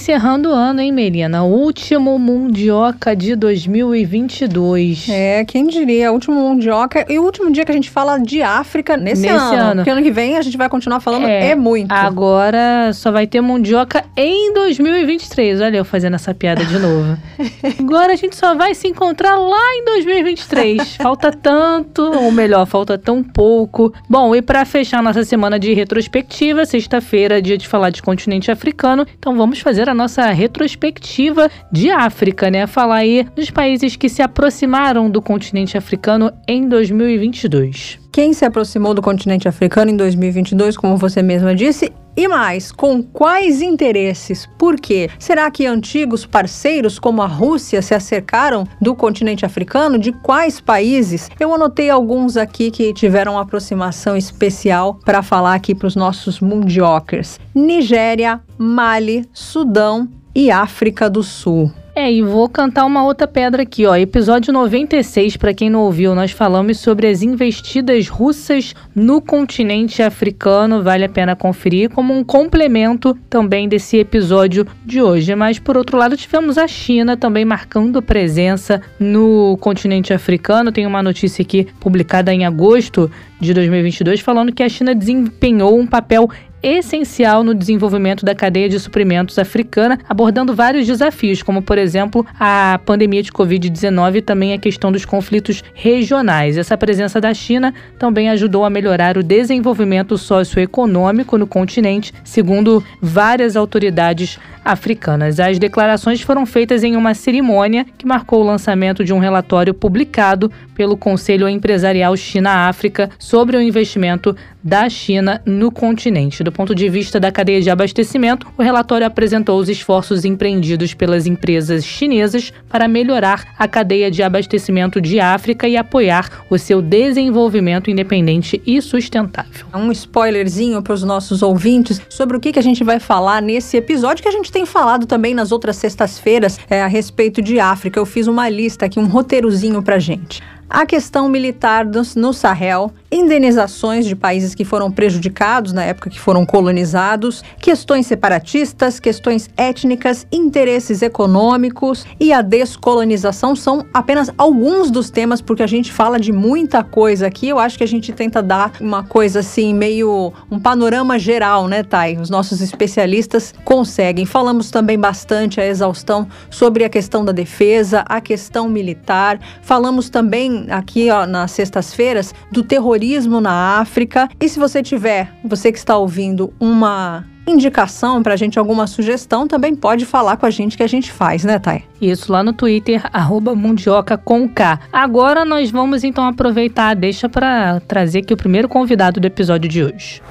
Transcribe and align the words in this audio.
Encerrando 0.00 0.48
o 0.48 0.52
ano, 0.52 0.80
hein, 0.80 0.90
Melina? 0.90 1.42
Último 1.42 2.18
Mundioca 2.18 3.14
de 3.14 3.36
2022. 3.36 5.06
É, 5.10 5.44
quem 5.44 5.66
diria? 5.66 6.10
Último 6.10 6.36
Mundioca 6.36 7.04
e 7.06 7.18
o 7.18 7.22
último 7.22 7.52
dia 7.52 7.66
que 7.66 7.70
a 7.70 7.74
gente 7.74 7.90
fala 7.90 8.16
de 8.16 8.40
África 8.40 8.96
nesse, 8.96 9.22
nesse 9.22 9.34
ano. 9.34 9.62
ano. 9.62 9.74
Porque 9.76 9.90
ano 9.90 10.02
que 10.02 10.10
vem 10.10 10.38
a 10.38 10.42
gente 10.42 10.56
vai 10.56 10.70
continuar 10.70 11.00
falando 11.00 11.26
é, 11.26 11.50
é 11.50 11.54
muito. 11.54 11.92
Agora 11.92 12.90
só 12.94 13.12
vai 13.12 13.26
ter 13.26 13.42
Mundioca 13.42 14.02
em 14.16 14.54
2023. 14.54 15.60
Olha 15.60 15.76
eu 15.76 15.84
fazendo 15.84 16.14
essa 16.14 16.32
piada 16.32 16.64
de 16.64 16.78
novo. 16.78 17.18
agora 17.78 18.14
a 18.14 18.16
gente 18.16 18.36
só 18.36 18.54
vai 18.54 18.74
se 18.74 18.88
encontrar 18.88 19.36
lá 19.36 19.74
em 19.74 19.84
2023. 19.84 20.96
falta 21.02 21.30
tanto, 21.30 22.02
ou 22.02 22.32
melhor, 22.32 22.64
falta 22.64 22.96
tão 22.96 23.22
pouco. 23.22 23.92
Bom, 24.08 24.34
e 24.34 24.40
para 24.40 24.64
fechar 24.64 25.02
nossa 25.02 25.24
semana 25.24 25.58
de 25.58 25.74
retrospectiva, 25.74 26.64
sexta-feira, 26.64 27.42
dia 27.42 27.58
de 27.58 27.68
falar 27.68 27.90
de 27.90 28.00
continente 28.00 28.50
africano, 28.50 29.06
então 29.18 29.36
vamos 29.36 29.60
fazer 29.60 29.89
a 29.90 29.94
nossa 29.94 30.30
retrospectiva 30.30 31.50
de 31.70 31.90
África, 31.90 32.50
né? 32.50 32.66
Falar 32.66 32.96
aí 32.96 33.26
dos 33.34 33.50
países 33.50 33.96
que 33.96 34.08
se 34.08 34.22
aproximaram 34.22 35.10
do 35.10 35.20
continente 35.20 35.76
africano 35.76 36.32
em 36.46 36.68
2022. 36.68 37.98
Quem 38.12 38.32
se 38.32 38.44
aproximou 38.44 38.92
do 38.92 39.00
continente 39.00 39.46
africano 39.48 39.90
em 39.90 39.96
2022, 39.96 40.76
como 40.76 40.96
você 40.96 41.22
mesma 41.22 41.54
disse, 41.54 41.92
e 42.16 42.26
mais, 42.28 42.72
com 42.72 43.02
quais 43.02 43.62
interesses? 43.62 44.48
Por 44.58 44.76
quê? 44.76 45.08
Será 45.18 45.50
que 45.50 45.66
antigos 45.66 46.26
parceiros 46.26 46.98
como 46.98 47.22
a 47.22 47.26
Rússia 47.26 47.80
se 47.80 47.94
acercaram 47.94 48.66
do 48.80 48.94
continente 48.94 49.46
africano? 49.46 49.98
De 49.98 50.12
quais 50.12 50.60
países? 50.60 51.30
Eu 51.38 51.54
anotei 51.54 51.88
alguns 51.88 52.36
aqui 52.36 52.70
que 52.70 52.92
tiveram 52.92 53.32
uma 53.32 53.42
aproximação 53.42 54.16
especial 54.16 54.98
para 55.04 55.22
falar 55.22 55.54
aqui 55.54 55.74
para 55.74 55.86
os 55.86 55.96
nossos 55.96 56.40
mundiocers: 56.40 57.38
Nigéria, 57.54 58.40
Mali, 58.58 59.24
Sudão 59.32 60.08
e 60.34 60.50
África 60.50 61.08
do 61.08 61.22
Sul. 61.22 61.72
É, 62.02 62.10
e 62.10 62.22
vou 62.22 62.48
cantar 62.48 62.86
uma 62.86 63.04
outra 63.04 63.28
pedra 63.28 63.62
aqui, 63.62 63.84
ó. 63.84 63.94
Episódio 63.94 64.54
96, 64.54 65.36
para 65.36 65.52
quem 65.52 65.68
não 65.68 65.80
ouviu, 65.80 66.14
nós 66.14 66.30
falamos 66.30 66.78
sobre 66.78 67.06
as 67.06 67.20
investidas 67.20 68.08
russas 68.08 68.74
no 68.94 69.20
continente 69.20 70.02
africano. 70.02 70.82
Vale 70.82 71.04
a 71.04 71.10
pena 71.10 71.36
conferir 71.36 71.90
como 71.90 72.14
um 72.16 72.24
complemento 72.24 73.14
também 73.28 73.68
desse 73.68 73.98
episódio 73.98 74.66
de 74.82 75.02
hoje. 75.02 75.34
Mas 75.34 75.58
por 75.58 75.76
outro 75.76 75.98
lado, 75.98 76.16
tivemos 76.16 76.56
a 76.56 76.66
China 76.66 77.18
também 77.18 77.44
marcando 77.44 78.00
presença 78.00 78.80
no 78.98 79.58
continente 79.60 80.14
africano. 80.14 80.72
Tem 80.72 80.86
uma 80.86 81.02
notícia 81.02 81.42
aqui 81.42 81.66
publicada 81.78 82.32
em 82.32 82.46
agosto 82.46 83.10
de 83.40 83.54
2022 83.54 84.20
falando 84.20 84.52
que 84.52 84.62
a 84.62 84.68
China 84.68 84.94
desempenhou 84.94 85.78
um 85.78 85.86
papel 85.86 86.28
essencial 86.62 87.42
no 87.42 87.54
desenvolvimento 87.54 88.24
da 88.24 88.34
cadeia 88.34 88.68
de 88.68 88.78
suprimentos 88.78 89.38
africana, 89.38 89.98
abordando 90.08 90.54
vários 90.54 90.86
desafios, 90.86 91.42
como, 91.42 91.62
por 91.62 91.78
exemplo, 91.78 92.26
a 92.38 92.78
pandemia 92.84 93.22
de 93.22 93.32
Covid-19 93.32 94.16
e 94.16 94.22
também 94.22 94.52
a 94.52 94.58
questão 94.58 94.92
dos 94.92 95.04
conflitos 95.04 95.62
regionais. 95.74 96.58
Essa 96.58 96.76
presença 96.76 97.20
da 97.20 97.32
China 97.32 97.72
também 97.98 98.28
ajudou 98.30 98.64
a 98.64 98.70
melhorar 98.70 99.16
o 99.16 99.22
desenvolvimento 99.22 100.18
socioeconômico 100.18 101.38
no 101.38 101.46
continente, 101.46 102.12
segundo 102.24 102.84
várias 103.00 103.56
autoridades 103.56 104.38
africanas. 104.64 105.40
As 105.40 105.58
declarações 105.58 106.20
foram 106.20 106.44
feitas 106.44 106.84
em 106.84 106.94
uma 106.94 107.14
cerimônia 107.14 107.86
que 107.96 108.06
marcou 108.06 108.42
o 108.42 108.46
lançamento 108.46 109.04
de 109.04 109.12
um 109.12 109.18
relatório 109.18 109.72
publicado 109.72 110.52
pelo 110.74 110.96
Conselho 110.96 111.48
Empresarial 111.48 112.16
China-África 112.16 113.10
sobre 113.30 113.56
o 113.56 113.62
investimento 113.62 114.34
da 114.62 114.88
China 114.88 115.40
no 115.44 115.70
continente. 115.70 116.44
Do 116.44 116.52
ponto 116.52 116.74
de 116.74 116.88
vista 116.88 117.18
da 117.18 117.32
cadeia 117.32 117.60
de 117.60 117.70
abastecimento, 117.70 118.46
o 118.56 118.62
relatório 118.62 119.06
apresentou 119.06 119.58
os 119.58 119.68
esforços 119.68 120.24
empreendidos 120.24 120.94
pelas 120.94 121.26
empresas 121.26 121.84
chinesas 121.84 122.52
para 122.68 122.88
melhorar 122.88 123.44
a 123.58 123.66
cadeia 123.66 124.10
de 124.10 124.22
abastecimento 124.22 125.00
de 125.00 125.20
África 125.20 125.68
e 125.68 125.76
apoiar 125.76 126.44
o 126.50 126.58
seu 126.58 126.82
desenvolvimento 126.82 127.90
independente 127.90 128.60
e 128.66 128.80
sustentável. 128.82 129.66
Um 129.74 129.90
spoilerzinho 129.92 130.82
para 130.82 130.94
os 130.94 131.02
nossos 131.02 131.42
ouvintes 131.42 132.00
sobre 132.08 132.36
o 132.36 132.40
que, 132.40 132.52
que 132.52 132.58
a 132.58 132.62
gente 132.62 132.84
vai 132.84 133.00
falar 133.00 133.40
nesse 133.40 133.76
episódio 133.76 134.22
que 134.22 134.28
a 134.28 134.32
gente 134.32 134.52
tem 134.52 134.66
falado 134.66 135.06
também 135.06 135.34
nas 135.34 135.52
outras 135.52 135.76
sextas-feiras 135.76 136.58
é, 136.68 136.82
a 136.82 136.86
respeito 136.86 137.40
de 137.40 137.58
África. 137.58 137.98
Eu 137.98 138.06
fiz 138.06 138.26
uma 138.26 138.48
lista 138.48 138.86
aqui, 138.86 138.98
um 138.98 139.06
roteirozinho 139.06 139.82
para 139.82 139.98
gente 139.98 140.42
a 140.70 140.86
questão 140.86 141.28
militar 141.28 141.84
no 142.14 142.32
Sahel, 142.32 142.92
indenizações 143.10 144.06
de 144.06 144.14
países 144.14 144.49
que 144.54 144.64
foram 144.64 144.90
prejudicados 144.90 145.72
na 145.72 145.84
época 145.84 146.10
que 146.10 146.20
foram 146.20 146.44
colonizados, 146.44 147.42
questões 147.58 148.06
separatistas, 148.06 149.00
questões 149.00 149.48
étnicas, 149.56 150.26
interesses 150.32 151.02
econômicos 151.02 152.04
e 152.18 152.32
a 152.32 152.42
descolonização 152.42 153.54
são 153.54 153.84
apenas 153.92 154.30
alguns 154.36 154.90
dos 154.90 155.10
temas, 155.10 155.40
porque 155.40 155.62
a 155.62 155.66
gente 155.66 155.92
fala 155.92 156.18
de 156.18 156.32
muita 156.32 156.82
coisa 156.82 157.26
aqui. 157.26 157.48
Eu 157.48 157.58
acho 157.58 157.78
que 157.78 157.84
a 157.84 157.88
gente 157.88 158.12
tenta 158.12 158.42
dar 158.42 158.72
uma 158.80 159.04
coisa 159.04 159.40
assim, 159.40 159.74
meio 159.74 160.32
um 160.50 160.58
panorama 160.58 161.18
geral, 161.18 161.68
né, 161.68 161.82
Thay? 161.82 162.18
Os 162.18 162.30
nossos 162.30 162.60
especialistas 162.60 163.54
conseguem. 163.64 164.26
Falamos 164.26 164.70
também 164.70 164.98
bastante 164.98 165.60
a 165.60 165.66
exaustão 165.66 166.28
sobre 166.50 166.84
a 166.84 166.88
questão 166.88 167.24
da 167.24 167.32
defesa, 167.32 168.04
a 168.08 168.20
questão 168.20 168.68
militar. 168.68 169.38
Falamos 169.62 170.08
também 170.08 170.66
aqui 170.70 171.10
ó, 171.10 171.26
nas 171.26 171.52
sextas-feiras 171.52 172.34
do 172.50 172.62
terrorismo 172.62 173.40
na 173.40 173.78
África. 173.80 174.28
E 174.40 174.48
se 174.48 174.58
você 174.58 174.82
tiver, 174.82 175.30
você 175.44 175.70
que 175.70 175.76
está 175.76 175.98
ouvindo, 175.98 176.50
uma 176.58 177.26
indicação 177.46 178.22
para 178.22 178.32
a 178.32 178.36
gente, 178.36 178.58
alguma 178.58 178.86
sugestão, 178.86 179.46
também 179.46 179.74
pode 179.74 180.06
falar 180.06 180.38
com 180.38 180.46
a 180.46 180.50
gente 180.50 180.78
que 180.78 180.82
a 180.82 180.86
gente 180.86 181.12
faz, 181.12 181.44
né, 181.44 181.58
Thay? 181.58 181.84
Isso, 182.00 182.32
lá 182.32 182.42
no 182.42 182.52
Twitter, 182.52 183.02
arroba 183.12 183.54
Mundioca 183.54 184.16
com 184.16 184.48
K. 184.48 184.80
Agora 184.90 185.44
nós 185.44 185.70
vamos 185.70 186.04
então 186.04 186.24
aproveitar, 186.24 186.94
deixa 186.94 187.28
para 187.28 187.80
trazer 187.80 188.20
aqui 188.20 188.32
o 188.32 188.36
primeiro 188.36 188.68
convidado 188.68 189.20
do 189.20 189.26
episódio 189.26 189.68
de 189.68 189.84
hoje. 189.84 190.22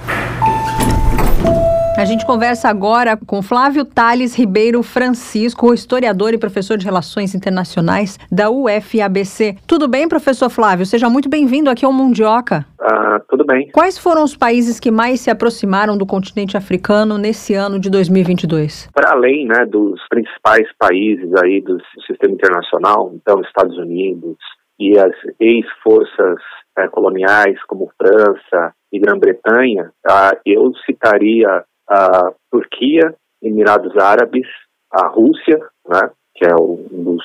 A 2.00 2.06
gente 2.06 2.26
conversa 2.26 2.70
agora 2.70 3.18
com 3.28 3.42
Flávio 3.42 3.84
Tales 3.84 4.34
Ribeiro 4.34 4.82
Francisco, 4.82 5.74
historiador 5.74 6.34
e 6.34 6.38
professor 6.38 6.78
de 6.78 6.86
Relações 6.86 7.36
Internacionais 7.36 8.18
da 8.32 8.50
UFABC. 8.50 9.58
Tudo 9.68 9.86
bem, 9.86 10.08
professor 10.08 10.50
Flávio? 10.50 10.86
Seja 10.86 11.10
muito 11.10 11.28
bem-vindo 11.28 11.70
aqui 11.70 11.84
ao 11.84 11.92
Mundioca. 11.92 12.66
Ah, 12.80 13.20
tudo 13.28 13.46
bem. 13.46 13.70
Quais 13.74 13.98
foram 13.98 14.24
os 14.24 14.34
países 14.34 14.80
que 14.80 14.90
mais 14.90 15.20
se 15.20 15.30
aproximaram 15.30 15.98
do 15.98 16.06
continente 16.06 16.56
africano 16.56 17.18
nesse 17.18 17.54
ano 17.54 17.78
de 17.78 17.90
2022? 17.90 18.88
Para 18.94 19.12
além 19.12 19.46
né, 19.46 19.66
dos 19.66 20.00
principais 20.08 20.70
países 20.80 21.30
aí 21.44 21.60
do 21.60 21.78
sistema 22.08 22.34
internacional, 22.34 23.12
então 23.14 23.42
Estados 23.42 23.78
Unidos 23.78 24.38
e 24.80 24.98
as 24.98 25.12
ex-forças 25.38 26.40
é, 26.78 26.88
coloniais 26.88 27.62
como 27.68 27.92
França 28.02 28.74
e 28.90 29.00
Grã-Bretanha, 29.00 29.92
ah, 30.08 30.31
eu 30.46 30.72
citaria 30.86 31.66
a 31.90 32.32
Turquia, 32.52 33.16
Emirados 33.42 33.98
Árabes, 33.98 34.48
a 34.92 35.08
Rússia, 35.08 35.60
né, 35.88 36.12
que 36.36 36.46
é 36.46 36.56
um 36.56 37.04
dos 37.04 37.24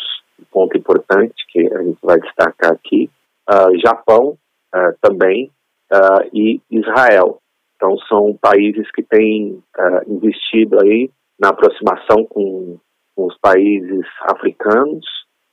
pontos 0.51 0.79
importantes 0.79 1.37
que 1.49 1.61
a 1.73 1.83
gente 1.83 1.99
vai 2.03 2.19
destacar 2.21 2.73
aqui, 2.73 3.11
uh, 3.51 3.79
Japão 3.81 4.39
uh, 4.75 4.95
também 5.01 5.51
uh, 5.93 6.29
e 6.33 6.61
Israel. 6.71 7.39
Então 7.77 7.97
são 8.09 8.37
países 8.41 8.91
que 8.93 9.03
têm 9.03 9.63
investido 10.07 10.81
aí 10.81 11.11
na 11.39 11.51
aproximação 11.51 12.25
com, 12.25 12.79
com 13.15 13.27
os 13.27 13.37
países 13.39 14.07
africanos, 14.23 15.05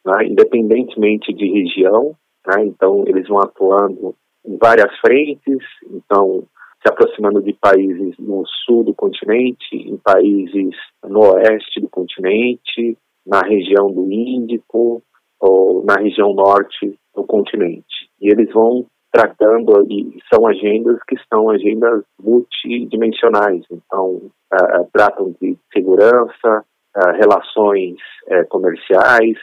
né, 0.06 0.26
independentemente 0.26 1.34
de 1.34 1.48
região. 1.52 2.16
Né, 2.48 2.66
então 2.66 3.04
eles 3.08 3.28
vão 3.28 3.40
atuando 3.40 4.16
em 4.46 4.58
várias 4.58 4.96
frentes. 5.00 5.64
Então 5.92 6.44
se 6.82 6.90
aproximando 6.92 7.42
de 7.42 7.54
países 7.54 8.16
no 8.18 8.44
sul 8.66 8.84
do 8.84 8.94
continente, 8.94 9.76
em 9.76 9.98
países 9.98 10.76
no 11.04 11.20
oeste 11.34 11.80
do 11.80 11.88
continente, 11.90 12.98
na 13.26 13.42
região 13.42 13.92
do 13.92 14.12
Índico 14.12 15.02
ou 15.40 15.84
na 15.84 15.96
região 15.96 16.34
norte 16.34 16.98
do 17.16 17.24
continente. 17.24 18.10
E 18.20 18.32
eles 18.32 18.52
vão 18.52 18.86
tratando, 19.12 19.86
e 19.90 20.20
são 20.34 20.48
agendas 20.48 20.98
que 21.08 21.18
são 21.32 21.50
agendas 21.50 22.04
multidimensionais, 22.20 23.64
então 23.70 24.16
uh, 24.16 24.88
tratam 24.94 25.36
de 25.42 25.58
segurança, 25.74 26.64
uh, 26.96 27.12
relações 27.18 27.98
uh, 28.28 28.48
comerciais, 28.50 29.38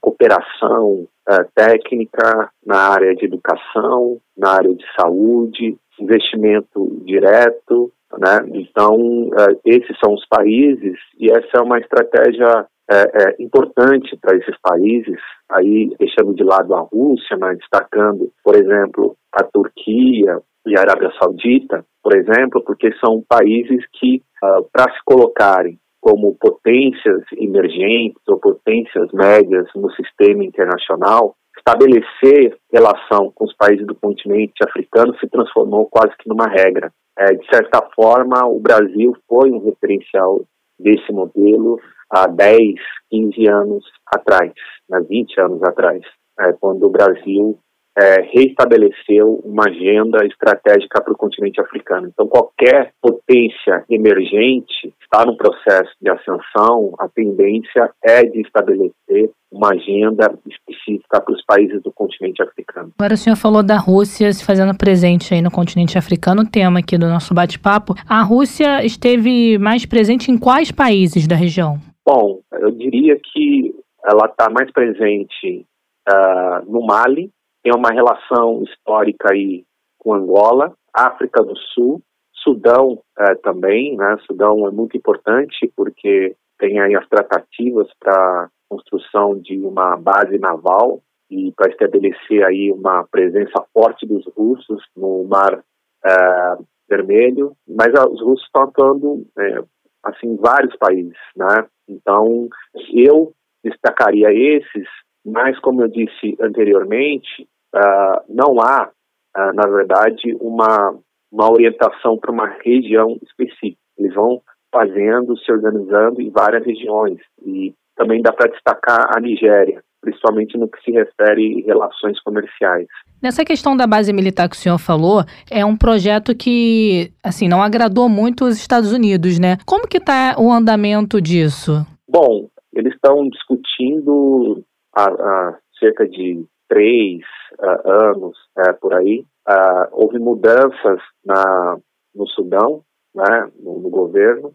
cooperação 0.00 1.08
técnica 1.56 2.50
na 2.64 2.92
área 2.92 3.16
de 3.16 3.24
educação, 3.24 4.18
na 4.36 4.50
área 4.52 4.72
de 4.72 4.84
saúde, 4.94 5.76
investimento 6.00 7.02
direto, 7.04 7.92
né? 8.18 8.40
Então, 8.54 8.94
uh, 8.94 9.60
esses 9.64 9.96
são 10.02 10.14
os 10.14 10.26
países 10.28 10.98
e 11.18 11.30
essa 11.30 11.58
é 11.58 11.60
uma 11.60 11.78
estratégia 11.78 12.66
é, 12.90 12.94
é 12.94 13.42
importante 13.42 14.16
para 14.20 14.36
esses 14.36 14.56
países, 14.60 15.18
aí 15.50 15.94
deixando 15.98 16.34
de 16.34 16.44
lado 16.44 16.74
a 16.74 16.80
Rússia, 16.80 17.36
mas 17.38 17.58
destacando, 17.58 18.30
por 18.44 18.54
exemplo, 18.54 19.16
a 19.32 19.42
Turquia 19.44 20.38
e 20.66 20.76
a 20.76 20.80
Arábia 20.80 21.10
Saudita, 21.18 21.84
por 22.02 22.14
exemplo, 22.16 22.62
porque 22.64 22.92
são 23.04 23.22
países 23.26 23.84
que, 23.92 24.22
uh, 24.42 24.68
para 24.72 24.92
se 24.92 24.98
colocarem 25.04 25.78
como 26.00 26.36
potências 26.38 27.22
emergentes 27.36 28.20
ou 28.26 28.38
potências 28.38 29.10
médias 29.12 29.68
no 29.76 29.88
sistema 29.92 30.44
internacional, 30.44 31.36
estabelecer 31.62 32.58
relação 32.72 33.30
com 33.34 33.44
os 33.44 33.54
países 33.54 33.86
do 33.86 33.94
continente 33.94 34.54
africano 34.66 35.16
se 35.18 35.28
transformou 35.28 35.86
quase 35.86 36.16
que 36.18 36.28
numa 36.28 36.46
regra. 36.46 36.92
É, 37.18 37.32
de 37.34 37.46
certa 37.46 37.80
forma, 37.94 38.46
o 38.46 38.58
Brasil 38.58 39.16
foi 39.28 39.50
um 39.50 39.64
referencial 39.64 40.42
desse 40.78 41.12
modelo 41.12 41.78
há 42.10 42.26
10, 42.26 42.74
15 43.10 43.48
anos 43.48 43.84
atrás, 44.06 44.52
né, 44.88 45.00
20 45.08 45.40
anos 45.40 45.62
atrás, 45.62 46.02
é, 46.40 46.52
quando 46.54 46.84
o 46.86 46.90
Brasil 46.90 47.58
é, 47.98 48.22
reestabeleceu 48.32 49.40
uma 49.44 49.64
agenda 49.66 50.24
estratégica 50.24 51.02
para 51.02 51.12
o 51.12 51.16
continente 51.16 51.60
africano. 51.60 52.08
Então, 52.08 52.26
qualquer 52.26 52.92
potência 53.00 53.84
emergente 53.90 54.94
está 55.02 55.24
no 55.26 55.36
processo 55.36 55.92
de 56.00 56.10
ascensão, 56.10 56.94
a 56.98 57.08
tendência 57.08 57.90
é 58.02 58.22
de 58.22 58.40
estabelecer 58.40 59.30
uma 59.52 59.72
agenda 59.72 60.32
específica 60.46 61.20
para 61.20 61.34
os 61.34 61.44
países 61.44 61.82
do 61.82 61.92
continente 61.92 62.42
africano. 62.42 62.90
Agora 62.98 63.12
o 63.12 63.18
senhor 63.18 63.36
falou 63.36 63.62
da 63.62 63.76
Rússia 63.76 64.32
se 64.32 64.44
fazendo 64.44 64.76
presente 64.76 65.34
aí 65.34 65.42
no 65.42 65.50
continente 65.50 65.98
africano, 65.98 66.48
tema 66.50 66.78
aqui 66.78 66.96
do 66.96 67.06
nosso 67.06 67.34
bate-papo. 67.34 67.94
A 68.08 68.22
Rússia 68.22 68.82
esteve 68.84 69.58
mais 69.58 69.84
presente 69.84 70.30
em 70.30 70.38
quais 70.38 70.72
países 70.72 71.28
da 71.28 71.36
região? 71.36 71.76
Bom, 72.06 72.40
eu 72.52 72.70
diria 72.70 73.16
que 73.16 73.74
ela 74.04 74.26
está 74.26 74.48
mais 74.50 74.70
presente 74.72 75.66
uh, 76.08 76.72
no 76.72 76.84
Mali, 76.84 77.30
tem 77.62 77.72
uma 77.74 77.90
relação 77.90 78.62
histórica 78.62 79.32
aí 79.32 79.64
com 79.98 80.14
Angola, 80.14 80.74
África 80.92 81.42
do 81.42 81.56
Sul, 81.56 82.02
Sudão 82.42 83.00
é, 83.18 83.34
também, 83.36 83.96
né? 83.96 84.16
Sudão 84.26 84.66
é 84.66 84.70
muito 84.70 84.96
importante 84.96 85.72
porque 85.76 86.34
tem 86.58 86.80
aí 86.80 86.94
as 86.94 87.08
tratativas 87.08 87.88
para 88.00 88.50
construção 88.68 89.38
de 89.38 89.58
uma 89.58 89.96
base 89.96 90.38
naval 90.38 91.00
e 91.30 91.52
para 91.52 91.70
estabelecer 91.70 92.44
aí 92.44 92.72
uma 92.72 93.04
presença 93.04 93.64
forte 93.72 94.06
dos 94.06 94.24
russos 94.36 94.82
no 94.96 95.24
Mar 95.24 95.62
é, 96.04 96.56
Vermelho, 96.88 97.56
mas 97.66 97.92
os 98.10 98.20
russos 98.20 98.44
estão 98.44 98.62
atuando 98.62 99.26
é, 99.38 99.62
assim 100.04 100.28
em 100.28 100.36
vários 100.36 100.76
países, 100.76 101.16
né? 101.36 101.66
Então 101.88 102.48
eu 102.92 103.32
destacaria 103.64 104.32
esses, 104.32 104.88
mas 105.24 105.58
como 105.60 105.82
eu 105.82 105.88
disse 105.88 106.36
anteriormente, 106.40 107.48
uh, 107.74 108.22
não 108.28 108.60
há, 108.60 108.90
uh, 109.36 109.52
na 109.54 109.68
verdade, 109.68 110.36
uma, 110.40 110.94
uma 111.30 111.50
orientação 111.50 112.18
para 112.18 112.32
uma 112.32 112.46
região 112.64 113.18
específica. 113.22 113.78
Eles 113.98 114.14
vão 114.14 114.42
fazendo, 114.72 115.36
se 115.38 115.52
organizando 115.52 116.20
em 116.20 116.30
várias 116.30 116.64
regiões. 116.64 117.18
E 117.44 117.74
também 117.96 118.22
dá 118.22 118.32
para 118.32 118.50
destacar 118.50 119.10
a 119.14 119.20
Nigéria, 119.20 119.82
principalmente 120.00 120.56
no 120.56 120.68
que 120.68 120.82
se 120.82 120.90
refere 120.90 121.62
a 121.62 121.66
relações 121.66 122.20
comerciais. 122.22 122.86
Nessa 123.22 123.44
questão 123.44 123.76
da 123.76 123.86
base 123.86 124.12
militar 124.12 124.48
que 124.48 124.56
o 124.56 124.58
senhor 124.58 124.78
falou, 124.78 125.22
é 125.50 125.64
um 125.64 125.76
projeto 125.76 126.34
que, 126.34 127.12
assim, 127.22 127.48
não 127.48 127.62
agradou 127.62 128.08
muito 128.08 128.44
os 128.44 128.56
Estados 128.56 128.92
Unidos, 128.92 129.38
né? 129.38 129.58
Como 129.66 129.86
que 129.86 129.98
está 129.98 130.34
o 130.38 130.50
andamento 130.50 131.20
disso? 131.20 131.86
Bom, 132.08 132.48
eles 132.72 132.94
estão 132.94 133.28
discutindo 133.28 134.64
há, 134.96 135.04
há 135.04 135.58
cerca 135.78 136.08
de 136.08 136.44
três 136.72 137.20
uh, 137.58 137.90
anos 137.90 138.34
uh, 138.56 138.74
por 138.80 138.94
aí, 138.94 139.26
uh, 139.46 139.88
houve 139.92 140.18
mudanças 140.18 141.00
na, 141.22 141.76
no 142.14 142.26
Sudão, 142.28 142.82
né, 143.14 143.50
no, 143.60 143.78
no 143.78 143.90
governo. 143.90 144.54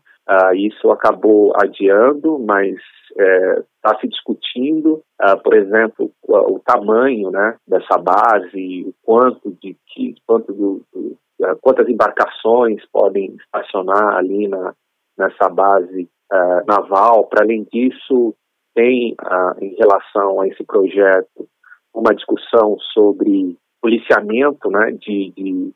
isso 0.56 0.90
acabou 0.90 1.54
adiando, 1.56 2.40
mas 2.40 2.76
está 3.12 3.96
é, 3.96 4.00
se 4.02 4.08
discutindo, 4.08 5.02
por 5.44 5.54
exemplo, 5.54 6.12
o, 6.24 6.56
o, 6.56 6.60
tamanho 6.60 7.30
né, 7.30 7.56
dessa 7.68 7.98
base, 8.00 8.84
o 8.88 8.94
quanto 9.04 9.56
de 9.62 9.78
que, 9.88 10.16
quanto 10.26 10.52
do, 10.52 10.82
do, 10.92 11.18
quantas 11.62 11.88
embarcações 11.88 12.84
podem 12.92 13.36
estacionar 13.36 14.18
ali 14.18 14.48
na, 14.48 14.74
nessa 15.18 15.48
base 15.50 16.10
naval. 16.68 17.26
Para 17.28 17.44
além 17.44 17.64
disso, 17.72 18.36
tem 18.76 19.16
em 19.62 19.76
relação 19.76 20.42
a 20.42 20.48
esse 20.48 20.64
projeto 20.66 21.48
uma 21.98 22.14
discussão 22.14 22.78
sobre 22.94 23.58
policiamento 23.82 24.70
né, 24.70 24.92
de, 24.92 25.34
de, 25.36 25.74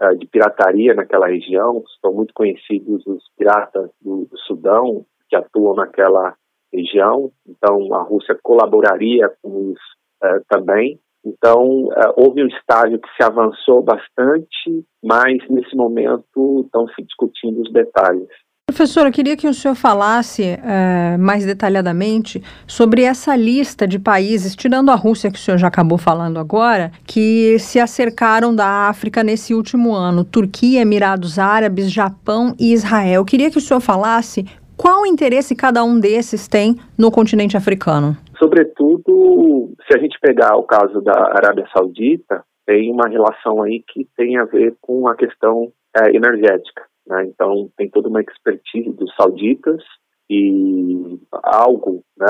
eh, 0.00 0.14
de, 0.14 0.26
pirataria 0.26 0.94
naquela 0.94 1.26
região. 1.26 1.82
São 2.00 2.12
muito 2.12 2.32
conhecidos 2.32 3.04
os 3.06 3.24
piratas 3.36 3.90
do, 4.00 4.26
do 4.26 4.38
Sudão 4.46 5.04
que 5.28 5.36
atuam 5.36 5.74
naquela 5.74 6.34
região. 6.72 7.32
Então, 7.46 7.92
a 7.94 8.02
Rússia 8.02 8.38
colaboraria 8.42 9.28
com 9.42 9.72
isso 9.72 9.96
uh, 10.22 10.44
também. 10.48 11.00
Então, 11.24 11.86
uh, 11.86 12.12
houve 12.16 12.44
um 12.44 12.48
estágio 12.48 13.00
que 13.00 13.08
se 13.16 13.24
avançou 13.24 13.82
bastante, 13.82 14.84
mas 15.02 15.36
nesse 15.48 15.74
momento 15.74 16.62
estão 16.64 16.86
se 16.88 17.02
discutindo 17.02 17.62
os 17.62 17.72
detalhes. 17.72 18.28
Professor, 18.68 19.06
eu 19.06 19.12
queria 19.12 19.36
que 19.36 19.46
o 19.46 19.54
senhor 19.54 19.76
falasse 19.76 20.42
é, 20.42 21.16
mais 21.16 21.46
detalhadamente 21.46 22.42
sobre 22.66 23.04
essa 23.04 23.36
lista 23.36 23.86
de 23.86 23.96
países, 23.96 24.56
tirando 24.56 24.90
a 24.90 24.96
Rússia, 24.96 25.30
que 25.30 25.38
o 25.38 25.40
senhor 25.40 25.56
já 25.56 25.68
acabou 25.68 25.96
falando 25.96 26.40
agora, 26.40 26.90
que 27.06 27.60
se 27.60 27.78
acercaram 27.78 28.52
da 28.52 28.88
África 28.88 29.22
nesse 29.22 29.54
último 29.54 29.94
ano: 29.94 30.24
Turquia, 30.24 30.82
Emirados 30.82 31.38
Árabes, 31.38 31.92
Japão 31.92 32.56
e 32.58 32.72
Israel. 32.72 33.20
Eu 33.20 33.24
queria 33.24 33.52
que 33.52 33.56
o 33.56 33.60
senhor 33.60 33.80
falasse 33.80 34.44
qual 34.76 35.06
interesse 35.06 35.54
cada 35.54 35.84
um 35.84 36.00
desses 36.00 36.48
tem 36.48 36.74
no 36.98 37.12
continente 37.12 37.56
africano. 37.56 38.16
Sobretudo, 38.36 39.70
se 39.86 39.96
a 39.96 40.00
gente 40.00 40.18
pegar 40.20 40.56
o 40.56 40.64
caso 40.64 41.00
da 41.02 41.14
Arábia 41.36 41.66
Saudita, 41.72 42.42
tem 42.66 42.92
uma 42.92 43.08
relação 43.08 43.62
aí 43.62 43.84
que 43.88 44.08
tem 44.16 44.36
a 44.36 44.44
ver 44.44 44.74
com 44.82 45.06
a 45.06 45.14
questão 45.14 45.72
é, 45.96 46.14
energética. 46.14 46.82
Né? 47.06 47.26
Então, 47.26 47.70
tem 47.76 47.88
toda 47.88 48.08
uma 48.08 48.20
expertise 48.20 48.90
dos 48.90 49.14
sauditas 49.14 49.82
e 50.28 51.18
algo 51.32 52.02
né, 52.18 52.26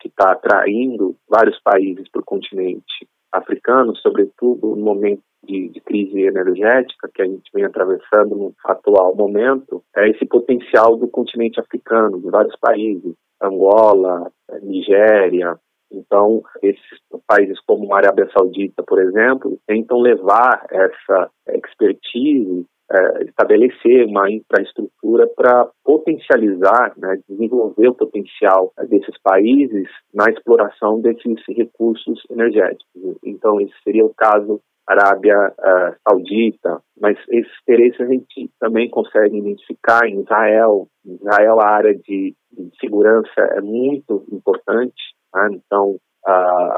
que 0.00 0.08
está 0.08 0.32
atraindo 0.32 1.16
vários 1.28 1.60
países 1.62 2.08
para 2.10 2.20
o 2.20 2.24
continente 2.24 3.08
africano, 3.32 3.96
sobretudo 3.96 4.76
no 4.76 4.84
momento 4.84 5.22
de, 5.44 5.68
de, 5.68 5.80
crise 5.80 6.22
energética 6.22 7.10
que 7.12 7.20
a 7.20 7.26
gente 7.26 7.50
vem 7.52 7.64
atravessando 7.64 8.36
no 8.36 8.54
atual 8.64 9.14
momento, 9.16 9.82
é 9.96 10.08
esse 10.08 10.24
potencial 10.24 10.96
do 10.96 11.08
continente 11.08 11.60
africano, 11.60 12.20
de 12.20 12.30
vários 12.30 12.56
países, 12.56 13.14
Angola, 13.42 14.30
Nigéria. 14.62 15.58
Então, 15.92 16.42
esses 16.62 16.98
países 17.26 17.58
como 17.66 17.92
a 17.92 17.98
Arábia 17.98 18.30
Saudita, 18.32 18.82
por 18.82 19.00
exemplo, 19.00 19.58
tentam 19.66 19.98
levar 20.00 20.64
essa 20.70 21.30
expertise 21.48 22.64
é, 22.94 23.24
estabelecer 23.24 24.06
uma 24.06 24.30
infraestrutura 24.30 25.26
para 25.34 25.68
potencializar, 25.84 26.94
né, 26.96 27.18
desenvolver 27.28 27.88
o 27.88 27.94
potencial 27.94 28.72
desses 28.88 29.20
países 29.22 29.88
na 30.12 30.30
exploração 30.30 31.00
desses 31.00 31.42
recursos 31.48 32.22
energéticos. 32.30 33.18
Então, 33.24 33.60
esse 33.60 33.74
seria 33.82 34.04
o 34.04 34.14
caso 34.14 34.60
Arábia 34.86 35.48
uh, 35.58 35.96
Saudita, 36.06 36.82
mas 37.00 37.16
esses 37.30 37.52
interesses 37.62 38.00
a 38.00 38.06
gente 38.06 38.50
também 38.60 38.90
consegue 38.90 39.38
identificar 39.38 40.06
em 40.06 40.20
Israel. 40.20 40.86
Em 41.06 41.14
Israel, 41.14 41.60
a 41.60 41.68
área 41.70 41.94
de, 41.94 42.34
de 42.52 42.70
segurança 42.78 43.40
é 43.56 43.60
muito 43.62 44.26
importante, 44.30 45.02
né? 45.34 45.48
então 45.52 45.92
uh, 46.26 46.30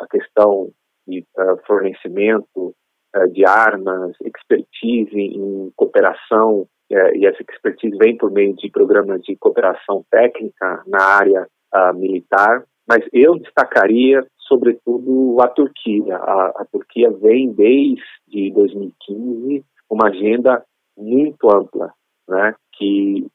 a 0.03 0.07
questão 0.09 0.71
de 1.07 1.25
uh, 1.37 1.57
fornecimento 1.67 2.75
de 3.29 3.45
armas, 3.47 4.17
expertise 4.25 5.19
em 5.19 5.71
cooperação, 5.77 6.67
eh, 6.91 7.19
e 7.19 7.27
essa 7.27 7.43
expertise 7.43 7.97
vem 7.97 8.17
por 8.17 8.31
meio 8.31 8.55
de 8.55 8.71
programas 8.71 9.23
de 9.23 9.37
cooperação 9.37 10.05
técnica 10.11 10.83
na 10.87 11.03
área 11.03 11.47
uh, 11.75 11.95
militar, 11.95 12.65
mas 12.89 13.05
eu 13.13 13.37
destacaria, 13.39 14.25
sobretudo, 14.39 15.41
a 15.41 15.49
Turquia. 15.49 16.17
A, 16.17 16.47
a 16.59 16.67
Turquia 16.71 17.11
vem 17.11 17.53
desde 17.53 18.53
2015 18.53 19.65
uma 19.91 20.09
agenda 20.09 20.65
muito 20.97 21.51
ampla, 21.51 21.93
né, 22.29 22.55
que 22.73 23.27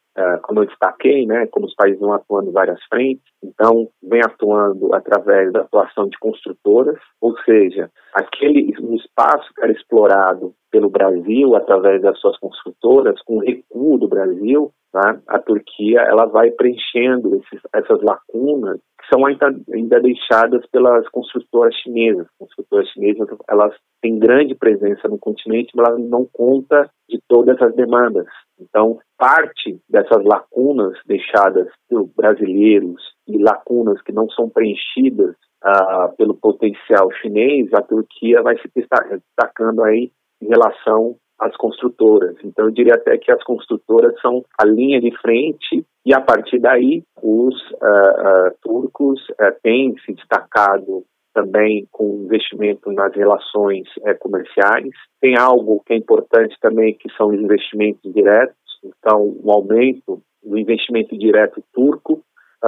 como 0.44 0.62
eu 0.62 0.66
destaquei, 0.66 1.26
né, 1.26 1.48
como 1.48 1.66
os 1.66 1.76
países 1.76 2.00
vão 2.00 2.14
atuando 2.14 2.50
em 2.50 2.54
várias 2.54 2.80
frentes, 2.86 3.24
então 3.44 3.88
vem 4.04 4.22
atuando 4.22 4.94
através 4.94 5.52
da 5.52 5.62
atuação 5.62 6.08
de 6.08 6.18
construtoras, 6.20 7.00
ou 7.20 7.38
seja, 7.40 7.90
aquele 8.14 8.74
espaço 8.96 9.50
que 9.56 9.64
era 9.64 9.72
explorado 9.72 10.54
pelo 10.72 10.90
Brasil 10.90 11.56
através 11.56 12.02
das 12.02 12.18
suas 12.20 12.38
construtoras, 12.40 13.22
com 13.24 13.38
o 13.38 13.40
recuo 13.40 13.98
do 13.98 14.08
Brasil, 14.08 14.72
né, 14.94 15.22
a 15.28 15.40
Turquia 15.40 16.02
ela 16.02 16.26
vai 16.26 16.52
preenchendo 16.52 17.36
esses, 17.36 17.62
essas 17.74 18.02
lacunas 18.02 18.80
que 19.00 19.08
são 19.14 19.26
ainda, 19.26 19.54
ainda 19.74 20.00
deixadas 20.00 20.66
pelas 20.68 21.08
construtoras 21.10 21.76
chinesas. 21.76 22.28
As 22.28 22.38
construtoras 22.38 22.88
chinesas 22.90 23.28
elas 23.50 23.74
têm 24.02 24.20
grande 24.20 24.56
presença 24.56 25.08
no 25.08 25.18
continente, 25.18 25.72
mas 25.76 25.88
elas 25.88 26.10
não 26.10 26.28
conta 26.32 26.90
de 27.10 27.20
todas 27.28 27.62
as 27.62 27.76
demandas. 27.76 28.28
Então, 28.60 29.00
parte 29.18 29.80
dessas 29.90 30.24
lacunas 30.24 30.98
deixadas 31.06 31.68
por 31.90 32.10
brasileiros 32.16 33.02
e 33.28 33.38
lacunas 33.42 34.02
que 34.02 34.12
não 34.12 34.30
são 34.30 34.50
preenchidas 34.50 35.36
uh, 35.66 36.16
pelo 36.18 36.36
potencial 36.36 37.12
chinês, 37.22 37.74
a 37.74 37.82
Turquia 37.82 38.42
vai 38.42 38.58
se 38.60 38.70
destacando 38.76 39.84
aí 39.84 40.12
em 40.42 40.48
relação 40.48 41.16
às 41.42 41.56
construtoras. 41.58 42.36
Então, 42.44 42.66
eu 42.66 42.72
diria 42.72 42.94
até 42.94 43.18
que 43.18 43.32
as 43.32 43.44
construtoras 43.44 44.14
são 44.22 44.46
a 44.60 44.66
linha 44.66 45.02
de 45.02 45.12
frente 45.18 45.86
e, 46.06 46.14
a 46.14 46.22
partir 46.22 46.60
daí, 46.60 47.04
os 47.22 47.56
uh, 47.72 47.76
uh, 47.76 48.58
turcos 48.62 49.20
uh, 49.30 49.54
têm 49.64 49.96
se 50.06 50.14
destacado 50.14 51.04
também 51.34 51.88
com 51.92 52.24
investimento 52.26 52.92
nas 52.92 53.16
relações 53.16 53.88
comerciais. 54.20 54.90
Tem 55.22 55.38
algo 55.38 55.82
que 55.86 55.94
é 55.94 55.96
importante 55.96 56.58
também, 56.60 56.94
que 56.94 57.10
são 57.16 57.30
os 57.30 57.40
investimentos 57.40 58.14
diretos. 58.14 58.58
Então, 58.84 59.34
o 59.42 59.50
aumento 59.50 60.22
do 60.44 60.58
investimento 60.58 61.18
direto 61.18 61.64
turco 61.74 62.22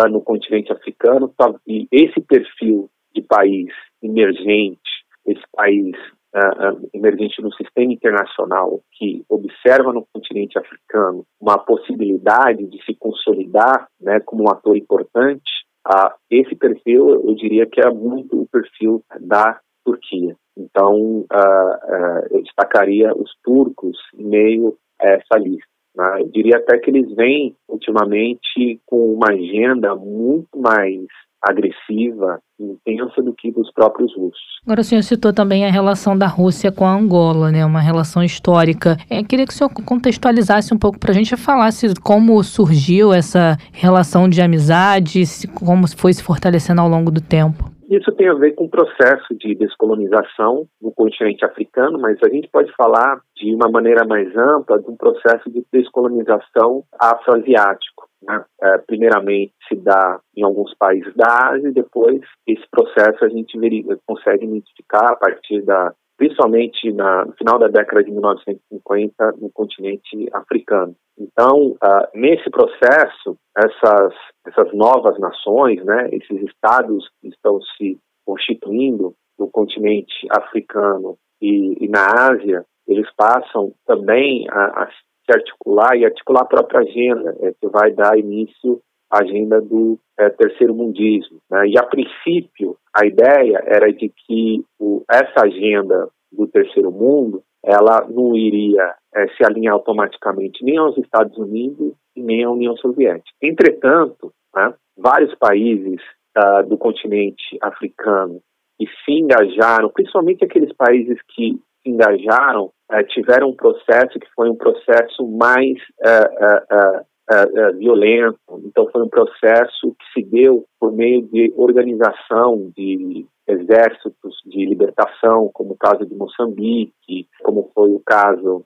no 0.09 0.21
continente 0.21 0.71
africano, 0.71 1.27
tá, 1.37 1.53
e 1.67 1.87
esse 1.91 2.21
perfil 2.21 2.89
de 3.13 3.21
país 3.21 3.67
emergente, 4.01 4.79
esse 5.27 5.43
país 5.51 5.97
uh, 6.35 6.89
emergente 6.93 7.41
no 7.41 7.53
sistema 7.53 7.93
internacional 7.93 8.81
que 8.91 9.23
observa 9.29 9.93
no 9.93 10.05
continente 10.13 10.57
africano 10.57 11.25
uma 11.39 11.57
possibilidade 11.57 12.65
de 12.67 12.83
se 12.83 12.95
consolidar 12.95 13.87
né, 14.01 14.19
como 14.25 14.43
um 14.43 14.49
ator 14.49 14.75
importante, 14.75 15.51
uh, 15.87 16.11
esse 16.29 16.55
perfil 16.55 17.09
eu 17.09 17.35
diria 17.35 17.65
que 17.65 17.81
é 17.81 17.89
muito 17.89 18.41
o 18.41 18.47
perfil 18.47 19.03
da 19.19 19.59
Turquia. 19.85 20.35
Então, 20.57 21.21
uh, 21.21 22.27
eu 22.31 22.41
destacaria 22.43 23.13
os 23.15 23.31
turcos 23.43 23.97
em 24.17 24.25
meio 24.25 24.77
a 25.01 25.09
essa 25.09 25.37
lista. 25.37 25.67
Né? 25.95 26.21
Eu 26.21 26.29
diria 26.29 26.57
até 26.57 26.77
que 26.77 26.89
eles 26.89 27.13
vêm 27.15 27.55
ultimamente 27.67 28.79
com 28.85 29.13
uma 29.13 29.29
agenda 29.31 29.95
muito 29.95 30.57
mais 30.57 31.05
agressiva 31.43 32.39
intensa 32.59 33.21
do 33.21 33.33
que 33.33 33.51
dos 33.51 33.71
próprios 33.73 34.15
russos. 34.15 34.41
Agora 34.65 34.81
o 34.81 34.83
senhor 34.83 35.01
citou 35.01 35.33
também 35.33 35.65
a 35.65 35.71
relação 35.71 36.17
da 36.17 36.27
Rússia 36.27 36.71
com 36.71 36.85
a 36.85 36.93
Angola, 36.93 37.51
né, 37.51 37.65
uma 37.65 37.81
relação 37.81 38.23
histórica. 38.23 38.95
É, 39.09 39.21
queria 39.23 39.45
que 39.45 39.53
o 39.53 39.55
senhor 39.55 39.69
contextualizasse 39.69 40.73
um 40.73 40.79
pouco 40.79 40.97
para 40.97 41.11
a 41.11 41.13
gente 41.13 41.33
e 41.33 41.37
falasse 41.37 41.93
como 42.01 42.41
surgiu 42.43 43.13
essa 43.13 43.57
relação 43.73 44.29
de 44.29 44.41
amizade, 44.41 45.23
como 45.53 45.87
foi 45.97 46.13
se 46.13 46.23
fortalecendo 46.23 46.81
ao 46.81 46.87
longo 46.87 47.11
do 47.11 47.21
tempo. 47.21 47.73
Isso 47.89 48.11
tem 48.13 48.27
a 48.27 48.33
ver 48.33 48.53
com 48.55 48.65
o 48.65 48.69
processo 48.69 49.35
de 49.37 49.53
descolonização 49.53 50.65
no 50.81 50.91
continente 50.91 51.45
africano, 51.45 51.99
mas 51.99 52.17
a 52.23 52.29
gente 52.29 52.49
pode 52.49 52.73
falar 52.75 53.19
de 53.35 53.53
uma 53.53 53.69
maneira 53.69 54.05
mais 54.05 54.35
ampla 54.35 54.81
de 54.81 54.89
um 54.89 54.95
processo 54.95 55.47
de 55.51 55.63
descolonização 55.71 56.83
afroasiático. 56.99 58.09
Né? 58.25 58.45
É, 58.61 58.77
primeiramente 58.79 59.53
se 59.67 59.75
dá 59.75 60.19
em 60.35 60.43
alguns 60.43 60.73
países 60.77 61.13
da 61.15 61.49
Ásia 61.49 61.69
e 61.69 61.73
depois 61.73 62.21
esse 62.47 62.63
processo 62.71 63.23
a 63.25 63.29
gente 63.29 63.57
consegue 64.05 64.45
identificar 64.45 65.11
a 65.11 65.15
partir 65.15 65.61
da 65.63 65.93
principalmente 66.15 66.91
na, 66.93 67.25
no 67.25 67.33
final 67.33 67.59
da 67.59 67.67
década 67.67 68.03
de 68.03 68.11
1950 68.11 69.33
no 69.41 69.49
continente 69.51 70.29
africano. 70.31 70.95
Então, 71.17 71.71
uh, 71.71 72.07
nesse 72.13 72.49
processo, 72.49 73.35
essas, 73.57 74.13
essas 74.47 74.73
novas 74.73 75.19
nações, 75.19 75.83
né, 75.83 76.09
esses 76.11 76.41
estados 76.43 77.09
que 77.19 77.29
estão 77.29 77.59
se 77.77 77.99
constituindo 78.25 79.13
no 79.37 79.49
continente 79.49 80.27
africano 80.29 81.17
e, 81.41 81.83
e 81.83 81.87
na 81.89 82.05
Ásia, 82.29 82.63
eles 82.87 83.07
passam 83.15 83.73
também 83.85 84.47
a, 84.49 84.83
a 84.83 84.89
se 85.25 85.37
articular 85.37 85.95
e 85.95 86.05
articular 86.05 86.41
a 86.41 86.45
própria 86.45 86.81
agenda, 86.81 87.35
é, 87.41 87.53
que 87.53 87.67
vai 87.67 87.91
dar 87.91 88.17
início 88.17 88.81
à 89.09 89.21
agenda 89.21 89.61
do 89.61 89.97
é, 90.19 90.29
terceiro 90.29 90.73
mundismo. 90.73 91.37
Né? 91.49 91.69
E, 91.69 91.77
a 91.77 91.83
princípio, 91.83 92.77
a 92.95 93.05
ideia 93.05 93.63
era 93.65 93.91
de 93.91 94.09
que 94.09 94.63
o, 94.79 95.03
essa 95.09 95.45
agenda 95.45 96.09
do 96.31 96.47
terceiro 96.47 96.91
mundo 96.91 97.43
ela 97.63 98.05
não 98.09 98.35
iria 98.35 98.93
é, 99.15 99.27
se 99.29 99.45
alinhar 99.45 99.73
automaticamente 99.73 100.63
nem 100.63 100.77
aos 100.77 100.97
Estados 100.97 101.37
Unidos 101.37 101.93
e 102.15 102.21
nem 102.21 102.43
à 102.43 102.51
União 102.51 102.75
Soviética. 102.77 103.31
Entretanto, 103.41 104.33
né, 104.53 104.73
vários 104.97 105.33
países 105.35 106.01
uh, 106.37 106.67
do 106.67 106.77
continente 106.77 107.57
africano 107.61 108.41
que 108.77 108.85
se 109.05 109.11
engajaram, 109.11 109.89
principalmente 109.89 110.43
aqueles 110.43 110.73
países 110.73 111.17
que 111.33 111.59
se 111.83 111.89
engajaram 111.89 112.71
uh, 112.91 113.03
tiveram 113.09 113.49
um 113.49 113.55
processo 113.55 114.19
que 114.19 114.27
foi 114.35 114.49
um 114.49 114.55
processo 114.55 115.27
mais 115.27 115.77
uh, 116.01 117.01
uh, 117.01 117.77
violento. 117.77 118.39
Então, 118.65 118.87
foi 118.91 119.01
um 119.01 119.09
processo 119.09 119.95
que 119.97 120.21
se 120.21 120.29
deu 120.29 120.65
por 120.79 120.91
meio 120.91 121.21
de 121.29 121.53
organização 121.55 122.71
de 122.75 123.25
exércitos 123.47 124.35
de 124.45 124.65
libertação, 124.65 125.49
como 125.53 125.73
o 125.73 125.77
caso 125.77 126.05
de 126.05 126.15
Moçambique, 126.15 127.27
como 127.41 127.69
foi 127.73 127.89
o 127.91 128.01
caso 128.05 128.65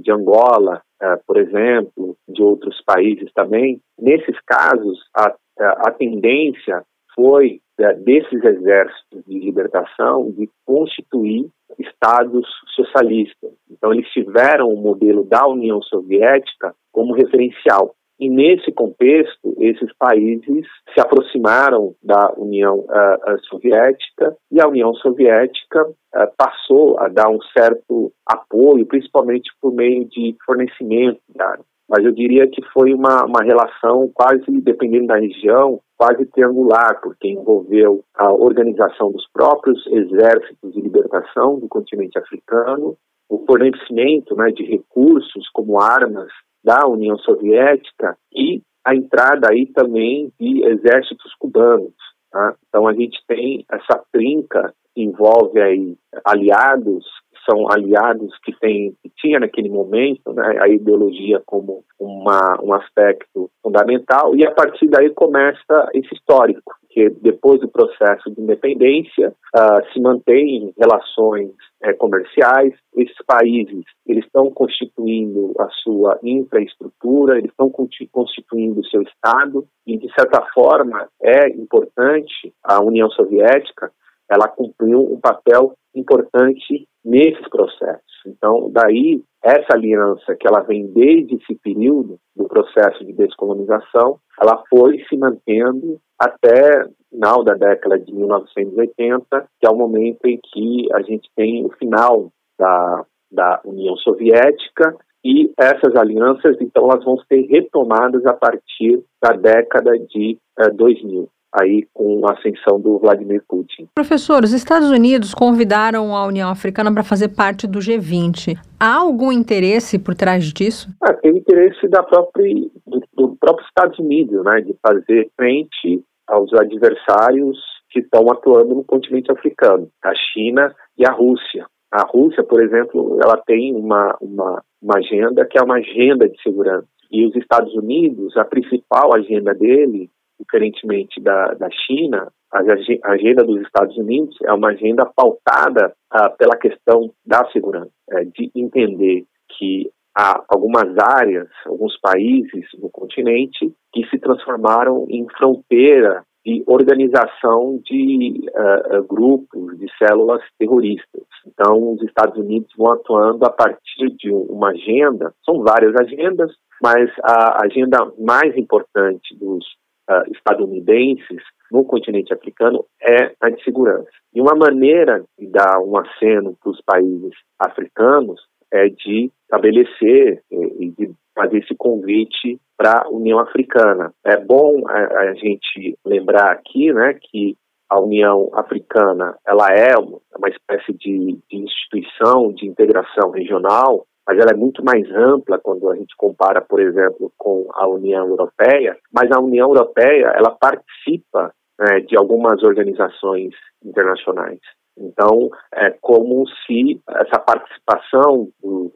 de 0.00 0.10
Angola, 0.10 0.80
por 1.26 1.36
exemplo, 1.36 2.16
de 2.26 2.42
outros 2.42 2.82
países 2.84 3.30
também. 3.34 3.80
Nesses 3.98 4.38
casos, 4.46 4.98
a, 5.14 5.34
a 5.58 5.90
tendência 5.90 6.82
foi 7.14 7.60
desses 8.04 8.44
exércitos 8.44 9.24
de 9.26 9.38
libertação 9.38 10.30
de 10.30 10.48
constituir 10.64 11.48
estados 11.78 12.46
socialistas. 12.74 13.50
Então, 13.70 13.92
eles 13.92 14.08
tiveram 14.10 14.68
o 14.68 14.76
modelo 14.76 15.24
da 15.24 15.46
União 15.46 15.80
Soviética 15.82 16.74
como 16.92 17.14
referencial. 17.14 17.94
E 18.20 18.28
nesse 18.28 18.70
contexto, 18.70 19.56
esses 19.58 19.92
países 19.98 20.64
se 20.94 21.00
aproximaram 21.00 21.94
da 22.00 22.32
União 22.36 22.80
uh, 22.80 23.38
Soviética 23.48 24.36
e 24.50 24.60
a 24.60 24.68
União 24.68 24.94
Soviética 24.94 25.82
uh, 25.88 26.28
passou 26.36 27.00
a 27.00 27.08
dar 27.08 27.28
um 27.28 27.40
certo 27.56 28.12
apoio, 28.24 28.86
principalmente 28.86 29.50
por 29.60 29.74
meio 29.74 30.04
de 30.04 30.36
fornecimento 30.46 31.20
armas. 31.36 31.71
Mas 31.92 32.06
eu 32.06 32.12
diria 32.12 32.48
que 32.48 32.62
foi 32.72 32.94
uma, 32.94 33.26
uma 33.26 33.44
relação 33.44 34.10
quase, 34.14 34.42
dependendo 34.62 35.08
da 35.08 35.18
região, 35.18 35.78
quase 35.94 36.24
triangular, 36.24 36.98
porque 37.02 37.28
envolveu 37.28 38.02
a 38.16 38.32
organização 38.32 39.12
dos 39.12 39.28
próprios 39.30 39.86
exércitos 39.88 40.72
de 40.72 40.80
libertação 40.80 41.58
do 41.58 41.68
continente 41.68 42.18
africano, 42.18 42.96
o 43.28 43.44
fornecimento 43.46 44.34
né, 44.34 44.50
de 44.52 44.64
recursos 44.64 45.46
como 45.52 45.78
armas 45.78 46.28
da 46.64 46.86
União 46.86 47.18
Soviética 47.18 48.16
e 48.34 48.62
a 48.82 48.94
entrada 48.94 49.48
aí 49.50 49.66
também 49.66 50.32
de 50.40 50.64
exércitos 50.64 51.34
cubanos. 51.38 51.92
Tá? 52.30 52.54
Então 52.68 52.88
a 52.88 52.94
gente 52.94 53.18
tem 53.28 53.66
essa 53.70 54.02
trinca 54.10 54.72
que 54.94 55.02
envolve 55.02 55.60
aí 55.60 55.94
aliados 56.24 57.04
são 57.48 57.70
aliados 57.70 58.36
que 58.44 58.52
tem 58.58 58.94
que 59.02 59.10
tinha 59.16 59.40
naquele 59.40 59.68
momento 59.68 60.32
né, 60.32 60.58
a 60.60 60.68
ideologia 60.68 61.42
como 61.44 61.84
uma, 61.98 62.58
um 62.62 62.72
aspecto 62.72 63.50
fundamental 63.62 64.34
e 64.36 64.46
a 64.46 64.50
partir 64.50 64.88
daí 64.88 65.10
começa 65.10 65.88
esse 65.94 66.14
histórico 66.14 66.74
que 66.92 67.08
depois 67.08 67.58
do 67.60 67.68
processo 67.68 68.30
de 68.30 68.40
independência 68.40 69.34
uh, 69.56 69.92
se 69.92 70.00
mantém 70.00 70.74
relações 70.78 71.50
é, 71.82 71.92
comerciais. 71.94 72.74
Esses 72.94 73.16
países 73.26 73.84
eles 74.06 74.24
estão 74.26 74.50
constituindo 74.50 75.54
a 75.58 75.68
sua 75.82 76.18
infraestrutura, 76.22 77.38
eles 77.38 77.50
estão 77.50 77.70
constituindo 77.70 78.80
o 78.80 78.86
seu 78.86 79.02
estado 79.02 79.66
e 79.86 79.96
de 79.96 80.12
certa 80.12 80.42
forma 80.52 81.08
é 81.22 81.48
importante 81.48 82.52
a 82.62 82.82
União 82.82 83.10
Soviética 83.10 83.90
ela 84.32 84.48
cumpriu 84.48 85.00
um 85.12 85.20
papel 85.20 85.74
importante 85.94 86.88
nesses 87.04 87.46
processos. 87.48 88.02
Então, 88.26 88.70
daí, 88.72 89.22
essa 89.44 89.74
aliança 89.74 90.34
que 90.36 90.46
ela 90.46 90.60
vem 90.60 90.86
desde 90.86 91.34
esse 91.34 91.54
período 91.56 92.18
do 92.34 92.46
processo 92.46 93.04
de 93.04 93.12
descolonização, 93.12 94.18
ela 94.40 94.62
foi 94.70 94.98
se 95.08 95.16
mantendo 95.16 96.00
até 96.18 96.86
final 97.10 97.44
da 97.44 97.54
década 97.54 97.98
de 97.98 98.12
1980, 98.14 99.48
que 99.60 99.66
é 99.66 99.70
o 99.70 99.76
momento 99.76 100.24
em 100.24 100.40
que 100.42 100.88
a 100.94 101.02
gente 101.02 101.28
tem 101.36 101.66
o 101.66 101.70
final 101.72 102.30
da, 102.58 103.04
da 103.30 103.60
União 103.64 103.96
Soviética 103.96 104.96
e 105.24 105.52
essas 105.58 105.94
alianças, 105.94 106.56
então, 106.60 106.90
elas 106.90 107.04
vão 107.04 107.16
ser 107.28 107.42
retomadas 107.42 108.24
a 108.26 108.32
partir 108.32 109.04
da 109.22 109.32
década 109.32 109.92
de 109.98 110.38
eh, 110.58 110.70
2000. 110.70 111.28
Aí 111.52 111.86
com 111.92 112.26
a 112.26 112.32
ascensão 112.32 112.80
do 112.80 112.98
Vladimir 112.98 113.42
Putin. 113.48 113.88
Professor, 113.94 114.42
os 114.42 114.52
Estados 114.52 114.90
Unidos 114.90 115.34
convidaram 115.34 116.16
a 116.16 116.26
União 116.26 116.48
Africana 116.50 116.92
para 116.92 117.02
fazer 117.02 117.28
parte 117.28 117.66
do 117.66 117.78
G20. 117.78 118.56
Há 118.80 118.96
algum 118.96 119.30
interesse 119.30 119.98
por 119.98 120.14
trás 120.14 120.44
disso? 120.52 120.88
Ah, 121.02 121.12
tem 121.12 121.36
interesse 121.36 121.86
da 121.88 122.02
própria, 122.02 122.54
do, 122.86 123.02
do 123.14 123.36
próprio 123.36 123.66
Estados 123.66 123.98
Unidos, 123.98 124.42
né, 124.44 124.60
de 124.60 124.74
fazer 124.84 125.30
frente 125.36 126.02
aos 126.26 126.52
adversários 126.54 127.58
que 127.90 128.00
estão 128.00 128.30
atuando 128.30 128.74
no 128.74 128.84
continente 128.84 129.30
africano, 129.30 129.88
a 130.02 130.14
China 130.14 130.74
e 130.96 131.06
a 131.06 131.12
Rússia. 131.12 131.66
A 131.90 132.06
Rússia, 132.06 132.42
por 132.42 132.62
exemplo, 132.62 133.18
ela 133.22 133.36
tem 133.46 133.74
uma, 133.74 134.16
uma, 134.18 134.62
uma 134.80 134.96
agenda 134.96 135.44
que 135.44 135.58
é 135.58 135.62
uma 135.62 135.76
agenda 135.76 136.26
de 136.26 136.40
segurança. 136.42 136.86
E 137.10 137.26
os 137.26 137.36
Estados 137.36 137.74
Unidos, 137.74 138.34
a 138.38 138.44
principal 138.46 139.14
agenda 139.14 139.52
dele, 139.52 140.08
diferentemente 140.42 141.20
da, 141.20 141.54
da 141.54 141.68
China, 141.70 142.30
a 142.52 143.12
agenda 143.12 143.44
dos 143.44 143.62
Estados 143.62 143.96
Unidos 143.96 144.36
é 144.44 144.52
uma 144.52 144.68
agenda 144.68 145.06
pautada 145.06 145.94
ah, 146.10 146.28
pela 146.30 146.56
questão 146.56 147.10
da 147.24 147.48
segurança, 147.50 147.90
é, 148.10 148.24
de 148.24 148.50
entender 148.54 149.24
que 149.56 149.90
há 150.16 150.44
algumas 150.48 150.96
áreas, 150.98 151.48
alguns 151.64 151.98
países 152.00 152.66
no 152.78 152.90
continente 152.90 153.72
que 153.92 154.06
se 154.08 154.18
transformaram 154.18 155.06
em 155.08 155.26
fronteira 155.38 156.22
de 156.44 156.62
organização 156.66 157.80
de 157.84 158.40
uh, 158.50 159.02
grupos, 159.04 159.78
de 159.78 159.86
células 159.96 160.42
terroristas. 160.58 161.22
Então, 161.46 161.92
os 161.92 162.02
Estados 162.02 162.36
Unidos 162.36 162.68
vão 162.76 162.92
atuando 162.92 163.44
a 163.46 163.50
partir 163.50 164.10
de 164.18 164.30
uma 164.30 164.70
agenda, 164.70 165.32
são 165.44 165.62
várias 165.62 165.94
agendas, 165.94 166.50
mas 166.82 167.08
a 167.22 167.64
agenda 167.64 168.12
mais 168.18 168.56
importante 168.56 169.36
dos 169.38 169.64
uh, 170.10 170.32
estadunidenses 170.32 171.42
no 171.70 171.84
continente 171.84 172.32
africano 172.32 172.84
é 173.00 173.32
a 173.40 173.48
de 173.48 173.62
segurança. 173.64 174.10
E 174.34 174.40
uma 174.40 174.54
maneira 174.54 175.24
de 175.38 175.46
dar 175.46 175.80
um 175.80 175.96
aceno 175.96 176.56
para 176.60 176.70
os 176.70 176.80
países 176.82 177.32
africanos 177.58 178.40
é 178.70 178.88
de 178.88 179.30
estabelecer 179.44 180.42
eh, 180.50 180.70
e 180.80 180.90
de 180.90 181.10
fazer 181.34 181.58
esse 181.58 181.74
convite 181.74 182.58
para 182.76 183.02
a 183.04 183.08
União 183.08 183.38
Africana. 183.38 184.12
É 184.24 184.36
bom 184.36 184.82
a, 184.88 184.94
a, 184.94 185.34
gente 185.34 185.96
lembrar 186.04 186.52
aqui, 186.52 186.92
né, 186.92 187.18
que 187.20 187.56
a 187.88 188.00
União 188.00 188.50
Africana 188.54 189.36
ela 189.46 189.68
é 189.68 189.94
uma, 189.96 190.48
espécie 190.48 190.92
de, 190.94 191.38
de 191.50 191.56
instituição 191.56 192.52
de 192.52 192.66
integração 192.66 193.30
regional, 193.30 194.06
mas 194.26 194.38
ela 194.38 194.52
é 194.52 194.56
muito 194.56 194.84
mais 194.84 195.08
ampla 195.10 195.58
quando 195.58 195.90
a 195.90 195.96
gente 195.96 196.14
compara, 196.16 196.60
por 196.60 196.80
exemplo, 196.80 197.32
com 197.36 197.68
a 197.74 197.88
União 197.88 198.26
Europeia. 198.26 198.96
Mas 199.12 199.30
a 199.32 199.40
União 199.40 199.68
Europeia 199.68 200.32
ela 200.36 200.50
participa 200.50 201.52
né, 201.78 202.00
de 202.00 202.16
algumas 202.16 202.62
organizações 202.62 203.52
internacionais. 203.84 204.60
Então, 204.96 205.50
é 205.74 205.90
como 206.00 206.46
se 206.66 207.00
essa 207.08 207.38
participação, 207.38 208.48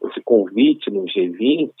esse 0.09 0.21
convite 0.23 0.91
no 0.91 1.05
G20, 1.05 1.71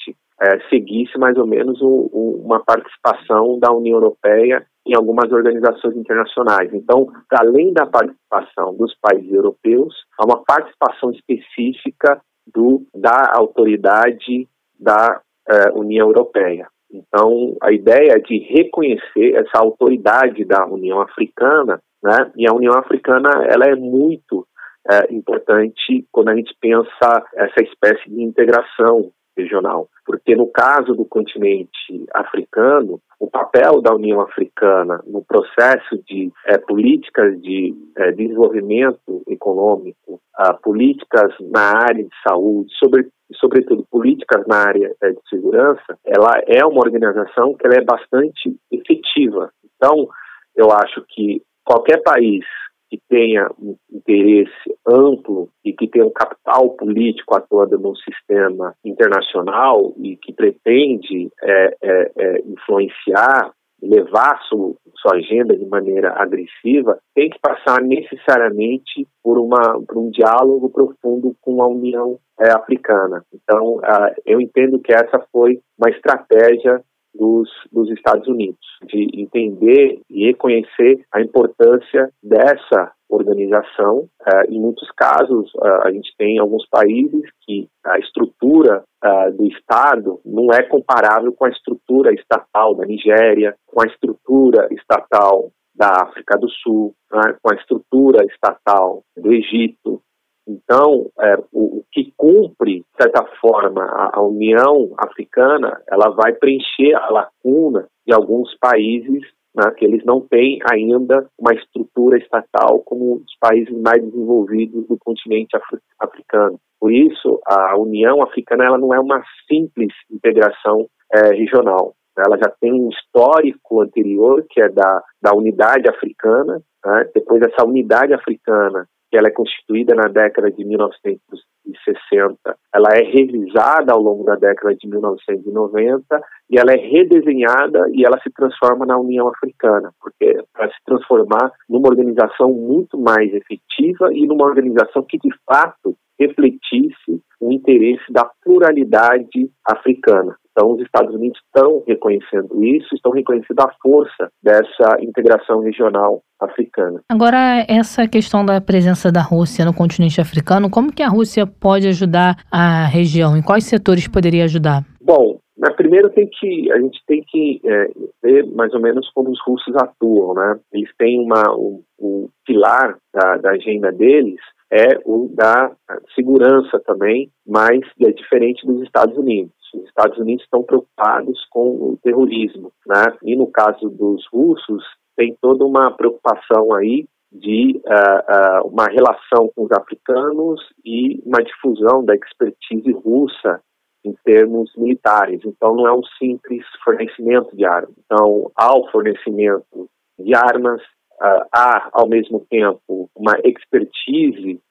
é, 0.41 0.59
seguisse 0.69 1.17
mais 1.17 1.37
ou 1.37 1.47
menos 1.47 1.81
o, 1.81 2.09
o, 2.11 2.41
uma 2.43 2.63
participação 2.63 3.57
da 3.59 3.71
União 3.71 3.95
Europeia 3.95 4.65
em 4.85 4.95
algumas 4.95 5.31
organizações 5.31 5.95
internacionais. 5.97 6.73
Então, 6.73 7.07
além 7.31 7.73
da 7.73 7.85
participação 7.85 8.75
dos 8.75 8.95
países 9.01 9.31
europeus, 9.31 9.93
há 10.17 10.25
uma 10.25 10.43
participação 10.45 11.11
específica 11.11 12.21
do, 12.53 12.83
da 12.93 13.31
autoridade 13.33 14.47
da 14.79 15.21
é, 15.49 15.71
União 15.73 16.07
Europeia. 16.07 16.67
Então, 16.91 17.55
a 17.61 17.71
ideia 17.71 18.13
é 18.13 18.19
de 18.19 18.37
reconhecer 18.37 19.35
essa 19.35 19.59
autoridade 19.59 20.45
da 20.45 20.65
União 20.65 21.01
Africana, 21.01 21.79
né? 22.01 22.31
E 22.35 22.47
a 22.47 22.53
União 22.53 22.73
Africana 22.77 23.29
ela 23.49 23.65
é 23.65 23.75
muito 23.75 24.47
é, 24.89 25.13
importante 25.13 26.07
quando 26.11 26.29
a 26.29 26.35
gente 26.35 26.55
pensa 26.61 27.25
essa 27.35 27.61
espécie 27.61 28.09
de 28.09 28.21
integração 28.21 29.11
regional, 29.37 29.87
porque 30.05 30.35
no 30.35 30.47
caso 30.47 30.93
do 30.93 31.05
continente 31.05 32.05
africano, 32.13 32.99
o 33.19 33.29
papel 33.29 33.81
da 33.81 33.93
União 33.93 34.21
Africana 34.21 35.01
no 35.05 35.23
processo 35.23 36.01
de 36.07 36.31
é, 36.45 36.57
políticas 36.57 37.39
de 37.41 37.73
é, 37.95 38.11
desenvolvimento 38.11 39.23
econômico, 39.27 40.19
a, 40.35 40.53
políticas 40.53 41.33
na 41.39 41.77
área 41.77 42.03
de 42.03 42.15
saúde, 42.27 42.69
sobre, 42.77 43.07
sobretudo 43.35 43.85
políticas 43.89 44.45
na 44.47 44.67
área 44.67 44.95
é, 45.01 45.09
de 45.09 45.19
segurança, 45.29 45.97
ela 46.05 46.31
é 46.47 46.65
uma 46.65 46.79
organização 46.79 47.53
que 47.55 47.65
ela 47.65 47.75
é 47.75 47.83
bastante 47.83 48.55
efetiva. 48.71 49.51
Então, 49.75 50.07
eu 50.55 50.71
acho 50.71 51.03
que 51.09 51.41
qualquer 51.63 52.01
país 52.01 52.45
que 52.89 52.99
tenha 53.09 53.49
um 53.59 53.75
interesse 53.91 54.75
amplo 54.87 55.49
e 55.63 55.73
que 55.73 55.87
tenha 55.87 56.05
um 56.05 56.11
capital 56.11 56.69
político 56.71 57.35
atuando 57.35 57.77
num 57.77 57.95
sistema 57.95 58.73
internacional 58.83 59.93
e 59.97 60.15
que 60.17 60.33
pretende 60.33 61.29
é, 61.43 61.75
é, 61.81 62.11
é, 62.17 62.41
influenciar, 62.45 63.51
levar 63.81 64.41
sua, 64.49 64.73
sua 64.95 65.17
agenda 65.17 65.55
de 65.55 65.65
maneira 65.65 66.13
agressiva, 66.17 66.97
tem 67.13 67.29
que 67.29 67.39
passar 67.39 67.81
necessariamente 67.81 69.07
por, 69.23 69.37
uma, 69.37 69.79
por 69.87 69.97
um 69.97 70.09
diálogo 70.09 70.69
profundo 70.69 71.35
com 71.41 71.61
a 71.61 71.67
União 71.67 72.17
é, 72.39 72.51
Africana. 72.51 73.23
Então, 73.33 73.79
eu 74.25 74.41
entendo 74.41 74.79
que 74.79 74.93
essa 74.93 75.19
foi 75.31 75.59
uma 75.77 75.89
estratégia 75.89 76.81
dos, 77.17 77.49
dos 77.71 77.89
Estados 77.91 78.27
Unidos, 78.27 78.59
de 78.87 79.07
entender 79.21 79.99
e 80.09 80.27
reconhecer 80.27 81.03
a 81.11 81.21
importância 81.21 82.09
dessa 82.21 82.91
organização. 83.09 84.07
Uh, 84.21 84.51
em 84.51 84.59
muitos 84.59 84.89
casos, 84.91 85.53
uh, 85.55 85.81
a 85.83 85.91
gente 85.91 86.13
tem 86.17 86.39
alguns 86.39 86.67
países 86.69 87.23
que 87.45 87.67
a 87.85 87.97
estrutura 87.99 88.83
uh, 89.03 89.31
do 89.31 89.45
Estado 89.45 90.19
não 90.25 90.51
é 90.51 90.63
comparável 90.63 91.31
com 91.33 91.45
a 91.45 91.49
estrutura 91.49 92.13
estatal 92.13 92.75
da 92.75 92.85
Nigéria, 92.85 93.55
com 93.65 93.81
a 93.81 93.85
estrutura 93.85 94.67
estatal 94.71 95.51
da 95.73 95.89
África 96.03 96.37
do 96.37 96.49
Sul, 96.49 96.93
né, 97.11 97.35
com 97.41 97.53
a 97.53 97.55
estrutura 97.55 98.25
estatal 98.25 99.03
do 99.15 99.31
Egito, 99.31 100.01
então, 100.47 101.09
é, 101.19 101.35
o, 101.51 101.79
o, 101.79 101.83
que 101.91 102.13
cumpre, 102.15 102.79
de 102.79 102.85
certa 103.01 103.25
forma, 103.41 103.83
a, 103.83 104.17
a, 104.17 104.21
União 104.21 104.93
Africana, 104.97 105.81
ela 105.89 106.09
vai 106.09 106.33
preencher 106.33 106.93
a 106.95 107.09
lacuna 107.09 107.87
de 108.05 108.13
alguns 108.13 108.55
países 108.57 109.23
né, 109.55 109.71
que 109.71 109.83
eles 109.83 110.05
não 110.05 110.21
têm 110.21 110.59
ainda 110.71 111.27
uma 111.37 111.53
estrutura 111.53 112.17
estatal 112.17 112.79
como 112.85 113.15
os 113.15 113.37
países 113.39 113.75
mais 113.81 114.01
desenvolvidos 114.01 114.87
do 114.87 114.97
continente 114.97 115.57
afri 115.57 115.79
africano. 115.99 116.59
Por 116.79 116.93
isso, 116.93 117.41
a 117.45 117.75
União 117.77 118.21
Africana 118.21 118.65
ela 118.65 118.77
não 118.77 118.93
é 118.93 118.99
uma 118.99 119.23
simples 119.47 119.91
integração 120.11 120.87
é, 121.11 121.35
regional. 121.35 121.95
Ela 122.17 122.37
já 122.37 122.51
tem 122.61 122.71
um 122.71 122.89
histórico 122.89 123.81
anterior, 123.81 124.45
que 124.49 124.61
é 124.61 124.69
da, 124.69 125.03
da 125.21 125.35
unidade 125.35 125.89
africana. 125.89 126.61
Né? 126.85 127.09
Depois 127.13 127.41
dessa 127.41 127.65
unidade 127.65 128.13
africana, 128.13 128.87
que 129.09 129.17
ela 129.17 129.27
é 129.27 129.31
constituída 129.31 129.95
na 129.95 130.07
década 130.07 130.51
de 130.51 130.63
1960, 130.65 132.57
ela 132.73 132.89
é 132.93 133.03
revisada 133.03 133.93
ao 133.93 134.01
longo 134.01 134.23
da 134.23 134.35
década 134.35 134.75
de 134.75 134.87
1990 134.87 136.21
e 136.49 136.59
ela 136.59 136.73
é 136.73 136.77
redesenhada 136.77 137.85
e 137.91 138.05
ela 138.05 138.19
se 138.21 138.29
transforma 138.31 138.85
na 138.85 138.97
União 138.97 139.27
Africana, 139.29 139.91
porque 139.99 140.43
para 140.53 140.69
se 140.69 140.77
transformar 140.85 141.51
numa 141.69 141.87
organização 141.87 142.51
muito 142.51 142.97
mais 142.97 143.33
efetiva 143.33 144.13
e 144.13 144.27
numa 144.27 144.45
organização 144.45 145.03
que 145.03 145.17
de 145.17 145.29
fato 145.45 145.95
refletisse 146.19 147.21
o 147.39 147.51
interesse 147.51 148.03
da 148.11 148.29
pluralidade 148.43 149.49
africana. 149.65 150.35
Então, 150.51 150.71
os 150.71 150.81
Estados 150.81 151.13
Unidos 151.13 151.39
estão 151.45 151.83
reconhecendo 151.87 152.63
isso, 152.63 152.95
estão 152.95 153.11
reconhecendo 153.11 153.59
a 153.59 153.71
força 153.79 154.31
dessa 154.41 154.97
integração 154.99 155.59
regional 155.61 156.23
africana. 156.41 156.99
Agora, 157.11 157.63
essa 157.69 158.07
questão 158.07 158.43
da 158.43 158.59
presença 158.59 159.11
da 159.11 159.21
Rússia 159.21 159.63
no 159.63 159.73
continente 159.73 160.19
africano, 160.19 160.67
como 160.67 160.91
que 160.91 161.03
a 161.03 161.09
Rússia 161.09 161.45
pode 161.45 161.87
ajudar 161.87 162.37
a 162.51 162.85
região? 162.87 163.37
Em 163.37 163.43
quais 163.43 163.65
setores 163.65 164.07
poderia 164.07 164.45
ajudar? 164.45 164.83
Bom, 164.99 165.37
primeiro 165.77 166.09
tem 166.09 166.27
que 166.27 166.71
a 166.71 166.79
gente 166.79 166.99
tem 167.07 167.23
que 167.25 167.61
é, 167.63 167.87
ver 168.21 168.45
mais 168.47 168.73
ou 168.73 168.81
menos 168.81 169.09
como 169.13 169.29
os 169.29 169.39
russos 169.45 169.75
atuam, 169.75 170.33
né? 170.33 170.59
Eles 170.73 170.89
têm 170.97 171.19
uma 171.19 171.55
o, 171.55 171.83
o 171.97 172.29
pilar 172.45 172.97
da, 173.13 173.37
da 173.37 173.51
agenda 173.51 173.91
deles 173.91 174.39
é 174.71 174.99
o 175.05 175.29
da 175.33 175.71
segurança 176.15 176.79
também, 176.85 177.31
mas 177.45 177.79
é 178.01 178.11
diferente 178.11 178.65
dos 178.65 178.81
Estados 178.83 179.17
Unidos. 179.17 179.53
Os 179.73 179.85
Estados 179.85 180.17
Unidos 180.17 180.43
estão 180.43 180.63
preocupados 180.63 181.45
com 181.49 181.69
o 181.69 181.99
terrorismo, 182.01 182.71
né? 182.85 183.05
E 183.23 183.35
no 183.35 183.47
caso 183.47 183.89
dos 183.89 184.25
russos, 184.31 184.83
tem 185.15 185.35
toda 185.41 185.65
uma 185.65 185.91
preocupação 185.91 186.73
aí 186.73 187.05
de 187.31 187.81
uh, 187.85 188.63
uh, 188.63 188.67
uma 188.67 188.85
relação 188.85 189.51
com 189.55 189.65
os 189.65 189.71
africanos 189.71 190.61
e 190.85 191.21
uma 191.25 191.43
difusão 191.43 192.03
da 192.03 192.15
expertise 192.15 192.91
russa 192.91 193.61
em 194.05 194.13
termos 194.23 194.71
militares. 194.77 195.41
Então, 195.43 195.75
não 195.75 195.87
é 195.87 195.93
um 195.93 196.03
simples 196.17 196.63
fornecimento 196.83 197.55
de 197.55 197.65
armas. 197.65 197.93
Então, 198.05 198.49
há 198.55 198.77
o 198.77 198.89
fornecimento 198.89 199.89
de 200.19 200.33
de 200.33 200.81
armas, 201.19 201.47
há, 201.53 201.89
ao 201.93 202.07
mesmo 202.07 202.45
tempo, 202.49 203.09
uma 203.15 203.33
expertise 203.43 204.61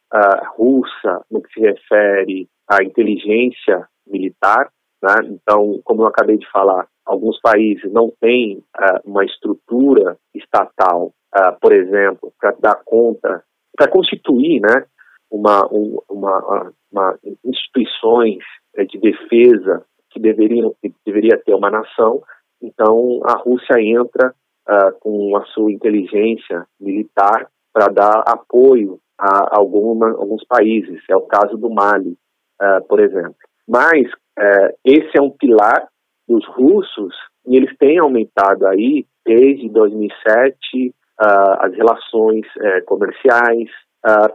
russa 0.56 1.24
no 1.30 1.42
que 1.42 1.52
se 1.52 1.60
refere 1.60 2.48
à 2.68 2.82
inteligência 2.82 3.86
militar. 4.06 4.70
Né? 5.02 5.14
Então, 5.24 5.80
como 5.84 6.02
eu 6.02 6.06
acabei 6.06 6.38
de 6.38 6.50
falar, 6.50 6.86
alguns 7.04 7.40
países 7.40 7.90
não 7.92 8.12
têm 8.20 8.62
uma 9.04 9.24
estrutura 9.24 10.16
estatal, 10.34 11.12
por 11.60 11.72
exemplo, 11.72 12.32
para 12.40 12.56
dar 12.58 12.82
conta, 12.84 13.42
para 13.76 13.90
constituir 13.90 14.60
né, 14.60 14.86
uma, 15.30 15.66
uma, 16.08 16.72
uma 16.90 17.18
instituições 17.44 18.42
de 18.88 18.98
defesa 18.98 19.84
que 20.10 20.20
deveriam 20.20 20.74
que 20.80 20.92
deveria 21.04 21.38
ter 21.44 21.54
uma 21.54 21.70
nação. 21.70 22.22
Então 22.62 23.20
a 23.24 23.36
Rússia 23.38 23.80
entra 23.80 24.34
uh, 24.68 24.98
com 25.00 25.36
a 25.36 25.44
sua 25.46 25.70
inteligência 25.72 26.66
militar 26.80 27.48
para 27.72 27.88
dar 27.88 28.22
apoio 28.26 28.98
a 29.18 29.56
alguma, 29.56 30.10
alguns 30.10 30.44
países. 30.46 31.00
É 31.08 31.16
o 31.16 31.22
caso 31.22 31.56
do 31.56 31.70
Mali, 31.70 32.16
uh, 32.60 32.86
por 32.88 33.00
exemplo. 33.00 33.36
Mas 33.68 34.06
uh, 34.38 34.74
esse 34.84 35.16
é 35.16 35.22
um 35.22 35.30
pilar 35.30 35.88
dos 36.28 36.46
russos 36.48 37.14
e 37.46 37.56
eles 37.56 37.76
têm 37.78 37.98
aumentado 37.98 38.66
aí 38.66 39.06
desde 39.24 39.68
2007 39.68 40.94
as 41.18 41.72
relações 41.74 42.46
eh, 42.60 42.82
comerciais, 42.82 43.70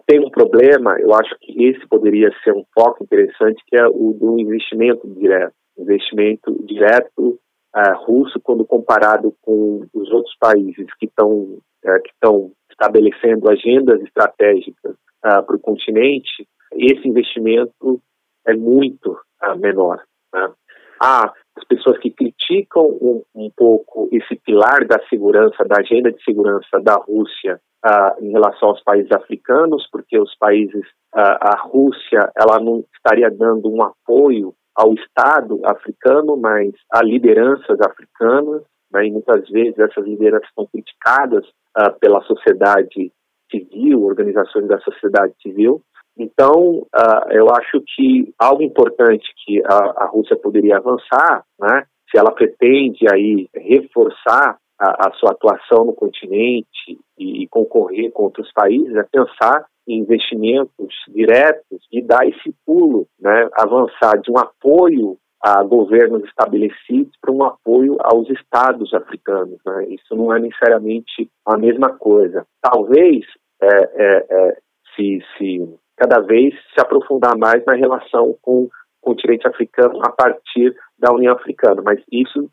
tem 0.07 0.19
um 0.19 0.31
problema, 0.31 0.99
eu 0.99 1.13
acho 1.13 1.37
que 1.39 1.63
esse 1.63 1.87
poderia 1.87 2.31
ser 2.43 2.53
um 2.53 2.65
foco 2.73 3.03
interessante, 3.03 3.61
que 3.67 3.77
é 3.77 3.87
o 3.87 4.13
do 4.19 4.39
investimento 4.39 5.07
direto. 5.07 5.53
Investimento 5.77 6.51
direto 6.65 7.39
uh, 7.75 8.05
russo, 8.05 8.39
quando 8.41 8.65
comparado 8.65 9.35
com 9.41 9.85
os 9.93 10.11
outros 10.11 10.35
países 10.39 10.87
que 10.99 11.05
estão 11.05 11.29
uh, 11.29 12.01
que 12.03 12.11
estão 12.13 12.51
estabelecendo 12.69 13.49
agendas 13.49 14.01
estratégicas 14.01 14.95
para 15.21 15.55
o 15.55 15.59
continente, 15.59 16.47
esse 16.73 17.07
investimento 17.07 18.01
é 18.47 18.55
muito 18.55 19.19
menor. 19.59 20.01
Né? 20.33 20.51
Há 20.99 21.31
as 21.55 21.63
pessoas 21.65 21.99
que 21.99 22.09
criticam 22.09 22.85
um, 22.85 23.23
um 23.35 23.51
pouco 23.55 24.09
esse 24.11 24.35
pilar 24.37 24.85
da 24.85 24.99
segurança, 25.09 25.63
da 25.65 25.77
agenda 25.79 26.11
de 26.11 26.23
segurança 26.23 26.79
da 26.81 26.95
Rússia 26.95 27.59
uh, 27.85 28.23
em 28.23 28.31
relação 28.31 28.69
aos 28.69 28.83
países 28.83 29.11
africanos, 29.11 29.87
porque 29.91 30.17
os 30.19 30.35
países, 30.37 30.81
uh, 31.15 31.37
a 31.39 31.61
Rússia, 31.67 32.31
ela 32.35 32.59
não 32.59 32.83
estaria 32.95 33.29
dando 33.29 33.69
um 33.69 33.83
apoio 33.83 34.53
ao 34.75 34.93
Estado 34.93 35.59
africano, 35.65 36.37
mas 36.37 36.71
a 36.91 37.03
lideranças 37.03 37.79
africanas, 37.81 38.63
né, 38.91 39.07
e 39.07 39.11
muitas 39.11 39.47
vezes 39.49 39.77
essas 39.79 40.05
lideranças 40.05 40.49
são 40.55 40.67
criticadas 40.67 41.45
uh, 41.77 41.97
pela 41.99 42.21
sociedade 42.23 43.11
civil, 43.49 44.03
organizações 44.03 44.67
da 44.67 44.79
sociedade 44.79 45.33
civil. 45.41 45.81
Então, 46.17 46.85
eu 47.31 47.49
acho 47.49 47.81
que 47.95 48.33
algo 48.37 48.61
importante 48.61 49.25
que 49.45 49.61
a, 49.65 50.03
a 50.03 50.05
Rússia 50.07 50.35
poderia 50.35 50.77
avançar, 50.77 51.43
né, 51.59 51.85
se 52.09 52.17
ela 52.17 52.31
pretende 52.31 53.05
aí 53.11 53.49
reforçar 53.55 54.57
a, 54.81 55.07
a 55.07 55.13
sua 55.13 55.31
atuação 55.31 55.85
no 55.85 55.93
continente 55.93 56.99
e, 57.17 57.43
e 57.43 57.47
concorrer 57.47 58.11
com 58.11 58.23
outros 58.23 58.51
países 58.51 58.95
é 58.95 59.03
pensar 59.03 59.65
em 59.87 59.99
investimentos 59.99 60.93
diretos 61.07 61.85
e 61.91 62.01
dar 62.01 62.27
esse 62.27 62.53
pulo, 62.65 63.07
né, 63.19 63.49
avançar 63.53 64.19
de 64.19 64.31
um 64.31 64.37
apoio 64.37 65.17
a 65.43 65.63
governos 65.63 66.23
estabelecidos 66.23 67.13
para 67.19 67.33
um 67.33 67.43
apoio 67.43 67.97
aos 67.99 68.29
estados 68.29 68.93
africanos. 68.93 69.59
Né? 69.65 69.87
Isso 69.89 70.15
não 70.15 70.33
é 70.33 70.39
necessariamente 70.39 71.29
a 71.45 71.57
mesma 71.57 71.89
coisa. 71.97 72.45
Talvez 72.61 73.25
é, 73.61 73.67
é, 73.67 74.25
é, 74.29 74.57
se, 74.95 75.19
se 75.37 75.79
cada 75.97 76.19
vez 76.19 76.53
se 76.73 76.81
aprofundar 76.81 77.35
mais 77.37 77.63
na 77.65 77.73
relação 77.73 78.35
com 78.41 78.63
o 78.63 78.69
continente 79.01 79.47
africano 79.47 79.99
a 80.03 80.11
partir 80.11 80.75
da 80.97 81.11
União 81.11 81.33
Africana, 81.33 81.81
mas 81.83 81.99
isso 82.11 82.47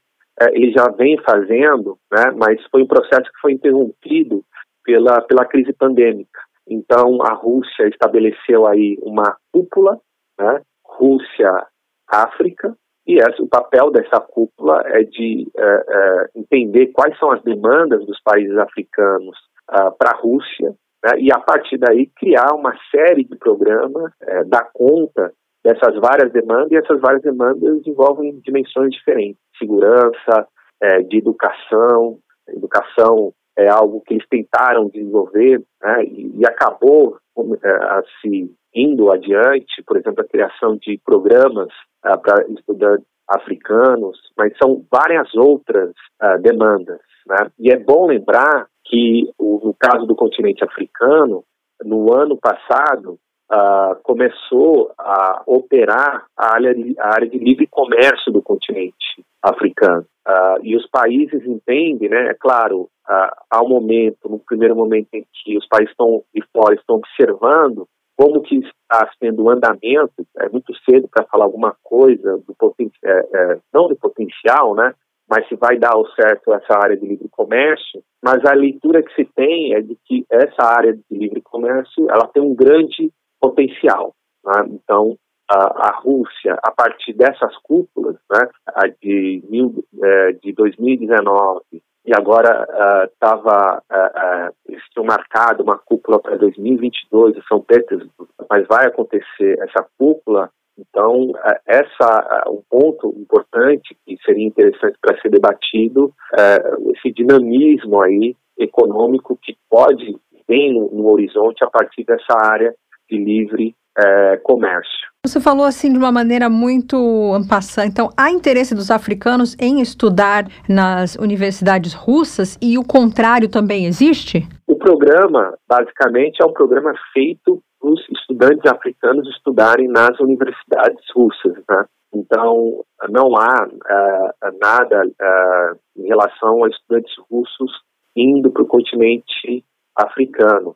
ele 0.53 0.73
já 0.73 0.89
vem 0.91 1.19
fazendo, 1.23 1.99
né, 2.13 2.31
mas 2.37 2.63
foi 2.71 2.83
um 2.83 2.87
processo 2.87 3.25
que 3.25 3.41
foi 3.41 3.53
interrompido 3.53 4.45
pela, 4.85 5.21
pela 5.23 5.45
crise 5.45 5.73
pandêmica. 5.73 6.41
Então, 6.69 7.23
a 7.23 7.35
Rússia 7.35 7.89
estabeleceu 7.89 8.67
aí 8.67 8.99
uma 9.03 9.37
cúpula, 9.53 9.99
né, 10.39 10.61
Rússia-África, 10.85 12.77
e 13.07 13.19
essa, 13.19 13.43
o 13.43 13.49
papel 13.49 13.91
dessa 13.91 14.21
cúpula 14.21 14.83
é 14.87 15.03
de 15.03 15.51
é, 15.57 15.65
é, 15.65 16.29
entender 16.37 16.89
quais 16.89 17.19
são 17.19 17.33
as 17.33 17.43
demandas 17.43 18.05
dos 18.05 18.21
países 18.23 18.57
africanos 18.59 19.37
uh, 19.71 19.91
para 19.99 20.11
a 20.11 20.21
Rússia, 20.21 20.75
né, 21.05 21.19
e 21.19 21.33
a 21.33 21.39
partir 21.39 21.79
daí 21.79 22.07
criar 22.17 22.55
uma 22.55 22.77
série 22.91 23.25
de 23.25 23.37
programas, 23.37 24.13
é, 24.23 24.45
dar 24.45 24.69
conta 24.75 25.33
dessas 25.65 25.95
várias 26.01 26.33
demandas, 26.33 26.71
e 26.71 26.77
essas 26.77 27.01
várias 27.01 27.23
demandas 27.23 27.87
envolvem 27.87 28.41
dimensões 28.45 28.91
diferentes, 28.93 29.41
segurança, 29.59 30.47
é, 30.81 31.03
de 31.03 31.19
educação, 31.19 32.19
educação 32.49 33.33
é 33.57 33.69
algo 33.69 34.01
que 34.03 34.15
eles 34.15 34.27
tentaram 34.29 34.89
desenvolver 34.89 35.61
né, 35.83 36.05
e, 36.05 36.39
e, 36.39 36.47
acabou 36.47 37.19
é, 37.37 38.03
se 38.21 38.55
indo 38.73 39.11
adiante, 39.11 39.83
por 39.85 39.97
exemplo, 39.97 40.23
a 40.23 40.29
criação 40.29 40.77
de 40.77 41.01
programas 41.05 41.69
é, 42.05 42.17
para 42.17 42.47
estudantes 42.51 43.07
africanos, 43.29 44.17
mas 44.37 44.57
são 44.63 44.85
várias 44.91 45.35
outras 45.35 45.93
é, 46.23 46.39
demandas. 46.39 47.01
Né? 47.27 47.51
E 47.59 47.73
é 47.73 47.77
bom 47.77 48.07
lembrar 48.07 48.69
que, 48.85 49.29
o, 49.37 49.61
no 49.65 49.75
caso 49.75 50.07
do 50.07 50.15
continente 50.15 50.65
africano, 50.65 51.43
no 51.85 52.15
ano 52.15 52.39
passado, 52.39 53.19
uh, 53.51 53.97
começou 54.03 54.93
a 54.99 55.43
operar 55.47 56.27
a 56.37 56.55
área, 56.55 56.75
de, 56.75 56.95
a 56.99 57.15
área 57.15 57.29
de 57.29 57.39
livre 57.39 57.67
comércio 57.67 58.33
do 58.33 58.43
continente 58.43 59.25
africano. 59.43 60.07
Uh, 60.27 60.61
e 60.63 60.77
os 60.77 60.87
países 60.89 61.45
entendem, 61.47 62.09
né, 62.09 62.29
é 62.29 62.35
claro, 62.35 62.83
uh, 62.83 63.33
há 63.51 63.63
um 63.63 63.69
momento, 63.69 64.29
no 64.29 64.39
primeiro 64.39 64.77
momento 64.77 65.09
em 65.15 65.25
que 65.33 65.57
os 65.57 65.67
países 65.67 65.91
estão 65.91 66.23
de 66.35 66.43
fora 66.53 66.75
estão 66.75 66.97
observando 66.97 67.87
como 68.17 68.43
que 68.43 68.57
está 68.57 69.09
sendo 69.23 69.45
o 69.45 69.51
andamento, 69.51 70.27
é 70.39 70.49
muito 70.49 70.75
cedo 70.85 71.09
para 71.09 71.25
falar 71.27 71.45
alguma 71.45 71.77
coisa, 71.85 72.37
do 72.39 72.55
poten 72.59 72.91
é, 73.05 73.11
é, 73.11 73.59
não 73.73 73.87
do 73.87 73.97
potencial, 73.97 74.75
né, 74.75 74.93
mas 75.31 75.47
se 75.47 75.55
vai 75.55 75.79
dar 75.79 75.97
o 75.97 76.07
certo 76.15 76.53
essa 76.53 76.77
área 76.83 76.97
de 76.97 77.07
livre 77.07 77.29
comércio, 77.31 78.03
mas 78.23 78.45
a 78.45 78.55
leitura 78.55 79.03
que 79.03 79.15
se 79.15 79.25
tem 79.37 79.75
é 79.75 79.81
de 79.81 79.97
que 80.05 80.25
essa 80.29 80.65
área 80.65 80.95
de 80.95 81.03
livre 81.17 81.41
comércio 81.43 82.11
ela 82.11 82.27
tem 82.27 82.43
um 82.43 82.55
grande 82.55 83.13
potencial. 83.41 84.15
Né? 84.45 84.69
Então, 84.71 85.17
a, 85.51 85.89
a, 85.89 86.01
Rússia, 86.01 86.59
a 86.63 86.71
partir 86.71 87.15
dessas 87.15 87.57
cúpulas, 87.63 88.17
né, 88.31 88.49
a 88.67 88.87
de, 88.87 89.43
mil, 89.49 89.85
é, 90.03 90.33
de 90.33 90.53
2019, 90.53 91.63
e 92.09 92.13
agora 92.15 92.67
estava, 93.13 93.83
uh, 93.91 94.73
uh, 94.73 95.01
uh, 95.01 95.05
marcado 95.05 95.63
uma 95.63 95.77
cúpula 95.77 96.19
para 96.19 96.39
2022 96.39 97.37
em 97.37 97.43
São 97.43 97.61
Petersburgo, 97.61 98.33
mas 98.49 98.67
vai 98.67 98.87
acontecer 98.87 99.59
essa 99.61 99.87
cúpula, 99.99 100.51
então 100.79 101.33
essa 101.67 102.45
um 102.49 102.63
ponto 102.71 103.15
importante 103.19 103.95
que 104.07 104.17
seria 104.25 104.47
interessante 104.47 104.97
para 105.03 105.21
ser 105.21 105.29
debatido, 105.29 106.11
é 106.39 106.57
esse 106.97 107.13
dinamismo 107.13 108.01
aí 108.01 108.35
econômico 108.59 109.39
que 109.43 109.55
pode 109.69 110.17
vir 110.49 110.73
no, 110.73 110.89
no 110.91 111.11
horizonte 111.11 111.63
a 111.63 111.69
partir 111.69 112.05
dessa 112.05 112.35
área 112.43 112.75
de 113.09 113.17
livre 113.17 113.75
é, 113.99 114.37
comércio. 114.39 115.09
Você 115.27 115.41
falou 115.41 115.67
assim 115.67 115.93
de 115.93 115.99
uma 115.99 116.13
maneira 116.13 116.49
muito 116.49 116.97
ampassã. 117.35 117.85
Então, 117.85 118.09
há 118.17 118.31
interesse 118.31 118.75
dos 118.75 118.91
africanos 118.91 119.57
em 119.61 119.81
estudar 119.81 120.47
nas 120.69 121.17
universidades 121.17 121.93
russas 121.93 122.57
e 122.63 122.79
o 122.79 122.85
contrário 122.85 123.49
também 123.49 123.87
existe? 123.87 124.49
O 124.67 124.77
programa, 124.77 125.55
basicamente, 125.69 126.41
é 126.41 126.47
um 126.47 126.53
programa 126.53 126.95
feito 127.13 127.61
para 127.81 127.91
os 127.91 128.01
estudantes 128.11 128.71
africanos 128.71 129.29
estudarem 129.29 129.89
nas 129.89 130.19
universidades 130.21 131.05
russas. 131.15 131.55
Né? 131.69 131.85
Então, 132.15 132.85
não 133.11 133.37
há 133.37 133.67
uh, 133.67 134.59
nada 134.61 135.05
uh, 135.05 135.79
em 135.97 136.07
relação 136.07 136.65
a 136.65 136.69
estudantes 136.69 137.13
russos 137.31 137.73
indo 138.17 138.51
para 138.51 138.63
o 138.63 138.67
continente 138.67 139.65
africano 139.97 140.75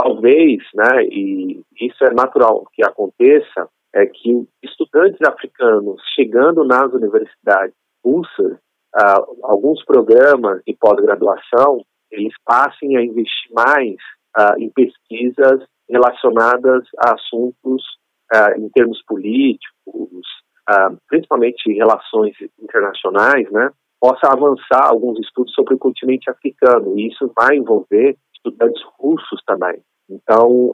talvez, 0.00 0.62
né, 0.74 1.04
e 1.04 1.60
isso 1.80 2.04
é 2.04 2.12
natural 2.12 2.64
que 2.72 2.82
aconteça, 2.82 3.68
é 3.94 4.06
que 4.06 4.46
estudantes 4.62 5.20
africanos 5.26 6.00
chegando 6.14 6.64
nas 6.64 6.92
universidades 6.92 7.74
russas, 8.04 8.52
uh, 8.96 9.36
alguns 9.42 9.84
programas 9.84 10.62
de 10.66 10.74
pós-graduação, 10.76 11.84
eles 12.10 12.32
passem 12.44 12.96
a 12.96 13.02
investir 13.02 13.52
mais 13.52 13.96
uh, 14.38 14.58
em 14.58 14.70
pesquisas 14.70 15.64
relacionadas 15.88 16.84
a 16.98 17.14
assuntos 17.14 17.82
uh, 18.32 18.58
em 18.58 18.68
termos 18.70 19.02
políticos, 19.04 19.68
principalmente 21.08 21.72
relações 21.72 22.32
internacionais, 22.60 23.50
né, 23.50 23.70
possa 24.00 24.28
avançar 24.32 24.86
alguns 24.88 25.18
estudos 25.18 25.52
sobre 25.52 25.74
o 25.74 25.78
continente 25.78 26.30
africano. 26.30 26.96
E 26.96 27.08
isso 27.08 27.32
vai 27.36 27.56
envolver 27.56 28.16
estudantes 28.32 28.80
russos 28.96 29.42
também. 29.44 29.82
Então, 30.10 30.72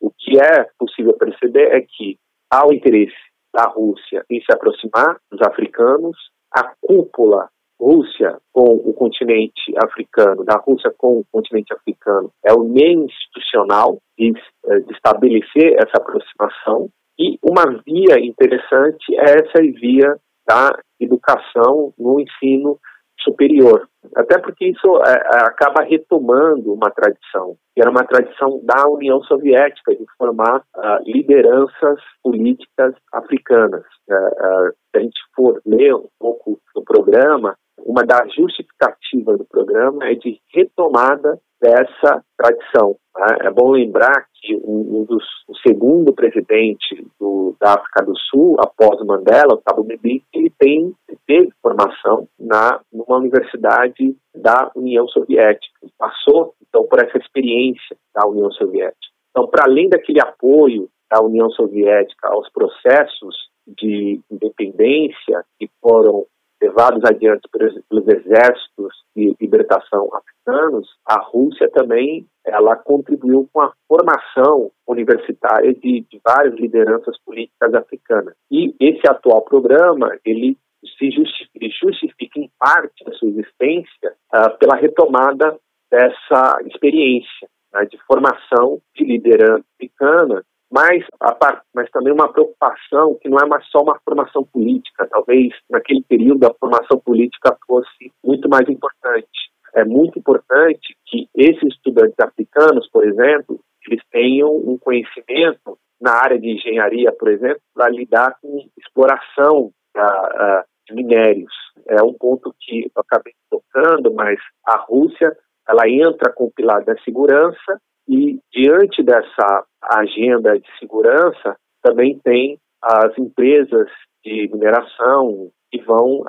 o 0.00 0.10
que 0.18 0.38
é 0.38 0.68
possível 0.78 1.12
perceber 1.14 1.76
é 1.76 1.80
que 1.80 2.18
há 2.50 2.66
o 2.66 2.72
interesse 2.72 3.14
da 3.54 3.64
Rússia 3.64 4.24
em 4.30 4.40
se 4.40 4.52
aproximar 4.52 5.16
dos 5.30 5.40
africanos, 5.42 6.16
a 6.52 6.72
cúpula 6.80 7.48
Rússia 7.78 8.38
com 8.52 8.74
o 8.74 8.94
continente 8.94 9.74
africano, 9.76 10.44
da 10.44 10.56
Rússia 10.56 10.92
com 10.96 11.18
o 11.18 11.24
continente 11.30 11.74
africano, 11.74 12.30
é 12.44 12.52
o 12.52 12.64
meio 12.64 13.04
institucional 13.04 13.98
de, 14.18 14.32
eh, 14.66 14.80
de 14.80 14.92
estabelecer 14.94 15.74
essa 15.74 15.98
aproximação. 15.98 16.88
E 17.18 17.38
uma 17.42 17.64
via 17.86 18.18
interessante 18.18 19.14
é 19.14 19.40
essa 19.40 19.60
via 19.60 20.16
da 20.46 20.78
educação 21.00 21.92
no 21.98 22.18
ensino 22.20 22.78
superior. 23.20 23.88
Até 24.14 24.38
porque 24.38 24.66
isso 24.66 25.02
é, 25.04 25.12
é, 25.12 25.38
acaba 25.46 25.82
retomando 25.82 26.72
uma 26.72 26.90
tradição, 26.90 27.56
que 27.74 27.80
era 27.80 27.90
uma 27.90 28.04
tradição 28.04 28.60
da 28.62 28.86
União 28.88 29.20
Soviética, 29.22 29.94
de 29.94 30.04
formar 30.18 30.58
uh, 30.76 31.02
lideranças 31.04 32.00
políticas 32.22 32.94
africanas. 33.12 33.84
Uh, 34.08 34.14
uh, 34.14 34.72
se 34.90 34.96
a 34.96 35.00
gente 35.00 35.20
for 35.34 35.60
ler 35.66 35.94
um 35.94 36.08
pouco 36.18 36.58
do 36.74 36.82
programa, 36.82 37.56
uma 37.78 38.02
das 38.02 38.34
justificativas 38.34 39.38
do 39.38 39.44
programa 39.44 40.06
é 40.06 40.14
de 40.14 40.40
retomada 40.54 41.38
dessa 41.60 42.22
tradição. 42.36 42.96
Tá? 43.12 43.38
É 43.40 43.50
bom 43.50 43.70
lembrar 43.70 44.26
que 44.34 44.56
um, 44.56 45.00
um 45.00 45.04
dos, 45.04 45.24
o 45.48 45.56
segundo 45.66 46.12
presidente 46.12 47.06
do, 47.18 47.54
da 47.60 47.74
África 47.74 48.04
do 48.04 48.16
Sul, 48.16 48.56
após 48.58 49.04
Mandela, 49.04 49.54
o 49.54 49.58
Thabo 49.58 49.84
Mbeki, 49.84 50.24
ele 50.34 50.52
tem 50.58 50.94
teve 51.26 51.50
formação 51.62 52.28
na 52.38 52.80
numa 52.92 53.16
universidade 53.16 53.95
da 54.34 54.70
União 54.74 55.06
Soviética. 55.08 55.74
Passou 55.98 56.54
então 56.68 56.86
por 56.86 57.02
essa 57.02 57.18
experiência 57.18 57.96
da 58.14 58.26
União 58.26 58.50
Soviética. 58.52 59.14
Então, 59.30 59.48
para 59.48 59.64
além 59.64 59.88
daquele 59.88 60.20
apoio 60.20 60.88
da 61.10 61.22
União 61.22 61.50
Soviética 61.50 62.28
aos 62.28 62.50
processos 62.50 63.48
de 63.66 64.20
independência 64.30 65.44
que 65.58 65.68
foram 65.80 66.26
levados 66.60 67.04
adiante 67.04 67.46
pelos 67.50 68.08
exércitos 68.08 68.94
de 69.14 69.36
libertação 69.40 70.08
africanos, 70.14 70.88
a 71.04 71.20
Rússia 71.20 71.70
também 71.70 72.26
ela 72.44 72.76
contribuiu 72.76 73.48
com 73.52 73.60
a 73.60 73.72
formação 73.88 74.70
universitária 74.86 75.74
de, 75.74 76.06
de 76.10 76.20
várias 76.24 76.54
lideranças 76.54 77.18
políticas 77.24 77.74
africanas. 77.74 78.34
E 78.50 78.74
esse 78.80 79.06
atual 79.06 79.42
programa, 79.42 80.16
ele 80.24 80.56
se 80.98 81.10
justifica 81.10 82.38
em 82.38 82.50
parte 82.58 83.04
a 83.06 83.12
sua 83.12 83.28
existência 83.28 84.14
uh, 84.34 84.56
pela 84.58 84.76
retomada 84.76 85.58
dessa 85.90 86.58
experiência 86.66 87.48
né, 87.72 87.84
de 87.86 87.98
formação 88.06 88.80
de 88.94 89.04
liderança 89.04 89.64
africana 89.74 90.42
mas, 90.70 91.04
a, 91.20 91.62
mas 91.74 91.90
também 91.90 92.12
uma 92.12 92.32
preocupação 92.32 93.16
que 93.20 93.28
não 93.28 93.38
é 93.38 93.46
mais 93.46 93.66
só 93.68 93.82
uma 93.82 93.98
formação 94.04 94.44
política. 94.44 95.06
Talvez 95.10 95.54
naquele 95.70 96.02
período 96.02 96.44
a 96.44 96.54
formação 96.54 96.98
política 96.98 97.56
fosse 97.66 98.12
muito 98.24 98.48
mais 98.48 98.68
importante. 98.68 99.50
É 99.74 99.84
muito 99.84 100.18
importante 100.18 100.96
que 101.06 101.28
esses 101.34 101.74
estudantes 101.74 102.16
africanos, 102.18 102.88
por 102.90 103.06
exemplo, 103.06 103.60
eles 103.86 104.02
tenham 104.10 104.54
um 104.56 104.76
conhecimento 104.78 105.78
na 106.00 106.12
área 106.12 106.38
de 106.38 106.50
engenharia, 106.50 107.12
por 107.12 107.28
exemplo, 107.28 107.60
para 107.74 107.88
lidar 107.88 108.36
com 108.42 108.68
exploração 108.76 109.70
uh, 109.96 110.64
de 110.66 110.75
minérios. 110.94 111.52
É 111.88 112.02
um 112.02 112.12
ponto 112.12 112.54
que 112.60 112.84
eu 112.84 113.02
acabei 113.02 113.32
tocando, 113.50 114.12
mas 114.14 114.38
a 114.66 114.78
Rússia 114.78 115.36
ela 115.68 115.88
entra 115.88 116.32
com 116.32 116.44
o 116.44 116.50
pilar 116.50 116.84
da 116.84 116.96
segurança 116.98 117.80
e 118.08 118.38
diante 118.52 119.02
dessa 119.02 119.64
agenda 119.82 120.58
de 120.58 120.66
segurança, 120.78 121.56
também 121.82 122.18
tem 122.24 122.58
as 122.82 123.18
empresas 123.18 123.88
de 124.24 124.48
mineração 124.52 125.50
que 125.70 125.82
vão 125.82 126.22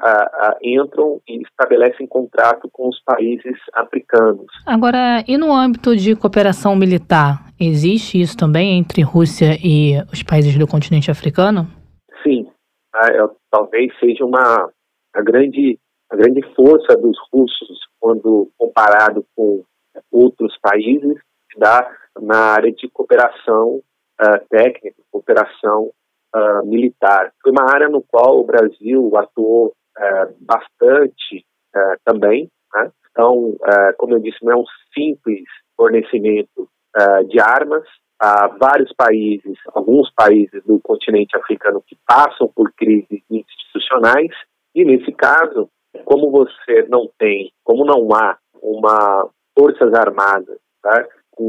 entram 0.61 1.21
e 1.27 1.41
estabelecem 1.43 2.07
contrato 2.07 2.67
com 2.71 2.89
os 2.89 2.99
países 3.03 3.55
africanos. 3.73 4.47
Agora, 4.65 5.23
e 5.27 5.37
no 5.37 5.53
âmbito 5.53 5.95
de 5.95 6.15
cooperação 6.15 6.75
militar, 6.75 7.45
existe 7.59 8.19
isso 8.19 8.35
também 8.35 8.79
entre 8.79 9.03
Rússia 9.03 9.57
e 9.63 9.93
os 10.11 10.23
países 10.23 10.57
do 10.57 10.67
continente 10.67 11.11
africano? 11.11 11.67
Sim, 13.05 13.35
talvez 13.51 13.91
seja 13.99 14.25
uma 14.25 14.71
a 15.13 15.21
grande 15.21 15.79
a 16.09 16.15
grande 16.15 16.41
força 16.55 16.95
dos 16.95 17.17
russos 17.31 17.79
quando 17.99 18.49
comparado 18.57 19.25
com 19.35 19.63
outros 20.11 20.57
países 20.61 21.17
dá 21.57 21.89
na 22.19 22.53
área 22.53 22.71
de 22.71 22.87
cooperação 22.89 23.81
uh, 24.21 24.47
técnica, 24.49 25.01
cooperação 25.11 25.91
uh, 26.35 26.65
militar. 26.65 27.31
Foi 27.41 27.51
uma 27.51 27.69
área 27.69 27.89
no 27.89 28.01
qual 28.01 28.39
o 28.39 28.45
Brasil 28.45 29.11
atuou 29.15 29.67
uh, 29.97 30.35
bastante 30.39 31.45
também. 32.03 32.49
Né? 32.73 32.91
Então, 33.11 33.55
como 33.99 34.15
eu 34.15 34.19
disse, 34.19 34.43
não 34.43 34.53
é 34.53 34.55
um 34.55 34.65
simples 34.95 35.43
fornecimento 35.75 36.67
de 37.27 37.39
armas. 37.39 37.83
Há 38.19 38.47
vários 38.47 38.91
países, 38.93 39.57
alguns 39.73 40.11
países 40.15 40.63
do 40.65 40.79
continente 40.79 41.37
africano 41.37 41.83
que 41.85 41.97
passam 42.05 42.51
por 42.55 42.71
crises 42.73 43.21
institucionais 43.29 44.31
e 44.73 44.83
nesse 44.83 45.11
caso, 45.11 45.69
como 46.03 46.31
você 46.31 46.87
não 46.89 47.09
tem, 47.17 47.51
como 47.63 47.85
não 47.85 48.07
há 48.15 48.37
uma 48.61 49.29
forças 49.57 49.93
armadas 49.93 50.59
tá, 50.81 51.05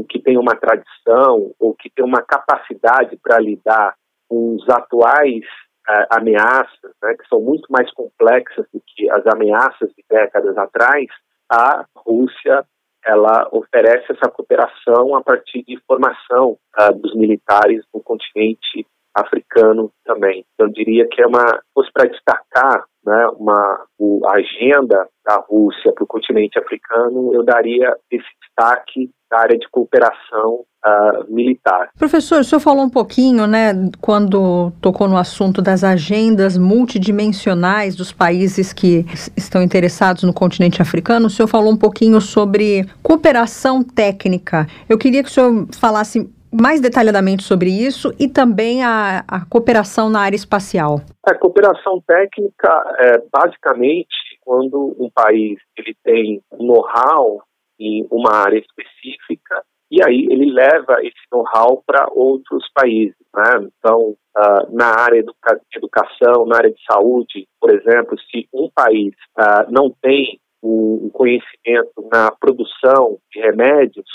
que 0.09 0.19
tem 0.19 0.37
uma 0.37 0.55
tradição 0.55 1.51
ou 1.59 1.73
que 1.75 1.89
tem 1.89 2.03
uma 2.03 2.21
capacidade 2.21 3.17
para 3.17 3.39
lidar 3.39 3.95
com 4.27 4.55
os 4.55 4.67
atuais 4.69 5.43
uh, 5.87 6.05
ameaças, 6.11 6.91
né, 7.03 7.15
que 7.15 7.27
são 7.27 7.39
muito 7.39 7.67
mais 7.71 7.91
complexas 7.93 8.65
do 8.73 8.81
que 8.85 9.09
as 9.11 9.25
ameaças 9.27 9.89
de 9.95 10.03
décadas 10.09 10.57
atrás, 10.57 11.05
a 11.51 11.85
Rússia 11.95 12.65
ela 13.09 13.47
oferece 13.51 14.11
essa 14.11 14.29
cooperação 14.29 15.15
a 15.15 15.23
partir 15.23 15.63
de 15.63 15.79
formação 15.87 16.57
uh, 16.77 16.93
dos 16.93 17.15
militares 17.15 17.83
no 17.93 18.01
continente 18.01 18.85
africano 19.15 19.91
também. 20.05 20.45
Então, 20.53 20.67
eu 20.67 20.73
diria 20.73 21.07
que 21.07 21.21
é 21.21 21.25
uma, 21.27 21.59
fosse 21.73 21.91
para 21.91 22.07
destacar 22.07 22.85
né, 23.03 23.27
uma, 23.37 23.85
o, 23.97 24.21
a 24.27 24.35
agenda 24.35 25.07
da 25.25 25.43
Rússia 25.49 25.91
para 25.93 26.03
o 26.03 26.07
continente 26.07 26.59
africano, 26.59 27.33
eu 27.33 27.43
daria 27.43 27.95
esse 28.11 28.27
destaque 28.41 29.09
da 29.31 29.39
área 29.39 29.57
de 29.57 29.67
cooperação 29.69 30.63
uh, 30.85 31.33
militar. 31.33 31.89
Professor, 31.97 32.41
o 32.41 32.43
senhor 32.43 32.59
falou 32.59 32.83
um 32.83 32.89
pouquinho, 32.89 33.47
né, 33.47 33.73
quando 34.01 34.71
tocou 34.81 35.07
no 35.07 35.17
assunto 35.17 35.61
das 35.61 35.83
agendas 35.83 36.57
multidimensionais 36.57 37.95
dos 37.95 38.11
países 38.11 38.73
que 38.73 39.05
estão 39.35 39.61
interessados 39.61 40.23
no 40.23 40.33
continente 40.33 40.81
africano, 40.81 41.27
o 41.27 41.29
senhor 41.29 41.47
falou 41.47 41.71
um 41.71 41.77
pouquinho 41.77 42.19
sobre 42.21 42.87
cooperação 43.01 43.83
técnica. 43.83 44.67
Eu 44.87 44.97
queria 44.97 45.23
que 45.23 45.29
o 45.29 45.31
senhor 45.31 45.67
falasse 45.77 46.29
mais 46.51 46.81
detalhadamente 46.81 47.43
sobre 47.43 47.69
isso 47.69 48.11
e 48.19 48.27
também 48.27 48.83
a, 48.83 49.23
a 49.27 49.45
cooperação 49.45 50.09
na 50.09 50.21
área 50.21 50.35
espacial. 50.35 50.99
A 51.23 51.35
cooperação 51.35 52.01
técnica 52.07 52.83
é 52.97 53.21
basicamente 53.31 54.07
quando 54.41 54.95
um 54.99 55.11
país 55.13 55.59
ele 55.77 55.95
tem 56.03 56.41
know-how 56.59 57.43
em 57.79 58.07
uma 58.09 58.33
área 58.33 58.57
específica 58.57 59.63
e 59.91 60.03
aí 60.03 60.27
ele 60.29 60.51
leva 60.51 60.99
esse 61.01 61.15
know-how 61.31 61.83
para 61.85 62.07
outros 62.11 62.69
países. 62.73 63.15
Né? 63.35 63.67
Então, 63.77 64.15
uh, 64.37 64.75
na 64.75 64.99
área 64.99 65.23
de 65.23 65.77
educação, 65.77 66.45
na 66.45 66.57
área 66.57 66.71
de 66.71 66.81
saúde, 66.89 67.47
por 67.59 67.71
exemplo, 67.71 68.17
se 68.19 68.47
um 68.53 68.69
país 68.73 69.13
uh, 69.37 69.71
não 69.71 69.93
tem 70.01 70.39
um 70.61 71.09
conhecimento 71.13 72.07
na 72.11 72.31
produção 72.31 73.17
de 73.31 73.39
remédios 73.39 74.05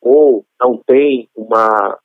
ou 0.00 0.44
não 0.60 0.76
tem 0.84 1.28
uma 1.36 1.98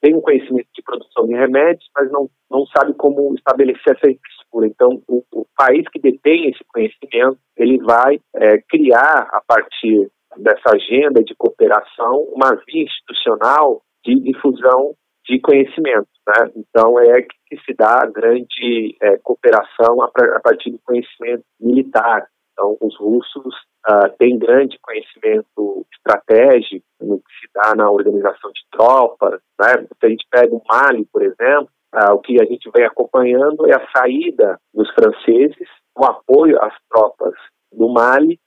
tem 0.00 0.14
um 0.14 0.20
conhecimento 0.20 0.68
de 0.74 0.82
produção 0.82 1.26
de 1.26 1.34
remédios, 1.34 1.86
mas 1.94 2.10
não, 2.10 2.28
não 2.50 2.64
sabe 2.66 2.94
como 2.94 3.34
estabelecer 3.34 3.94
essa 3.94 4.10
infraestrutura. 4.10 4.66
Então, 4.66 5.02
o, 5.06 5.22
o 5.32 5.46
país 5.54 5.86
que 5.88 6.00
detém 6.00 6.48
esse 6.48 6.64
conhecimento, 6.72 7.38
ele 7.54 7.76
vai 7.82 8.18
é, 8.34 8.62
criar, 8.66 9.28
a 9.30 9.42
partir 9.46 10.10
dessa 10.36 10.74
agenda 10.74 11.22
de 11.22 11.34
cooperação, 11.36 12.22
uma 12.32 12.54
via 12.66 12.84
institucional 12.84 13.82
de 14.04 14.14
difusão 14.20 14.94
de 15.26 15.40
conhecimento. 15.40 16.08
Né? 16.26 16.50
Então, 16.56 16.98
é 16.98 17.22
que 17.22 17.56
se 17.64 17.74
dá 17.74 18.06
grande 18.06 18.96
é, 19.02 19.16
cooperação 19.18 20.02
a, 20.02 20.40
partir 20.40 20.70
do 20.70 20.78
conhecimento 20.84 21.44
militar. 21.60 22.26
Então, 22.52 22.76
os 22.80 22.96
russos 22.98 23.54
uh, 23.88 24.10
têm 24.18 24.38
grande 24.38 24.78
conhecimento 24.82 25.86
estratégico 25.94 26.84
no 27.00 27.18
que 27.18 27.32
se 27.40 27.50
dá 27.54 27.74
na 27.74 27.90
organização 27.90 28.50
de 28.52 28.60
tropas. 28.70 29.40
Né? 29.58 29.86
Se 29.98 30.06
a 30.06 30.08
gente 30.08 30.26
pega 30.30 30.54
o 30.54 30.62
Mali, 30.68 31.06
por 31.12 31.22
exemplo, 31.22 31.70
uh, 31.94 32.12
o 32.12 32.18
que 32.18 32.40
a 32.40 32.44
gente 32.44 32.70
vem 32.74 32.84
acompanhando 32.84 33.66
é 33.66 33.74
a 33.74 33.88
saída 33.96 34.58
dos 34.74 34.90
franceses 34.90 35.68
o 35.96 36.04
apoio 36.04 36.62
às 36.62 36.74
tropas 36.88 37.34
do 37.72 37.88
Mali 37.88 38.38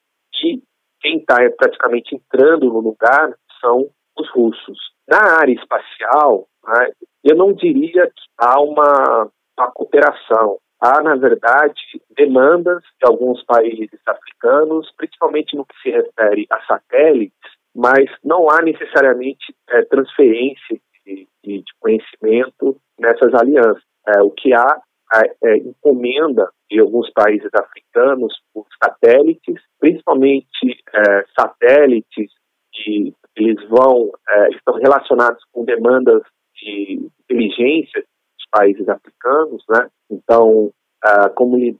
e 0.44 0.62
quem 1.04 1.18
está 1.18 1.38
praticamente 1.58 2.16
entrando 2.16 2.72
no 2.72 2.80
lugar 2.80 3.36
são 3.60 3.90
os 4.18 4.30
russos. 4.32 4.80
Na 5.08 5.40
área 5.40 5.54
espacial, 5.54 6.48
né, 6.66 6.92
eu 7.24 7.36
não 7.36 7.54
diria 7.54 8.08
que 8.08 8.24
há 8.38 8.60
uma, 8.62 9.30
uma 9.58 9.72
cooperação. 9.72 10.58
Há, 10.80 11.02
na 11.02 11.16
verdade, 11.16 11.82
demandas 12.16 12.82
de 13.02 13.08
alguns 13.08 13.44
países 13.44 14.00
africanos, 14.06 14.92
principalmente 14.98 15.56
no 15.56 15.66
que 15.66 15.76
se 15.82 15.92
refere 15.92 16.46
a 16.50 16.62
satélites, 16.66 17.52
mas 17.76 18.10
não 18.24 18.50
há 18.50 18.62
necessariamente 18.62 19.56
é, 19.70 19.82
transferência 19.84 20.80
de, 21.06 21.28
de, 21.44 21.64
conhecimento 21.80 22.78
nessas 23.00 23.34
alianças. 23.34 23.84
É, 24.08 24.22
o 24.22 24.32
que 24.32 24.54
há 24.54 24.82
é, 25.16 25.36
é 25.44 25.58
encomenda 25.58 26.50
de 26.70 26.80
alguns 26.80 27.10
países 27.12 27.50
africanos 27.54 28.34
por 28.54 28.66
satélites, 28.84 29.62
principalmente 29.84 30.48
é, 30.96 31.26
satélites 31.38 32.32
que 32.72 33.14
eles 33.36 33.62
vão 33.68 34.12
é, 34.30 34.50
estão 34.52 34.76
relacionados 34.76 35.44
com 35.52 35.66
demandas 35.66 36.22
de 36.56 37.10
inteligência 37.30 38.00
dos 38.00 38.48
países 38.50 38.88
africanos, 38.88 39.62
né? 39.70 39.90
Então, 40.10 40.68
uh, 41.06 41.34
como, 41.36 41.58
uh, 41.58 41.76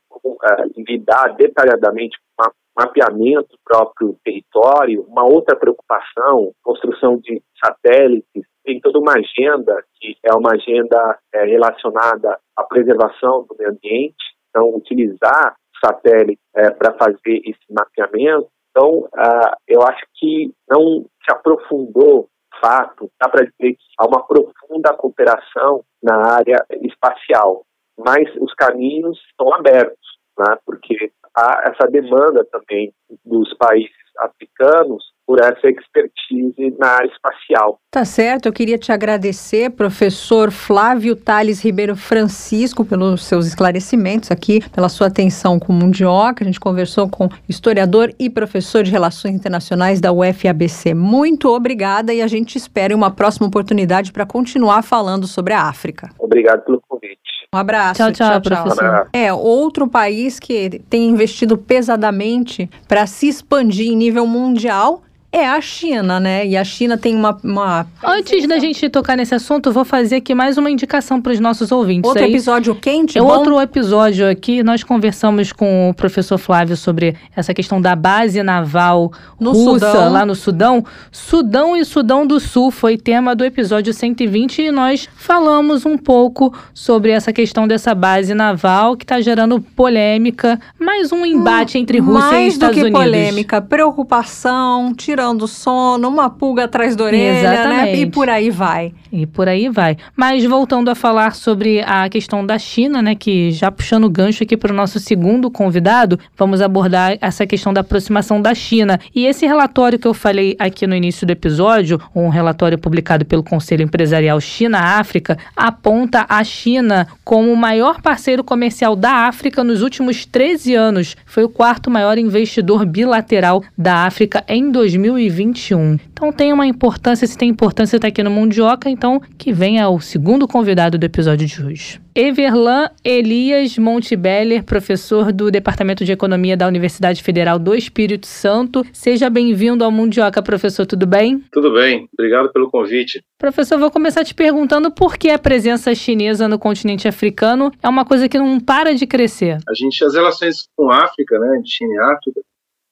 lidar 0.86 1.34
detalhadamente 1.38 2.18
com 2.36 2.52
mapeamento 2.78 3.50
do 3.52 3.60
próprio 3.64 4.18
território, 4.22 5.04
uma 5.04 5.24
outra 5.24 5.56
preocupação, 5.56 6.52
construção 6.62 7.18
de 7.20 7.42
satélites, 7.64 8.44
tem 8.66 8.82
toda 8.82 9.00
uma 9.00 9.14
agenda 9.14 9.82
que 9.96 10.18
é 10.24 10.34
uma 10.34 10.52
agenda 10.54 11.20
é, 11.34 11.46
relacionada 11.46 12.38
à 12.58 12.64
preservação 12.64 13.46
do 13.48 13.56
meio 13.58 13.72
ambiente, 13.72 14.36
então 14.50 14.76
utilizar 14.76 15.56
satélite 15.84 16.40
é, 16.56 16.70
para 16.72 16.94
fazer 16.94 17.42
esse 17.46 17.66
mapeamento. 17.70 18.50
Então, 18.72 19.00
uh, 19.00 19.56
eu 19.68 19.84
acho 19.84 20.04
que 20.16 20.52
não 20.68 21.06
se 21.24 21.32
aprofundou 21.32 22.28
fato, 22.60 23.10
dá 23.22 23.30
para 23.30 23.46
dizer 23.46 23.76
que 23.76 23.86
há 24.00 24.08
uma 24.08 24.26
profunda 24.26 24.94
cooperação 24.96 25.84
na 26.02 26.36
área 26.36 26.66
espacial, 26.82 27.66
mas 27.98 28.28
os 28.40 28.54
caminhos 28.56 29.20
estão 29.30 29.54
abertos, 29.54 30.18
né, 30.40 30.58
porque 30.66 31.12
há 31.36 31.64
essa 31.66 31.88
demanda 31.90 32.46
também 32.46 32.94
dos 33.26 33.54
países 33.58 33.92
africanos 34.18 35.13
por 35.26 35.40
essa 35.40 35.68
expertise 35.70 36.76
na 36.78 36.88
área 36.88 37.08
espacial. 37.08 37.80
Tá 37.90 38.04
certo, 38.04 38.48
eu 38.48 38.54
queria 38.54 38.78
te 38.78 38.92
agradecer, 38.92 39.70
professor 39.72 40.52
Flávio 40.52 41.16
Tales 41.16 41.64
Ribeiro 41.64 41.96
Francisco, 41.96 42.84
pelos 42.84 43.24
seus 43.24 43.46
esclarecimentos 43.46 44.32
aqui, 44.32 44.60
pela 44.72 44.90
sua 44.90 45.08
atenção 45.08 45.60
com 45.60 45.72
o 45.72 45.76
Mundioca. 45.76 46.44
A 46.44 46.46
gente 46.46 46.60
conversou 46.60 47.08
com 47.08 47.30
historiador 47.48 48.12
e 48.20 48.30
professor 48.30 48.84
de 48.84 48.92
Relações 48.92 49.36
Internacionais 49.36 50.02
da 50.02 50.12
UFABC. 50.12 50.94
Muito 50.94 51.50
obrigada 51.50 52.14
e 52.14 52.22
a 52.22 52.28
gente 52.28 52.58
espera 52.58 52.96
uma 52.96 53.12
próxima 53.12 53.48
oportunidade 53.48 54.12
para 54.12 54.26
continuar 54.26 54.82
falando 54.82 55.28
sobre 55.28 55.54
a 55.54 55.64
África. 55.64 56.10
Obrigado 56.20 56.66
pelo 56.66 56.82
convite. 56.88 57.14
Um 57.54 57.58
abraço. 57.58 58.02
Tchau, 58.02 58.12
tchau, 58.12 58.42
tchau 58.42 58.64
professor. 58.64 59.10
É, 59.14 59.32
outro 59.32 59.88
país 59.88 60.40
que 60.40 60.82
tem 60.90 61.08
investido 61.08 61.56
pesadamente 61.56 62.68
para 62.88 63.06
se 63.06 63.28
expandir 63.28 63.92
em 63.92 63.96
nível 63.96 64.26
mundial 64.26 65.04
é 65.34 65.48
a 65.48 65.60
China, 65.60 66.20
né? 66.20 66.46
E 66.46 66.56
a 66.56 66.64
China 66.64 66.96
tem 66.96 67.16
uma. 67.16 67.36
uma... 67.44 67.88
Antes 68.04 68.48
da 68.48 68.60
gente 68.60 68.88
tocar 68.88 69.18
nesse 69.18 69.34
assunto, 69.34 69.72
vou 69.72 69.84
fazer 69.84 70.18
aqui 70.18 70.36
mais 70.36 70.60
uma 70.60 70.70
indicação 70.70 71.20
para 71.20 71.34
os 71.34 71.40
nossos 71.40 71.72
ouvintes. 71.72 72.08
Outro 72.08 72.24
Aí, 72.24 72.30
episódio 72.30 72.76
quente? 72.76 73.18
É 73.18 73.22
bom? 73.22 73.28
outro 73.30 73.60
episódio 73.60 74.30
aqui. 74.30 74.62
Nós 74.62 74.84
conversamos 74.84 75.52
com 75.52 75.90
o 75.90 75.94
professor 75.96 76.38
Flávio 76.38 76.78
sobre 76.78 77.16
essa 77.36 77.52
questão 77.52 77.82
da 77.82 77.96
base 77.96 78.44
naval 78.44 79.12
no 79.40 79.54
russa 79.54 79.88
Sudão. 79.88 80.14
lá 80.14 80.24
no 80.24 80.36
Sudão. 80.36 80.86
Sudão 81.12 81.76
e 81.76 81.84
Sudão 81.84 82.28
do 82.28 82.40
Sul 82.40 82.70
foi 82.70 82.96
tema 82.96 83.36
do 83.36 83.44
episódio 83.44 83.92
120 83.92 84.62
e 84.62 84.72
nós 84.72 85.10
falamos 85.16 85.84
um 85.84 85.98
pouco 85.98 86.54
sobre 86.76 87.10
essa 87.10 87.34
questão 87.34 87.68
dessa 87.68 87.96
base 87.96 88.36
naval 88.36 88.96
que 88.96 89.04
está 89.04 89.20
gerando 89.20 89.60
polêmica. 89.60 90.60
Mais 90.80 91.12
um 91.12 91.26
embate 91.26 91.76
hum, 91.76 91.82
entre 91.82 91.98
Rússia 91.98 92.40
e 92.40 92.48
Estados 92.50 92.78
Unidos. 92.78 92.92
Mais 92.92 93.08
do 93.08 93.10
que 93.10 93.12
polêmica, 93.18 93.60
preocupação, 93.60 94.94
tirando 94.94 95.23
tirando 95.24 95.48
sono, 95.48 96.10
uma 96.10 96.30
pulga 96.30 96.66
atrás 96.66 96.96
da 96.96 97.06
orelha, 97.06 97.40
Exatamente. 97.40 97.92
né? 97.92 97.96
E 97.96 98.06
por 98.06 98.30
aí 98.30 98.50
vai. 98.50 98.94
E 99.12 99.26
por 99.26 99.48
aí 99.48 99.70
vai. 99.70 99.96
Mas 100.16 100.44
voltando 100.44 100.90
a 100.90 100.96
falar 100.96 101.34
sobre 101.34 101.82
a 101.82 102.10
questão 102.10 102.46
da 102.46 102.60
China, 102.60 103.02
né? 103.02 103.16
Que 103.16 103.52
já 103.52 103.72
puxando 103.72 104.04
o 104.04 104.10
gancho 104.10 104.44
aqui 104.44 104.58
para 104.58 104.74
o 104.74 104.76
nosso 104.76 105.00
segundo 105.00 105.50
convidado, 105.50 106.20
vamos 106.38 106.62
abordar 106.62 107.18
essa 107.22 107.46
questão 107.46 107.74
da 107.74 107.82
aproximação 107.82 108.42
da 108.42 108.54
China. 108.54 109.00
E 109.16 109.26
esse 109.26 109.46
relatório 109.46 109.98
que 109.98 110.08
eu 110.08 110.14
falei 110.14 110.58
aqui 110.60 110.86
no 110.86 110.96
início 110.96 111.26
do 111.26 111.32
episódio, 111.32 112.02
um 112.14 112.28
relatório 112.28 112.78
publicado 112.78 113.24
pelo 113.24 113.44
Conselho 113.44 113.84
Empresarial 113.84 114.42
China-África, 114.42 115.38
aponta 115.56 116.26
a 116.28 116.44
China 116.44 117.08
como 117.24 117.52
o 117.52 117.58
maior 117.58 118.02
parceiro 118.02 118.44
comercial 118.44 118.96
da 118.96 119.28
África 119.28 119.64
nos 119.64 119.82
últimos 119.82 120.26
13 120.26 120.76
anos. 120.76 121.16
Foi 121.26 121.44
o 121.44 121.50
quarto 121.50 121.90
maior 121.90 122.18
investidor 122.18 122.86
bilateral 122.86 123.64
da 123.78 124.06
África 124.06 124.44
em 124.48 124.70
2000 124.70 125.13
2021. 125.14 126.00
Então 126.12 126.32
tem 126.32 126.52
uma 126.52 126.66
importância, 126.66 127.28
se 127.28 127.38
tem 127.38 127.50
importância 127.50 127.96
estar 127.96 128.08
tá 128.08 128.10
aqui 128.10 128.24
no 128.24 128.32
Mundioca, 128.32 128.90
então 128.90 129.22
que 129.38 129.54
venha 129.54 129.88
o 129.90 130.00
segundo 130.00 130.48
convidado 130.48 130.98
do 130.98 131.04
episódio 131.06 131.48
de 131.48 131.64
hoje. 131.64 132.02
Everlan 132.16 132.90
Elias 133.04 133.78
Montebeller, 133.78 134.64
professor 134.64 135.32
do 135.32 135.50
Departamento 135.50 136.06
de 136.06 136.12
Economia 136.12 136.56
da 136.56 136.68
Universidade 136.68 137.24
Federal 137.24 137.58
do 137.58 137.74
Espírito 137.74 138.28
Santo. 138.28 138.86
Seja 138.94 139.30
bem-vindo 139.30 139.84
ao 139.84 139.92
Mundioca, 139.92 140.42
professor, 140.42 140.86
tudo 140.86 141.08
bem? 141.08 141.44
Tudo 141.52 141.74
bem, 141.74 142.08
obrigado 142.14 142.52
pelo 142.52 142.70
convite. 142.70 143.24
Professor, 143.40 143.80
vou 143.80 143.90
começar 143.90 144.24
te 144.24 144.34
perguntando 144.34 144.92
por 144.92 145.18
que 145.18 145.30
a 145.30 145.40
presença 145.40 145.94
chinesa 145.96 146.48
no 146.48 146.60
continente 146.60 147.08
africano 147.08 147.72
é 147.82 147.90
uma 147.90 148.06
coisa 148.06 148.30
que 148.30 148.38
não 148.38 148.60
para 148.60 148.94
de 148.94 149.08
crescer. 149.08 149.58
A 149.68 149.74
gente, 149.74 150.04
as 150.06 150.14
relações 150.14 150.68
com 150.78 150.92
a 150.92 151.04
África, 151.04 151.38
né, 151.40 151.62
China 151.66 151.94
e 151.94 152.00
África, 152.14 152.42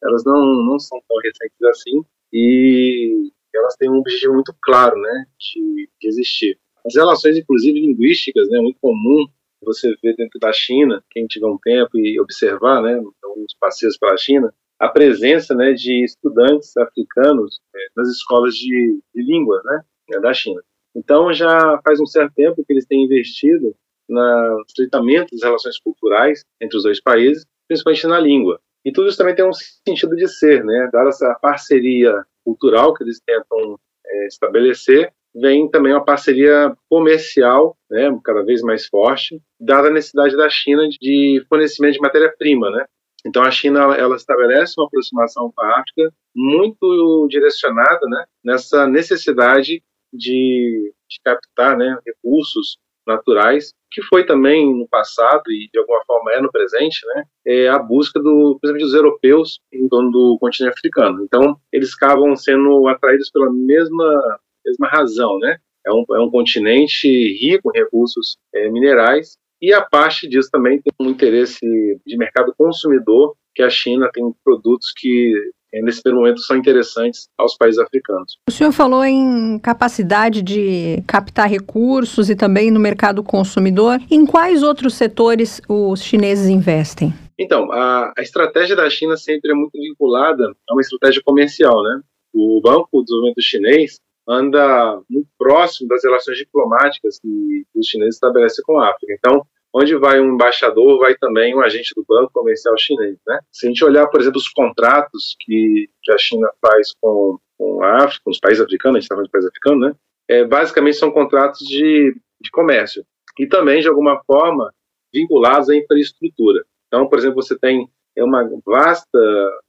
elas 0.03 0.23
não, 0.25 0.41
não 0.63 0.79
são 0.79 0.99
tão 1.07 1.17
recentes 1.17 1.61
assim 1.63 2.03
e 2.33 3.31
elas 3.53 3.75
têm 3.75 3.89
um 3.89 3.97
objetivo 3.97 4.33
muito 4.33 4.55
claro, 4.61 4.95
né, 4.99 5.25
de, 5.37 5.89
de 5.99 6.07
existir. 6.07 6.57
As 6.85 6.95
relações, 6.95 7.37
inclusive 7.37 7.79
linguísticas, 7.79 8.49
né, 8.49 8.59
muito 8.59 8.79
comum 8.81 9.27
você 9.63 9.93
ver 10.01 10.15
dentro 10.15 10.39
da 10.39 10.51
China, 10.51 11.03
quem 11.11 11.27
tiver 11.27 11.45
um 11.45 11.57
tempo 11.57 11.97
e 11.97 12.19
observar, 12.19 12.81
né, 12.81 12.95
alguns 13.23 13.53
passeios 13.59 13.97
pela 13.97 14.17
China, 14.17 14.51
a 14.79 14.89
presença, 14.89 15.53
né, 15.53 15.73
de 15.73 16.03
estudantes 16.03 16.75
africanos 16.77 17.59
é, 17.75 17.79
nas 17.95 18.09
escolas 18.09 18.55
de, 18.55 18.99
de 19.13 19.21
língua, 19.21 19.61
né, 19.63 20.19
da 20.19 20.33
China. 20.33 20.61
Então 20.95 21.31
já 21.33 21.79
faz 21.83 21.99
um 21.99 22.05
certo 22.05 22.33
tempo 22.33 22.63
que 22.65 22.73
eles 22.73 22.85
têm 22.85 23.05
investido 23.05 23.75
no 24.09 24.63
estreitamento 24.67 25.31
das 25.31 25.43
relações 25.43 25.79
culturais 25.79 26.43
entre 26.59 26.77
os 26.77 26.83
dois 26.83 26.99
países, 26.99 27.45
principalmente 27.67 28.07
na 28.07 28.19
língua. 28.19 28.59
E 28.83 28.91
tudo 28.91 29.09
isso 29.09 29.17
também 29.17 29.35
tem 29.35 29.45
um 29.45 29.53
sentido 29.53 30.15
de 30.15 30.27
ser, 30.27 30.63
né? 30.63 30.89
Dada 30.91 31.09
essa 31.09 31.33
parceria 31.41 32.23
cultural 32.43 32.93
que 32.93 33.03
eles 33.03 33.19
tentam 33.25 33.79
é, 34.05 34.27
estabelecer, 34.27 35.13
vem 35.33 35.69
também 35.69 35.93
uma 35.93 36.03
parceria 36.03 36.75
comercial, 36.89 37.77
né, 37.89 38.09
cada 38.23 38.43
vez 38.43 38.61
mais 38.61 38.87
forte, 38.87 39.41
dada 39.59 39.87
a 39.87 39.91
necessidade 39.91 40.35
da 40.35 40.49
China 40.49 40.87
de 40.89 41.43
fornecimento 41.47 41.93
de 41.93 42.01
matéria-prima, 42.01 42.69
né? 42.69 42.85
Então 43.25 43.43
a 43.43 43.51
China 43.51 43.95
ela 43.95 44.15
estabelece 44.15 44.73
uma 44.77 44.87
aproximação 44.87 45.51
com 45.55 45.63
a 45.63 45.79
África 45.79 46.11
muito 46.35 47.27
direcionada, 47.29 47.99
né, 48.07 48.25
nessa 48.43 48.87
necessidade 48.87 49.83
de, 50.11 50.93
de 51.07 51.19
captar, 51.23 51.77
né, 51.77 51.97
recursos 52.05 52.77
naturais 53.11 53.73
que 53.91 54.01
foi 54.03 54.25
também 54.25 54.73
no 54.73 54.87
passado 54.87 55.51
e 55.51 55.69
de 55.71 55.77
alguma 55.77 56.01
forma 56.05 56.31
é 56.31 56.41
no 56.41 56.51
presente, 56.51 57.05
né, 57.07 57.25
é 57.45 57.67
a 57.67 57.77
busca 57.77 58.19
do, 58.19 58.57
principalmente 58.61 58.85
dos 58.85 58.93
europeus 58.93 59.59
em 59.71 59.87
torno 59.89 60.09
do 60.09 60.37
continente 60.39 60.73
africano. 60.73 61.23
Então, 61.23 61.57
eles 61.73 61.93
acabam 61.93 62.35
sendo 62.35 62.87
atraídos 62.87 63.29
pela 63.29 63.51
mesma 63.51 64.39
mesma 64.65 64.87
razão, 64.87 65.39
né? 65.39 65.57
É 65.85 65.91
um, 65.91 66.05
é 66.11 66.19
um 66.19 66.29
continente 66.29 67.07
rico 67.07 67.71
em 67.73 67.79
recursos 67.79 68.37
é, 68.53 68.69
minerais 68.69 69.37
e 69.61 69.73
a 69.73 69.81
parte 69.81 70.27
disso 70.27 70.49
também 70.51 70.81
tem 70.81 70.93
um 70.99 71.09
interesse 71.09 71.59
de 72.05 72.17
mercado 72.17 72.53
consumidor, 72.57 73.35
que 73.53 73.61
a 73.61 73.69
China 73.69 74.09
tem 74.11 74.23
produtos 74.43 74.91
que 74.95 75.33
nesse 75.73 76.01
momento 76.11 76.41
são 76.41 76.57
interessantes 76.57 77.27
aos 77.37 77.55
países 77.55 77.79
africanos. 77.79 78.37
O 78.49 78.51
senhor 78.51 78.71
falou 78.71 79.05
em 79.05 79.59
capacidade 79.59 80.41
de 80.41 81.01
captar 81.07 81.49
recursos 81.49 82.29
e 82.29 82.35
também 82.35 82.71
no 82.71 82.79
mercado 82.79 83.23
consumidor. 83.23 83.99
Em 84.09 84.25
quais 84.25 84.63
outros 84.63 84.95
setores 84.95 85.61
os 85.67 86.01
chineses 86.03 86.49
investem? 86.49 87.13
Então, 87.39 87.71
a, 87.71 88.13
a 88.17 88.21
estratégia 88.21 88.75
da 88.75 88.89
China 88.89 89.15
sempre 89.15 89.51
é 89.51 89.53
muito 89.55 89.73
vinculada 89.73 90.51
a 90.69 90.73
uma 90.73 90.81
estratégia 90.81 91.21
comercial, 91.23 91.81
né? 91.83 92.01
O 92.33 92.61
Banco 92.61 92.87
do 92.91 93.03
Desenvolvimento 93.03 93.41
Chinês 93.41 93.99
anda 94.27 95.01
muito 95.09 95.27
próximo 95.37 95.89
das 95.89 96.03
relações 96.03 96.37
diplomáticas 96.37 97.19
que 97.19 97.65
os 97.75 97.87
chineses 97.87 98.15
estabelecem 98.15 98.63
com 98.65 98.77
a 98.77 98.89
África. 98.89 99.13
Então, 99.17 99.45
onde 99.73 99.95
vai 99.95 100.19
um 100.19 100.33
embaixador, 100.33 100.99
vai 100.99 101.15
também 101.15 101.55
um 101.55 101.61
agente 101.61 101.93
do 101.95 102.05
banco 102.07 102.31
comercial 102.33 102.77
chinês, 102.77 103.17
né? 103.25 103.39
Se 103.51 103.65
a 103.65 103.69
gente 103.69 103.83
olhar, 103.83 104.07
por 104.07 104.19
exemplo, 104.19 104.37
os 104.37 104.49
contratos 104.49 105.35
que, 105.39 105.89
que 106.03 106.11
a 106.11 106.17
China 106.17 106.49
faz 106.61 106.93
com, 106.99 107.37
com 107.57 107.83
a 107.83 108.03
África, 108.03 108.21
com 108.25 108.31
os 108.31 108.39
países 108.39 108.63
africanos, 108.63 108.95
a 108.95 108.99
gente 108.99 109.05
está 109.05 109.15
falando 109.15 109.27
de 109.27 109.31
países 109.31 109.49
africanos, 109.49 109.87
né? 109.87 109.95
É, 110.29 110.45
basicamente 110.45 110.97
são 110.97 111.11
contratos 111.11 111.67
de, 111.67 112.15
de 112.39 112.51
comércio 112.51 113.05
e 113.39 113.47
também, 113.47 113.81
de 113.81 113.87
alguma 113.87 114.21
forma, 114.25 114.73
vinculados 115.13 115.69
à 115.69 115.75
infraestrutura. 115.75 116.63
Então, 116.87 117.07
por 117.07 117.17
exemplo, 117.17 117.41
você 117.41 117.57
tem 117.57 117.89
é 118.15 118.23
uma 118.23 118.49
vasta 118.65 119.19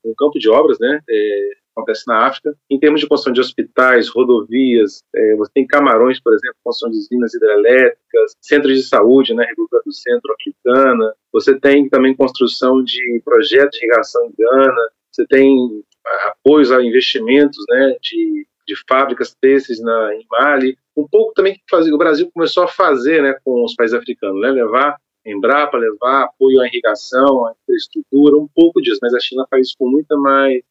um 0.05 0.13
campo 0.17 0.39
de 0.39 0.49
obras, 0.49 0.79
né? 0.81 1.01
É, 1.09 1.51
acontece 1.75 2.05
na 2.07 2.27
África. 2.27 2.55
Em 2.71 2.79
termos 2.79 3.01
de 3.01 3.07
construção 3.07 3.33
de 3.33 3.41
hospitais, 3.41 4.09
rodovias, 4.09 5.03
é, 5.15 5.37
você 5.37 5.51
tem 5.55 5.67
Camarões, 5.67 6.21
por 6.21 6.33
exemplo, 6.33 6.57
construção 6.63 6.91
de 6.91 6.99
usinas 6.99 7.35
hidrelétricas, 7.35 8.37
centros 8.41 8.77
de 8.77 8.83
saúde 8.83 9.35
né, 9.35 9.45
República 9.45 9.81
do 9.85 9.93
Centro 9.93 10.33
Africana. 10.33 11.15
Você 11.33 11.59
tem 11.59 11.89
também 11.89 12.15
construção 12.15 12.83
de 12.83 13.21
projetos 13.25 13.79
de 13.79 13.87
irrigação 13.87 14.25
em 14.27 14.35
Gana. 14.39 14.91
Você 15.11 15.27
tem 15.27 15.83
apoios 16.27 16.71
a 16.73 16.83
investimentos, 16.83 17.65
né, 17.69 17.97
de, 18.01 18.47
de 18.67 18.75
fábricas 18.89 19.35
têxteis 19.41 19.81
na 19.81 20.15
em 20.15 20.27
Mali. 20.31 20.77
Um 20.97 21.07
pouco 21.09 21.33
também 21.33 21.55
que 21.55 21.93
o 21.93 21.99
Brasil 21.99 22.31
começou 22.33 22.65
a 22.65 22.69
fazer, 22.69 23.23
né, 23.23 23.37
com 23.45 23.65
os 23.65 23.75
países 23.75 23.97
africanos, 23.97 24.41
né, 24.41 24.51
levar 24.51 24.97
Embrapa 25.25 25.79
levar 25.79 26.25
apoio 26.25 26.61
à 26.61 26.67
irrigação, 26.67 27.47
à 27.47 27.55
infraestrutura, 27.63 28.37
um 28.37 28.49
pouco 28.55 28.81
disso, 28.81 28.99
mas 29.01 29.15
a 29.15 29.21
China 29.21 29.47
faz 29.49 29.69
isso 29.69 29.77
com 29.79 29.89
muita 29.89 30.17
mais 30.17 30.63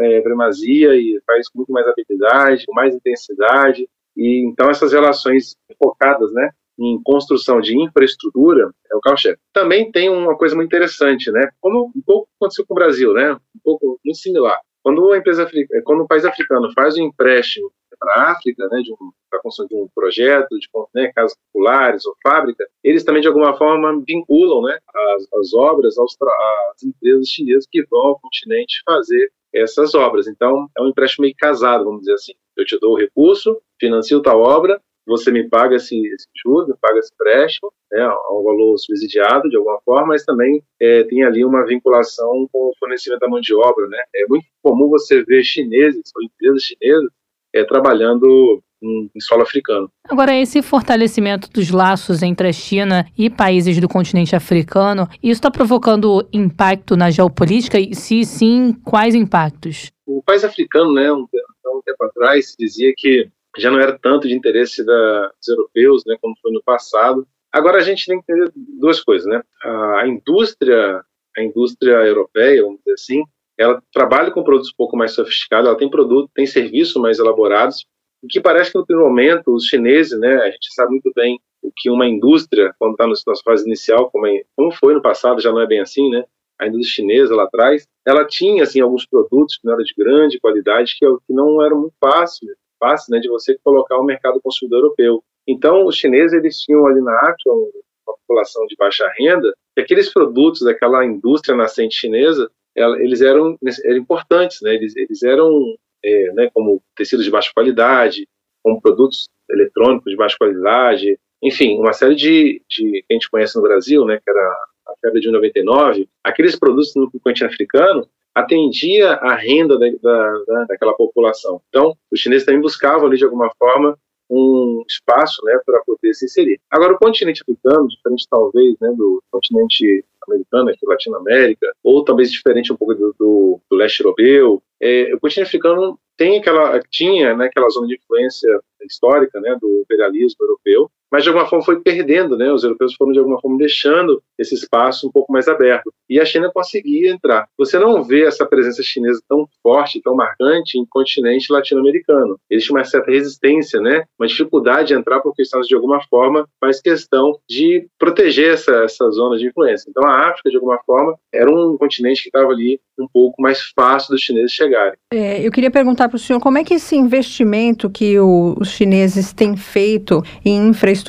é, 0.00 0.20
primazia 0.20 0.94
e 0.94 1.20
faz 1.26 1.48
com 1.48 1.58
muito 1.58 1.72
mais 1.72 1.86
habilidade, 1.86 2.66
com 2.66 2.74
mais 2.74 2.94
intensidade, 2.94 3.88
e 4.16 4.46
então 4.46 4.70
essas 4.70 4.92
relações 4.92 5.56
focadas, 5.82 6.32
né, 6.32 6.50
em 6.78 7.00
construção 7.02 7.60
de 7.60 7.80
infraestrutura 7.80 8.70
é 8.90 8.96
o 8.96 9.00
carro-chefe. 9.00 9.38
Também 9.52 9.90
tem 9.90 10.10
uma 10.10 10.36
coisa 10.36 10.54
muito 10.54 10.68
interessante, 10.68 11.30
né, 11.30 11.48
como 11.60 11.90
um 11.96 12.02
pouco 12.04 12.28
aconteceu 12.38 12.66
com 12.66 12.74
o 12.74 12.76
Brasil, 12.76 13.12
né, 13.14 13.32
um 13.32 13.60
pouco 13.62 13.98
muito 14.04 14.18
similar. 14.18 14.60
Quando 14.82 15.12
a 15.12 15.16
empresa, 15.16 15.48
quando 15.82 16.02
o 16.02 16.06
país 16.06 16.26
africano 16.26 16.70
faz 16.74 16.98
um 16.98 17.04
empréstimo 17.04 17.72
para 17.98 18.12
a 18.14 18.32
África, 18.32 18.66
né, 18.68 18.82
para 19.30 19.38
a 19.38 19.42
construção 19.42 19.66
de 19.66 19.74
um 19.74 19.88
projeto, 19.94 20.58
de 20.58 20.68
né, 20.94 21.12
casas 21.14 21.36
populares 21.52 22.04
ou 22.06 22.14
fábrica, 22.22 22.66
eles 22.82 23.04
também 23.04 23.22
de 23.22 23.28
alguma 23.28 23.56
forma 23.56 24.02
vinculam 24.06 24.62
né, 24.62 24.78
as, 24.94 25.26
as 25.34 25.54
obras 25.54 25.96
às 25.98 26.82
empresas 26.82 27.28
chinesas 27.28 27.66
que 27.70 27.84
vão 27.90 28.06
ao 28.08 28.20
continente 28.20 28.82
fazer 28.84 29.30
essas 29.52 29.94
obras. 29.94 30.26
Então, 30.26 30.68
é 30.76 30.82
um 30.82 30.88
empréstimo 30.88 31.22
meio 31.22 31.34
casado, 31.38 31.84
vamos 31.84 32.00
dizer 32.00 32.14
assim. 32.14 32.32
Eu 32.56 32.64
te 32.64 32.78
dou 32.78 32.92
o 32.92 32.98
recurso, 32.98 33.60
financio 33.78 34.22
tal 34.22 34.40
obra, 34.40 34.80
você 35.06 35.30
me 35.30 35.48
paga 35.48 35.76
esse, 35.76 35.94
esse 36.06 36.26
juros, 36.42 36.68
me 36.68 36.74
paga 36.80 36.98
esse 36.98 37.12
empréstimo, 37.12 37.72
né, 37.92 38.08
um 38.30 38.42
valor 38.42 38.76
subsidiado 38.78 39.48
de 39.48 39.56
alguma 39.56 39.78
forma, 39.84 40.08
mas 40.08 40.24
também 40.24 40.62
é, 40.80 41.04
tem 41.04 41.22
ali 41.22 41.44
uma 41.44 41.64
vinculação 41.66 42.48
com 42.50 42.70
o 42.70 42.74
fornecimento 42.78 43.20
da 43.20 43.28
mão 43.28 43.40
de 43.40 43.54
obra. 43.54 43.86
Né? 43.86 44.02
É 44.14 44.26
muito 44.28 44.46
comum 44.62 44.88
você 44.88 45.22
ver 45.22 45.44
chineses 45.44 46.02
ou 46.16 46.22
empresas 46.22 46.62
chinesas 46.62 47.10
é, 47.54 47.64
trabalhando 47.64 48.62
em, 48.82 49.08
solo 49.20 49.42
africano. 49.42 49.90
Agora, 50.08 50.34
esse 50.34 50.60
fortalecimento 50.60 51.48
dos 51.50 51.70
laços 51.70 52.22
entre 52.22 52.48
a 52.48 52.52
China 52.52 53.06
e 53.16 53.30
países 53.30 53.80
do 53.80 53.88
continente 53.88 54.36
africano, 54.36 55.08
isso 55.22 55.38
está 55.38 55.50
provocando 55.50 56.26
impacto 56.32 56.96
na 56.96 57.10
geopolítica? 57.10 57.78
E 57.78 57.94
se 57.94 58.24
sim, 58.24 58.74
quais 58.84 59.14
impactos? 59.14 59.90
O 60.06 60.22
país 60.22 60.44
africano, 60.44 60.92
né, 60.92 61.10
um, 61.12 61.26
um 61.66 61.82
tempo 61.84 62.04
atrás, 62.04 62.54
dizia 62.58 62.92
que 62.96 63.28
já 63.56 63.70
não 63.70 63.78
era 63.78 63.96
tanto 63.98 64.26
de 64.26 64.34
interesse 64.34 64.84
da, 64.84 65.30
dos 65.38 65.48
europeus, 65.48 66.02
né, 66.06 66.16
como 66.20 66.34
foi 66.42 66.52
no 66.52 66.62
passado. 66.62 67.26
Agora 67.52 67.78
a 67.78 67.82
gente 67.82 68.04
tem 68.04 68.20
que 68.20 68.32
entender 68.32 68.52
duas 68.80 69.00
coisas, 69.00 69.28
né? 69.28 69.40
A 69.62 70.08
indústria, 70.08 71.00
a 71.36 71.42
indústria 71.42 71.92
europeia, 72.04 72.62
vamos 72.62 72.80
dizer 72.80 72.94
assim, 72.94 73.22
ela 73.58 73.82
trabalha 73.92 74.30
com 74.30 74.42
produtos 74.42 74.70
um 74.70 74.76
pouco 74.76 74.96
mais 74.96 75.12
sofisticados, 75.12 75.68
ela 75.68 75.78
tem 75.78 75.88
produto, 75.88 76.30
tem 76.34 76.46
serviços 76.46 77.00
mais 77.00 77.18
elaborados, 77.18 77.86
o 78.22 78.26
que 78.26 78.40
parece 78.40 78.72
que 78.72 78.78
no 78.78 78.86
primeiro 78.86 79.08
momento 79.08 79.54
os 79.54 79.66
chineses, 79.66 80.18
né, 80.18 80.36
a 80.36 80.50
gente 80.50 80.72
sabe 80.74 80.92
muito 80.92 81.12
bem 81.14 81.38
o 81.62 81.70
que 81.74 81.90
uma 81.90 82.06
indústria, 82.06 82.74
quando 82.78 82.92
está 82.92 83.06
na 83.06 83.14
sua 83.14 83.34
fase 83.44 83.66
inicial, 83.66 84.10
como, 84.10 84.26
é, 84.26 84.42
como 84.56 84.72
foi 84.72 84.94
no 84.94 85.02
passado, 85.02 85.40
já 85.40 85.52
não 85.52 85.60
é 85.60 85.66
bem 85.66 85.80
assim, 85.80 86.08
né, 86.10 86.24
a 86.58 86.66
indústria 86.66 86.96
chinesa 86.96 87.34
lá 87.34 87.44
atrás, 87.44 87.86
ela 88.06 88.24
tinha 88.26 88.62
assim 88.62 88.80
alguns 88.80 89.06
produtos 89.06 89.56
que 89.56 89.66
não 89.66 89.74
eram 89.74 89.84
de 89.84 89.94
grande 89.96 90.40
qualidade, 90.40 90.96
que, 90.98 91.06
que 91.26 91.32
não 91.32 91.62
eram 91.62 91.80
muito 91.80 91.94
fáceis, 92.00 92.50
fáceis 92.78 93.08
né, 93.08 93.18
de 93.18 93.28
você 93.28 93.58
colocar 93.62 93.96
no 93.96 94.04
mercado 94.04 94.40
consumidor 94.42 94.80
europeu. 94.80 95.22
Então, 95.46 95.84
os 95.86 95.96
chineses 95.96 96.32
eles 96.32 96.58
tinham 96.58 96.86
ali 96.86 97.00
na 97.02 97.14
África 97.16 97.50
uma 97.50 98.16
população 98.26 98.66
de 98.66 98.76
baixa 98.76 99.06
renda, 99.18 99.54
e 99.76 99.80
aqueles 99.80 100.12
produtos 100.12 100.62
daquela 100.62 101.04
indústria 101.04 101.56
nascente 101.56 101.94
chinesa 101.94 102.50
eles 102.76 103.20
eram, 103.20 103.56
eram 103.84 103.98
importantes, 103.98 104.60
né? 104.62 104.74
Eles, 104.74 104.96
eles 104.96 105.22
eram, 105.22 105.76
é, 106.04 106.32
né, 106.32 106.50
como 106.52 106.82
tecidos 106.96 107.24
de 107.24 107.30
baixa 107.30 107.50
qualidade, 107.54 108.26
como 108.62 108.80
produtos 108.80 109.28
eletrônicos 109.50 110.10
de 110.10 110.16
baixa 110.16 110.36
qualidade, 110.38 111.18
enfim, 111.42 111.78
uma 111.78 111.92
série 111.92 112.14
de, 112.14 112.62
de 112.68 113.02
que 113.02 113.06
a 113.10 113.14
gente 113.14 113.30
conhece 113.30 113.54
no 113.56 113.62
Brasil, 113.62 114.04
né, 114.06 114.18
que 114.22 114.30
era 114.30 114.40
a 114.86 114.94
febre 115.00 115.20
de 115.20 115.30
99, 115.30 116.08
aqueles 116.24 116.56
produtos 116.56 116.94
no 116.96 117.10
continente 117.10 117.44
africano 117.44 118.08
atendia 118.34 119.12
a 119.12 119.34
renda 119.34 119.78
da, 119.78 119.86
da, 120.02 120.64
daquela 120.64 120.94
população. 120.94 121.60
Então, 121.68 121.96
os 122.10 122.18
chineses 122.18 122.44
também 122.44 122.60
buscavam 122.60 123.06
ali 123.06 123.16
de 123.16 123.24
alguma 123.24 123.50
forma 123.58 123.96
um 124.28 124.82
espaço, 124.88 125.44
né, 125.44 125.58
para 125.64 125.80
poder 125.84 126.14
se 126.14 126.24
inserir. 126.24 126.58
Agora, 126.70 126.94
o 126.94 126.98
continente 126.98 127.42
africano, 127.42 127.86
diferente 127.88 128.26
talvez, 128.28 128.74
né, 128.80 128.92
do 128.96 129.22
continente 129.30 130.04
americana, 130.28 130.70
aqui 130.70 130.86
Latinoamérica, 130.86 131.72
ou 131.82 132.04
talvez 132.04 132.30
diferente 132.30 132.72
um 132.72 132.76
pouco 132.76 132.94
do, 132.94 133.14
do, 133.18 133.60
do 133.70 133.76
leste 133.76 134.00
europeu. 134.00 134.62
É, 134.80 135.14
o 135.14 135.20
continente 135.20 135.48
africano 135.48 135.98
tem 136.16 136.38
aquela, 136.38 136.80
tinha 136.90 137.36
né, 137.36 137.46
aquela 137.46 137.68
zona 137.70 137.86
de 137.86 137.96
influência 137.96 138.48
histórica 138.82 139.40
né, 139.40 139.56
do 139.60 139.80
imperialismo 139.80 140.38
europeu, 140.40 140.90
mas 141.14 141.22
de 141.22 141.28
alguma 141.28 141.46
forma 141.46 141.64
foi 141.64 141.78
perdendo, 141.78 142.36
né? 142.36 142.52
Os 142.52 142.64
europeus 142.64 142.92
foram 142.96 143.12
de 143.12 143.20
alguma 143.20 143.40
forma 143.40 143.56
deixando 143.56 144.20
esse 144.36 144.52
espaço 144.52 145.06
um 145.06 145.12
pouco 145.12 145.32
mais 145.32 145.46
aberto. 145.46 145.94
E 146.10 146.18
a 146.18 146.24
China 146.24 146.50
conseguia 146.52 147.12
entrar. 147.12 147.46
Você 147.56 147.78
não 147.78 148.02
vê 148.02 148.24
essa 148.24 148.44
presença 148.44 148.82
chinesa 148.82 149.22
tão 149.28 149.46
forte, 149.62 150.02
tão 150.02 150.16
marcante 150.16 150.76
em 150.76 150.84
continente 150.84 151.52
latino-americano. 151.52 152.36
Existe 152.50 152.72
uma 152.72 152.82
certa 152.82 153.12
resistência, 153.12 153.80
né? 153.80 154.02
Uma 154.18 154.26
dificuldade 154.26 154.88
de 154.88 154.94
entrar 154.94 155.20
porque 155.20 155.42
Estados 155.42 155.68
de 155.68 155.76
alguma 155.76 156.02
forma 156.10 156.48
faz 156.60 156.80
questão 156.80 157.38
de 157.48 157.86
proteger 157.96 158.54
essa, 158.54 158.72
essa 158.82 159.08
zona 159.10 159.36
de 159.36 159.46
influência. 159.46 159.88
Então 159.88 160.04
a 160.04 160.30
África 160.30 160.50
de 160.50 160.56
alguma 160.56 160.80
forma 160.84 161.16
era 161.32 161.48
um 161.48 161.76
continente 161.78 162.22
que 162.22 162.28
estava 162.28 162.50
ali 162.50 162.80
um 162.98 163.06
pouco 163.06 163.40
mais 163.40 163.60
fácil 163.76 164.10
dos 164.10 164.20
chineses 164.20 164.52
chegarem. 164.52 164.98
É, 165.12 165.46
eu 165.46 165.50
queria 165.50 165.70
perguntar 165.70 166.08
para 166.08 166.16
o 166.16 166.18
senhor 166.18 166.40
como 166.40 166.58
é 166.58 166.64
que 166.64 166.74
esse 166.74 166.96
investimento 166.96 167.88
que 167.90 168.18
o, 168.18 168.56
os 168.58 168.70
chineses 168.70 169.32
têm 169.32 169.56
feito 169.56 170.22
em 170.44 170.68
infraestrutura, 170.68 171.03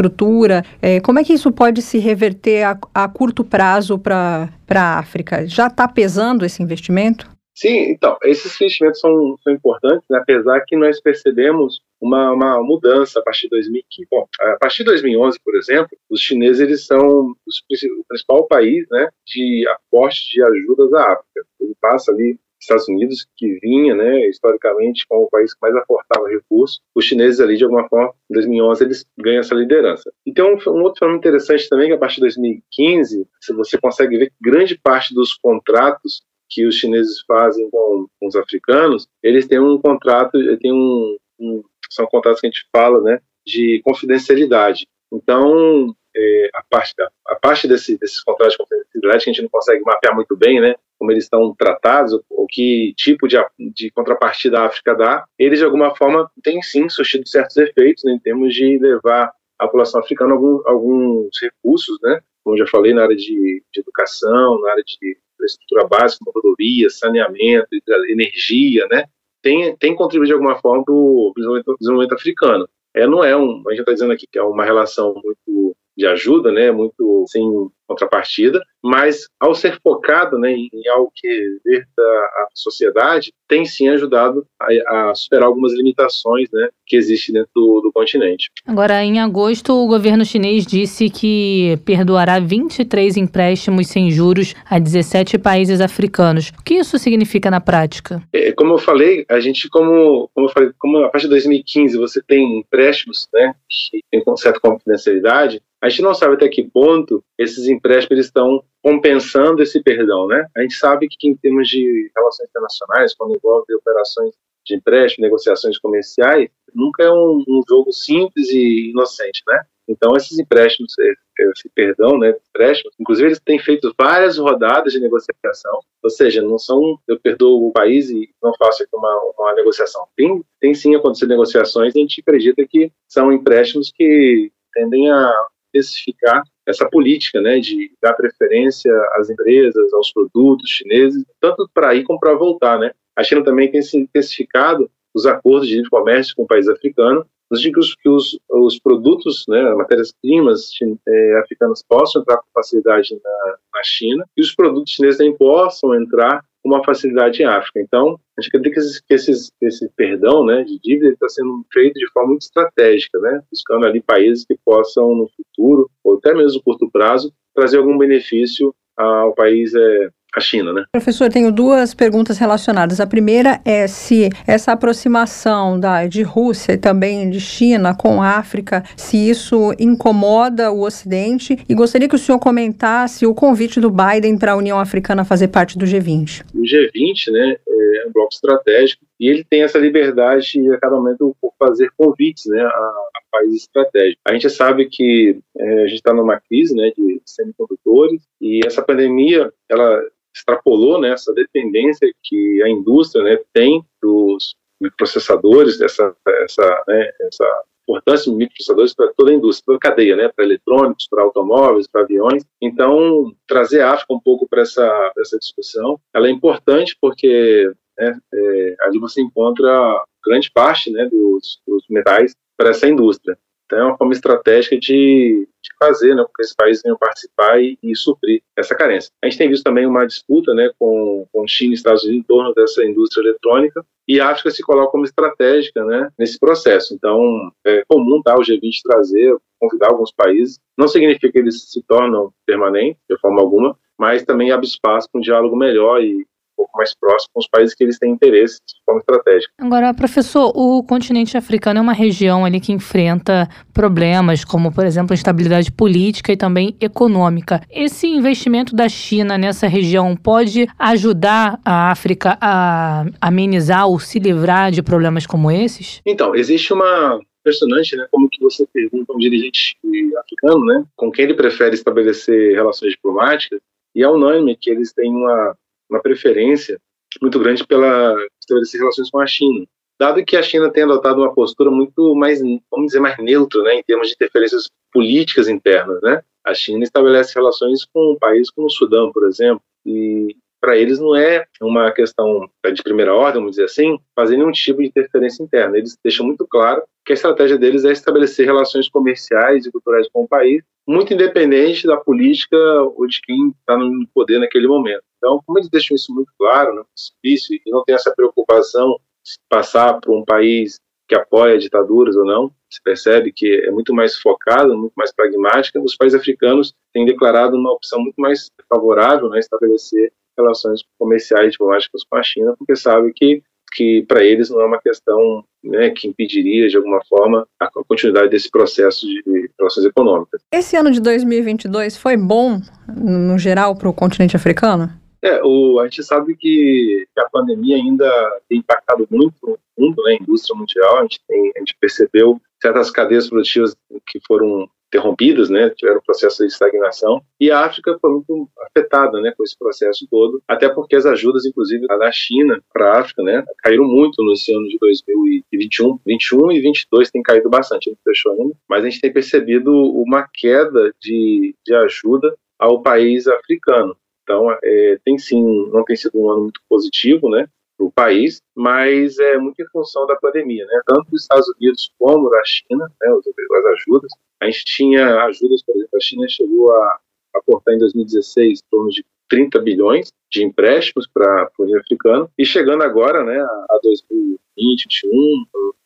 é, 0.82 1.00
como 1.02 1.20
é 1.20 1.24
que 1.24 1.34
isso 1.34 1.52
pode 1.52 1.82
se 1.82 1.98
reverter 1.98 2.64
a, 2.64 2.78
a 2.94 3.08
curto 3.08 3.44
prazo 3.44 3.98
para 3.98 4.50
a 4.70 5.00
África? 5.00 5.46
Já 5.48 5.68
está 5.68 5.88
pesando 5.88 6.46
esse 6.46 6.62
investimento? 6.62 7.30
Sim, 7.58 7.90
então, 7.90 8.18
esses 8.24 8.54
investimentos 8.60 9.00
são, 9.00 9.38
são 9.42 9.54
importantes, 9.54 10.06
né, 10.10 10.18
apesar 10.18 10.60
que 10.68 10.76
nós 10.76 11.00
percebemos 11.00 11.80
uma, 12.02 12.34
uma 12.34 12.62
mudança 12.62 13.20
a 13.20 13.24
partir 13.24 13.44
de 13.44 13.52
2015. 13.52 14.08
Bom, 14.12 14.28
a 14.42 14.58
partir 14.58 14.80
de 14.80 14.90
2011, 14.90 15.40
por 15.40 15.56
exemplo, 15.56 15.98
os 16.10 16.20
chineses 16.20 16.60
eles 16.60 16.86
são 16.86 17.34
os, 17.48 17.60
o 17.60 18.04
principal 18.10 18.46
país 18.48 18.86
né, 18.92 19.08
de 19.26 19.66
aporte 19.70 20.34
de 20.34 20.44
ajudas 20.44 20.94
à 20.94 21.14
África. 21.14 21.48
Ele 21.62 21.76
passa 21.80 22.12
ali 22.12 22.38
Estados 22.60 22.88
Unidos, 22.88 23.28
que 23.36 23.60
vinha, 23.62 23.96
né, 23.96 24.28
historicamente, 24.28 25.06
como 25.08 25.24
o 25.24 25.30
país 25.30 25.54
que 25.54 25.60
mais 25.62 25.76
aportava 25.76 26.28
recursos, 26.28 26.80
os 26.96 27.06
chineses 27.06 27.40
ali, 27.40 27.58
de 27.58 27.64
alguma 27.64 27.88
forma, 27.88 28.14
em 28.30 28.34
2011, 28.34 28.84
eles 28.84 29.06
ganham 29.18 29.40
essa 29.40 29.56
liderança. 29.56 30.12
E 30.26 30.34
tem 30.34 30.44
um, 30.44 30.58
um 30.68 30.82
outro 30.84 31.00
fenômeno 31.00 31.20
interessante 31.20 31.70
também, 31.70 31.88
que 31.88 31.94
a 31.94 31.98
partir 31.98 32.16
de 32.16 32.22
2015, 32.22 33.28
você 33.56 33.78
consegue 33.78 34.18
ver 34.18 34.28
que 34.28 34.36
grande 34.42 34.80
parte 34.82 35.14
dos 35.14 35.34
contratos 35.34 36.24
que 36.50 36.66
os 36.66 36.76
chineses 36.76 37.22
fazem 37.28 37.70
com, 37.70 38.08
com 38.20 38.28
os 38.28 38.36
africanos, 38.36 39.08
eles 39.22 39.48
têm 39.48 39.60
um 39.60 39.80
contrato, 39.80 40.32
tem 40.60 40.72
um, 40.72 41.18
um, 41.40 41.64
são 41.90 42.06
contratos 42.06 42.40
que 42.40 42.48
a 42.48 42.50
gente 42.50 42.68
fala, 42.76 43.02
né, 43.02 43.20
de 43.46 43.82
confidencialidade. 43.84 44.88
Então, 45.12 45.96
é, 46.16 46.50
a 46.54 46.64
parte, 46.70 46.94
a 47.28 47.36
parte 47.36 47.68
desse, 47.68 47.98
desses 47.98 48.24
contratos 48.24 48.54
de 48.54 48.58
confidencialidade 48.60 49.24
que 49.24 49.30
a 49.30 49.34
gente 49.34 49.42
não 49.42 49.50
consegue 49.50 49.84
mapear 49.84 50.16
muito 50.16 50.36
bem, 50.36 50.62
né, 50.62 50.76
como 51.06 51.12
eles 51.12 51.26
estão 51.26 51.54
tratados, 51.54 52.20
ou 52.30 52.48
que 52.50 52.94
tipo 52.98 53.28
de, 53.28 53.38
de 53.60 53.92
contrapartida 53.92 54.60
a 54.60 54.66
África 54.66 54.96
dá, 54.96 55.24
eles 55.38 55.60
de 55.60 55.66
alguma 55.66 55.96
forma 55.96 56.30
têm 56.42 56.62
sim 56.64 56.90
surtido 56.90 57.28
certos 57.28 57.56
efeitos 57.58 58.04
né, 58.04 58.14
em 58.14 58.20
termos 58.20 58.54
de 58.56 58.80
levar 58.80 59.32
a 59.60 59.66
população 59.66 60.02
africana 60.02 60.34
algum, 60.34 60.62
alguns 60.66 61.30
recursos, 61.40 61.98
né, 62.02 62.20
como 62.44 62.58
já 62.58 62.66
falei, 62.66 62.94
na 62.94 63.04
área 63.04 63.16
de, 63.16 63.64
de 63.72 63.80
educação, 63.80 64.60
na 64.62 64.72
área 64.72 64.84
de 64.84 65.18
infraestrutura 65.36 65.88
básica, 65.88 66.26
como 66.26 66.42
rodovias, 66.42 66.98
saneamento, 66.98 67.68
energia, 68.10 68.88
né, 68.90 69.06
tem, 69.44 69.76
tem 69.78 69.96
contribuído 69.96 70.30
de 70.30 70.34
alguma 70.34 70.56
forma 70.60 70.84
para 70.84 70.94
o 70.94 71.32
desenvolvimento, 71.36 71.78
desenvolvimento, 71.80 72.16
africano. 72.16 72.68
É, 72.96 73.06
não 73.06 73.24
é 73.24 73.38
um, 73.38 73.62
a 73.68 73.72
gente 73.72 73.82
está 73.82 73.94
dizendo 73.94 74.14
aqui 74.14 74.26
que 74.26 74.40
é 74.40 74.44
uma 74.44 74.66
relação 74.66 75.14
muito 75.24 75.76
de 75.96 76.08
ajuda, 76.08 76.52
né, 76.52 76.72
muito 76.72 77.26
sem 77.28 77.44
contrapartida, 77.88 78.62
mas 78.84 79.28
ao 79.40 79.56
ser 79.56 79.80
focado 79.82 80.38
né, 80.38 80.52
em 80.52 80.88
algo 80.90 81.12
que 81.16 81.58
verta 81.66 82.02
a 82.02 82.48
sociedade, 82.54 83.34
tem 83.48 83.66
sim 83.66 83.88
ajudado 83.90 84.46
a, 84.60 85.10
a 85.10 85.16
superar 85.16 85.48
algumas 85.48 85.74
limitações 85.74 86.50
né, 86.52 86.70
que 86.86 86.96
existem 86.96 87.34
dentro 87.34 87.50
do, 87.56 87.82
do, 87.82 87.92
continente. 87.92 88.50
Agora, 88.66 89.04
em 89.04 89.20
agosto, 89.20 89.74
o 89.74 89.88
governo 89.88 90.26
chinês 90.26 90.66
disse 90.66 91.10
que 91.10 91.80
perdoará 91.86 92.40
23 92.40 93.18
empréstimos 93.18 93.88
sem 93.88 94.12
juros 94.12 94.54
a 94.66 94.80
17 94.80 95.38
países 95.38 95.82
africanos. 95.82 96.52
O 96.60 96.64
que 96.64 96.76
isso 96.76 96.98
significa 96.98 97.50
na 97.50 97.62
prática? 97.62 98.22
É, 98.34 98.52
como 98.52 98.74
eu 98.74 98.78
falei, 98.78 99.26
a 99.30 99.40
gente, 99.40 99.70
como, 99.70 100.30
como 100.34 100.48
eu 100.48 100.52
falei, 100.52 100.70
como 100.78 100.98
a 101.00 101.10
partir 101.10 101.26
de 101.26 101.32
2015 101.32 101.98
você 101.98 102.22
tem 102.22 102.60
empréstimos 102.60 103.28
né, 103.34 103.54
que 103.70 104.02
tem 104.12 104.24
certa 104.38 104.60
confidencialidade, 104.60 105.62
a 105.82 105.90
gente 105.90 106.02
não 106.02 106.16
sabe 106.16 106.34
até 106.34 106.48
que 106.48 106.64
ponto 106.64 107.24
esses 107.38 107.68
empréstimos 107.76 108.26
estão 108.26 108.64
compensando 108.82 109.62
esse 109.62 109.82
perdão, 109.82 110.28
né? 110.28 110.48
A 110.56 110.62
gente 110.62 110.76
sabe 110.76 111.08
que 111.10 111.28
em 111.28 111.36
termos 111.36 111.68
de 111.68 112.12
relações 112.16 112.50
internacionais, 112.50 113.16
quando 113.16 113.36
envolve 113.36 113.74
operações 113.76 114.34
de 114.66 114.76
empréstimo, 114.76 115.24
negociações 115.24 115.78
comerciais, 115.78 116.50
nunca 116.74 117.04
é 117.04 117.12
um, 117.12 117.44
um 117.48 117.62
jogo 117.68 117.92
simples 117.92 118.50
e 118.50 118.90
inocente, 118.90 119.42
né? 119.48 119.62
Então, 119.88 120.16
esses 120.16 120.40
empréstimos, 120.40 120.94
esse 120.98 121.70
perdão, 121.70 122.18
né, 122.18 122.34
empréstimos, 122.50 122.94
inclusive 123.00 123.28
eles 123.28 123.40
têm 123.40 123.60
feito 123.60 123.94
várias 124.00 124.38
rodadas 124.38 124.92
de 124.92 125.00
negociação, 125.00 125.80
ou 126.04 126.10
seja, 126.10 126.42
não 126.42 126.58
são 126.58 127.00
eu 127.08 127.20
perdoo 127.20 127.68
o 127.68 127.72
país 127.72 128.10
e 128.10 128.30
não 128.42 128.52
faço 128.58 128.84
aqui 128.84 128.96
uma, 128.96 129.32
uma 129.38 129.54
negociação. 129.54 130.08
Tem, 130.16 130.44
tem 130.60 130.74
sim 130.74 130.96
acontecido 130.96 131.30
negociações 131.30 131.94
e 131.94 132.00
a 132.00 132.02
gente 132.02 132.22
acredita 132.22 132.66
que 132.68 132.92
são 133.08 133.32
empréstimos 133.32 133.92
que 133.96 134.52
tendem 134.74 135.12
a 135.12 135.32
especificar 135.80 136.44
essa 136.66 136.90
política 136.90 137.42
né, 137.42 137.60
de 137.60 137.92
dar 138.02 138.14
preferência 138.14 138.92
às 139.14 139.30
empresas, 139.30 139.94
aos 139.94 140.12
produtos 140.12 140.70
chineses, 140.70 141.24
tanto 141.40 141.70
para 141.74 141.94
ir 141.94 142.04
como 142.04 142.20
para 142.20 142.34
voltar. 142.34 142.80
Né? 142.80 142.92
A 143.16 143.24
China 143.24 143.44
também 143.44 143.70
tem 143.70 143.82
se 143.82 143.98
intensificado 143.98 144.90
os 145.14 145.26
acordos 145.26 145.68
de 145.70 145.88
comércio 145.90 146.36
com 146.36 146.44
o 146.44 146.48
país 146.48 146.68
africano, 146.68 147.26
nos 147.50 147.64
os, 147.64 147.96
que 147.96 148.10
os, 148.10 148.40
os 148.50 148.80
produtos, 148.80 149.46
né, 149.48 149.74
matérias-primas 149.76 150.72
é, 151.08 151.40
africanas 151.40 151.84
possam 151.88 152.22
entrar 152.22 152.38
com 152.38 152.48
facilidade 152.54 153.16
na, 153.24 153.56
na 153.76 153.84
China 153.84 154.26
e 154.36 154.42
os 154.42 154.54
produtos 154.54 154.94
chineses 154.94 155.18
também 155.18 155.38
possam 155.38 155.94
entrar 155.96 156.44
uma 156.66 156.84
facilidade 156.84 157.42
em 157.42 157.46
África. 157.46 157.80
Então, 157.80 158.20
a 158.38 158.42
gente 158.42 158.50
acredita 158.50 158.74
que, 158.74 158.80
esses, 158.80 159.02
esses, 159.10 159.52
esse 159.62 159.90
perdão 159.96 160.44
né, 160.44 160.64
de 160.64 160.80
dívida 160.80 161.14
está 161.14 161.30
sendo 161.30 161.64
feito 161.72 161.94
de 161.94 162.10
forma 162.12 162.30
muito 162.30 162.42
estratégica, 162.42 163.20
né, 163.20 163.42
buscando 163.52 163.86
ali 163.86 164.02
países 164.02 164.46
que 164.46 164.58
possam, 164.66 165.16
no 165.16 165.30
futuro, 165.30 165.90
ou 166.04 166.18
até 166.18 166.34
mesmo 166.34 166.58
no 166.58 166.64
curto 166.64 166.90
prazo, 166.90 167.32
trazer 167.54 167.78
algum 167.78 167.98
benefício 167.98 168.74
ao 168.98 169.34
país 169.34 169.76
é, 169.76 170.10
a 170.36 170.42
China, 170.42 170.74
né? 170.74 170.84
Professor, 170.92 171.30
tenho 171.30 171.52
duas 171.52 171.94
perguntas 171.94 172.38
relacionadas. 172.38 173.00
A 173.00 173.08
primeira 173.08 173.62
é 173.64 173.88
se 173.88 174.30
essa 174.46 174.74
aproximação 174.74 175.80
da, 175.80 176.06
de 176.08 176.24
Rússia 176.24 176.74
e 176.74 176.78
também 176.78 177.30
de 177.30 177.40
China 177.40 177.96
com 177.96 178.22
a 178.22 178.32
África, 178.32 178.84
se 178.96 179.18
isso 179.18 179.74
incomoda 179.80 180.72
o 180.72 180.82
Ocidente. 180.82 181.58
E 181.68 181.74
gostaria 181.74 182.10
que 182.10 182.16
o 182.16 182.20
senhor 182.20 182.40
comentasse 182.40 183.26
o 183.26 183.34
convite 183.34 183.80
do 183.80 183.90
Biden 183.90 184.38
para 184.38 184.52
a 184.52 184.56
União 184.56 184.80
Africana 184.80 185.24
fazer 185.24 185.48
parte 185.48 185.78
do 185.78 185.86
G20. 185.86 186.44
O 186.54 186.62
G20, 186.62 187.32
né, 187.32 187.56
é 187.76 188.08
um 188.08 188.12
bloco 188.12 188.34
estratégico 188.34 189.06
e 189.20 189.30
ele 189.30 189.44
tem 189.44 189.64
essa 189.64 189.78
liberdade 189.78 190.60
a 190.72 190.80
cada 190.80 190.96
momento 190.96 191.36
por 191.42 191.54
fazer 191.60 191.92
convites, 191.98 192.46
né, 192.46 192.62
a, 192.62 192.68
a 192.68 193.22
países 193.32 193.64
estratégicos. 193.64 194.22
A 194.26 194.34
gente 194.34 194.50
sabe 194.50 194.88
que 194.90 195.40
é, 195.58 195.84
a 195.84 195.88
gente 195.88 195.98
está 195.98 196.14
numa 196.14 196.40
crise, 196.40 196.76
né, 196.76 196.92
de 196.96 197.22
semicondutores 197.26 198.22
e 198.42 198.62
essa 198.66 198.82
pandemia, 198.82 199.52
ela 199.70 200.02
extrapolou 200.36 201.00
né, 201.00 201.12
essa 201.12 201.34
dependência 201.34 202.12
que 202.24 202.62
a 202.64 202.70
indústria 202.70 203.24
né, 203.24 203.40
tem 203.54 203.84
dos 204.02 204.56
microprocessadores, 204.82 205.78
dessa 205.78 206.14
essa, 206.44 206.84
né, 206.88 207.12
essa 207.22 207.64
importância 207.88 208.32
de 208.32 208.38
microprocessadores 208.38 208.94
para 208.94 209.14
toda 209.14 209.32
a 209.32 209.34
indústria, 209.34 209.64
toda 209.66 209.78
a 209.78 209.90
cadeia, 209.90 210.16
né, 210.16 210.28
para 210.28 210.44
eletrônicos, 210.44 211.08
para 211.08 211.24
automóveis, 211.24 211.88
para 211.88 212.02
aviões. 212.02 212.44
Então, 212.62 213.32
trazer 213.48 213.82
a 213.82 213.94
África 213.94 214.14
um 214.14 214.20
pouco 214.20 214.48
para 214.48 214.62
essa, 214.62 215.12
essa 215.18 215.38
discussão, 215.38 216.00
ela 216.14 216.28
é 216.28 216.32
importante 216.32 216.98
porque 217.00 217.72
né, 217.98 218.20
é, 218.34 218.76
ali 218.82 219.00
você 219.00 219.22
encontra 219.22 220.04
grande 220.26 220.52
parte 220.52 220.92
né, 220.92 221.06
dos, 221.06 221.60
dos 221.68 221.84
metais 221.90 222.36
para 222.58 222.72
essa 222.72 222.88
indústria. 222.88 223.38
Então, 223.66 223.80
é 223.80 223.84
uma 223.84 223.98
forma 223.98 224.14
estratégica 224.14 224.78
de 224.78 225.48
fazer 225.80 226.16
né, 226.16 226.24
com 226.24 226.32
que 226.34 226.42
esses 226.42 226.56
países 226.56 226.82
venham 226.84 226.98
participar 226.98 227.62
e, 227.62 227.78
e, 227.82 227.96
suprir 227.96 228.42
essa 228.58 228.76
carência. 228.76 229.12
A 229.24 229.28
gente 229.28 229.38
tem 229.38 229.50
visto 229.50 229.64
também 229.64 229.86
uma 229.86 230.06
disputa 230.06 230.54
né, 230.54 230.72
com, 230.80 231.28
com 231.32 231.48
China 231.48 231.72
e 231.72 231.76
Estados 231.76 232.04
Unidos 232.04 232.22
em 232.22 232.28
torno 232.28 232.54
dessa 232.54 232.84
indústria 232.84 233.30
eletrônica 233.30 233.86
e 234.08 234.20
a 234.20 234.30
África 234.30 234.52
se 234.52 234.62
coloca 234.62 234.92
como 234.92 235.06
estratégica 235.06 235.84
né, 235.84 236.10
nesse 236.18 236.40
processo. 236.40 236.94
Então, 236.94 237.52
é 237.66 237.84
comum 237.88 238.22
tá, 238.22 238.36
o 238.36 238.42
G20 238.42 238.82
trazer, 238.84 239.36
convidar 239.60 239.88
alguns 239.88 240.12
países. 240.12 240.60
Não 240.78 240.88
significa 240.88 241.32
que 241.32 241.40
eles 241.40 241.72
se 241.72 241.82
tornam 241.84 242.32
permanentes, 242.46 243.02
de 243.10 243.18
forma 243.20 243.42
alguma, 243.42 243.78
mas 243.98 244.24
também 244.24 244.52
abre 244.52 244.68
espaço 244.68 245.10
para 245.12 245.20
um 245.20 245.22
diálogo 245.22 245.56
melhor 245.56 246.02
e 246.02 246.26
pouco 246.56 246.78
mais 246.78 246.94
próximo 246.96 247.32
com 247.34 247.40
os 247.40 247.48
países 247.48 247.76
que 247.76 247.84
eles 247.84 247.98
têm 248.00 248.12
interesse 248.12 248.60
de 248.68 248.76
forma 248.86 249.00
estratégica. 249.00 249.54
Agora, 249.60 249.94
professor, 249.94 250.52
o 250.56 250.84
continente 250.84 251.38
africano 251.38 251.80
é 251.80 251.82
uma 251.82 251.94
região 251.94 252.46
ali 252.46 252.60
que 252.60 252.72
enfrenta 252.72 253.48
problemas 253.74 254.44
como, 254.44 254.72
por 254.72 254.86
exemplo, 254.86 255.14
instabilidade 255.14 255.72
política 255.72 256.32
e 256.32 256.38
também 256.38 256.76
econômica. 256.80 257.62
Esse 257.70 258.08
investimento 258.08 258.76
da 258.76 258.90
China 258.90 259.38
nessa 259.38 259.68
região 259.68 260.16
pode 260.16 260.68
ajudar 260.78 261.60
a 261.64 261.92
África 261.92 262.38
a 262.42 263.06
amenizar 263.22 263.88
ou 263.88 264.00
se 264.00 264.20
livrar 264.20 264.72
de 264.72 264.82
problemas 264.82 265.26
como 265.26 265.52
esses? 265.52 266.02
Então, 266.06 266.36
existe 266.36 266.74
uma 266.74 267.20
impressionante, 267.42 267.96
né, 267.96 268.08
como 268.10 268.28
que 268.28 268.42
você 268.42 268.66
pergunta 268.74 269.14
a 269.14 269.16
um 269.16 269.20
dirigente 269.20 269.78
africano, 270.18 270.66
né, 270.66 270.84
com 270.96 271.12
quem 271.12 271.26
ele 271.26 271.36
prefere 271.36 271.76
estabelecer 271.76 272.56
relações 272.56 272.94
diplomáticas, 272.94 273.60
e 273.94 274.02
é 274.02 274.10
unânime 274.10 274.58
que 274.60 274.70
eles 274.70 274.92
têm 274.92 275.12
uma 275.12 275.56
uma 275.96 276.02
preferência 276.02 276.80
muito 277.22 277.40
grande 277.40 277.66
pela 277.66 278.16
estabelecer 278.40 278.80
relações 278.80 279.10
com 279.10 279.20
a 279.20 279.26
China. 279.28 279.66
Dado 280.00 280.24
que 280.26 280.36
a 280.36 280.44
China 280.44 280.70
tem 280.70 280.84
adotado 280.84 281.22
uma 281.22 281.34
postura 281.34 281.72
muito 281.72 282.14
mais, 282.16 282.42
vamos 282.70 282.88
dizer, 282.88 283.00
mais 283.00 283.18
neutra, 283.18 283.62
né, 283.64 283.76
em 283.76 283.84
termos 283.84 284.08
de 284.08 284.14
interferências 284.14 284.70
políticas 284.92 285.48
internas, 285.48 286.02
né? 286.02 286.22
A 286.46 286.54
China 286.54 286.84
estabelece 286.84 287.34
relações 287.34 287.86
com 287.86 288.12
um 288.14 288.18
país 288.18 288.52
como 288.52 288.68
o 288.68 288.70
Sudão, 288.70 289.12
por 289.12 289.26
exemplo, 289.26 289.62
e 289.86 290.36
para 290.62 290.78
eles 290.78 291.00
não 291.00 291.16
é 291.16 291.46
uma 291.62 291.92
questão 291.92 292.50
de 292.74 292.84
primeira 292.84 293.14
ordem, 293.14 293.40
vamos 293.40 293.52
dizer 293.52 293.66
assim, 293.66 294.00
fazer 294.16 294.36
nenhum 294.36 294.52
tipo 294.52 294.82
de 294.82 294.88
interferência 294.88 295.44
interna. 295.44 295.78
Eles 295.78 295.96
deixam 296.04 296.26
muito 296.26 296.46
claro 296.48 296.82
que 297.06 297.14
a 297.14 297.16
estratégia 297.16 297.58
deles 297.58 297.86
é 297.86 297.92
estabelecer 297.92 298.48
relações 298.48 298.90
comerciais 298.90 299.66
e 299.66 299.72
culturais 299.72 300.08
com 300.12 300.24
o 300.24 300.28
país, 300.28 300.64
muito 300.88 301.14
independente 301.14 301.86
da 301.86 301.98
política 301.98 302.58
ou 302.82 303.06
de 303.06 303.22
quem 303.22 303.50
está 303.60 303.78
no 303.78 304.08
poder 304.14 304.40
naquele 304.40 304.68
momento. 304.68 305.04
Então, 305.26 305.42
como 305.44 305.58
eles 305.58 305.70
deixam 305.70 305.96
isso 305.96 306.14
muito 306.14 306.32
claro, 306.38 306.76
né, 306.76 306.84
e 307.24 307.72
não 307.72 307.84
tem 307.84 307.96
essa 307.96 308.14
preocupação 308.16 309.00
de 309.24 309.34
passar 309.50 310.00
por 310.00 310.16
um 310.16 310.24
país 310.24 310.80
que 311.10 311.16
apoia 311.16 311.58
ditaduras 311.58 312.16
ou 312.16 312.24
não, 312.24 312.52
se 312.70 312.80
percebe 312.84 313.34
que 313.36 313.62
é 313.66 313.72
muito 313.72 313.92
mais 313.92 314.18
focado, 314.18 314.78
muito 314.78 314.94
mais 314.96 315.12
pragmática. 315.12 315.82
Os 315.82 315.96
países 315.96 316.20
africanos 316.20 316.76
têm 316.94 317.06
declarado 317.06 317.58
uma 317.58 317.74
opção 317.74 318.00
muito 318.00 318.18
mais 318.18 318.52
favorável, 318.70 319.28
né, 319.30 319.40
estabelecer 319.40 320.14
relações 320.38 320.82
comerciais 321.00 321.54
diplomáticas 321.54 322.04
com 322.04 322.18
a 322.18 322.24
China, 322.24 322.56
porque 322.56 322.76
sabe 322.76 323.12
que 323.12 323.42
que 323.74 324.06
para 324.08 324.24
eles 324.24 324.50
não 324.50 324.62
é 324.62 324.66
uma 324.66 324.80
questão 324.80 325.44
né, 325.62 325.90
que 325.90 326.08
impediria 326.08 326.70
de 326.70 326.78
alguma 326.78 327.04
forma 327.10 327.46
a 327.60 327.70
continuidade 327.84 328.30
desse 328.30 328.50
processo 328.50 329.06
de 329.06 329.52
relações 329.60 329.86
econômicas. 329.86 330.42
Esse 330.50 330.78
ano 330.78 330.92
de 330.92 331.02
2022 331.02 331.98
foi 331.98 332.16
bom 332.16 332.62
no 332.88 333.38
geral 333.38 333.76
para 333.76 333.90
o 333.90 333.94
continente 333.94 334.36
africano? 334.36 334.90
É, 335.22 335.42
o, 335.44 335.80
a 335.80 335.86
gente 335.86 336.04
sabe 336.04 336.36
que, 336.36 337.08
a 337.18 337.30
pandemia 337.30 337.78
ainda 337.78 338.10
tem 338.48 338.60
impactado 338.60 339.08
muito 339.10 339.36
o 339.44 339.58
mundo, 339.78 340.04
né, 340.04 340.14
a 340.14 340.24
indústria 340.24 340.58
mundial. 340.58 341.00
A 341.00 341.02
gente, 341.02 341.20
tem, 341.28 341.52
a 341.56 341.60
gente 341.60 341.76
percebeu 341.80 342.40
certas 342.62 342.92
cadeias 342.92 343.30
produtivas 343.30 343.76
que 344.08 344.20
foram 344.28 344.70
interrompidas, 344.88 345.50
né, 345.50 345.70
tiveram 345.72 346.00
um 346.00 346.06
processo 346.06 346.38
de 346.40 346.48
estagnação, 346.48 347.22
e 347.40 347.52
a 347.52 347.66
África 347.66 347.98
foi 348.00 348.12
muito 348.12 348.50
afetada, 348.62 349.20
né, 349.20 349.34
com 349.36 349.44
esse 349.44 349.58
processo 349.58 350.08
todo, 350.10 350.42
até 350.48 350.70
porque 350.70 350.96
as 350.96 351.06
ajudas, 351.06 351.46
inclusive, 351.46 351.86
da 351.88 352.12
China 352.12 352.62
para 352.74 352.94
a 352.94 353.00
África, 353.00 353.22
né, 353.22 353.44
caíram 353.60 353.86
muito 353.86 354.24
nesse 354.26 354.54
ano 354.54 354.68
de 354.68 354.78
2021, 354.80 356.00
21 356.06 356.52
e 356.52 356.62
22 356.62 357.12
tem 357.12 357.22
caído 357.22 357.50
bastante, 357.50 357.90
não 357.90 357.98
fechou 358.04 358.32
ainda, 358.32 358.54
mas 358.70 358.84
a 358.84 358.90
gente 358.90 359.02
tem 359.02 359.12
percebido 359.12 359.72
uma 359.72 360.28
queda 360.34 360.94
de, 361.02 361.56
de 361.66 361.76
ajuda 361.76 362.34
ao 362.58 362.82
país 362.82 363.28
africano. 363.28 363.96
Então, 364.26 364.52
é, 364.64 365.00
tem 365.06 365.18
sim, 365.20 365.70
não 365.70 365.86
tem 365.86 365.96
sido 365.96 366.20
um 366.20 366.30
ano 366.30 366.42
muito 366.42 366.60
positivo, 366.68 367.30
né? 367.30 367.48
o 367.78 367.92
país, 367.92 368.42
mas 368.56 369.20
é 369.20 369.38
muito 369.38 369.62
em 369.62 369.68
função 369.68 370.08
da 370.08 370.16
pandemia, 370.16 370.66
né? 370.66 370.82
Tanto 370.86 371.12
dos 371.12 371.24
Estados 371.24 371.48
Unidos 371.60 371.92
como 372.00 372.30
da 372.30 372.42
China, 372.46 372.90
né, 373.02 373.10
as 373.10 373.66
ajudas. 373.66 374.12
A 374.42 374.46
gente 374.46 374.64
tinha 374.64 375.24
ajudas, 375.26 375.62
por 375.62 375.76
exemplo, 375.76 375.98
a 375.98 376.00
China 376.00 376.26
chegou 376.30 376.74
a 376.74 377.00
aportar 377.36 377.74
em 377.74 377.80
2016 377.80 378.60
em 378.60 378.70
torno 378.72 378.90
de 378.90 379.06
30 379.30 379.60
bilhões 379.60 380.10
de 380.32 380.44
empréstimos 380.44 381.06
para 381.08 381.50
o 381.60 381.78
africano 381.78 382.30
e 382.38 382.46
chegando 382.46 382.84
agora, 382.84 383.24
né, 383.24 383.38
a 383.42 383.80
2020, 383.84 384.40
2021, 384.58 385.46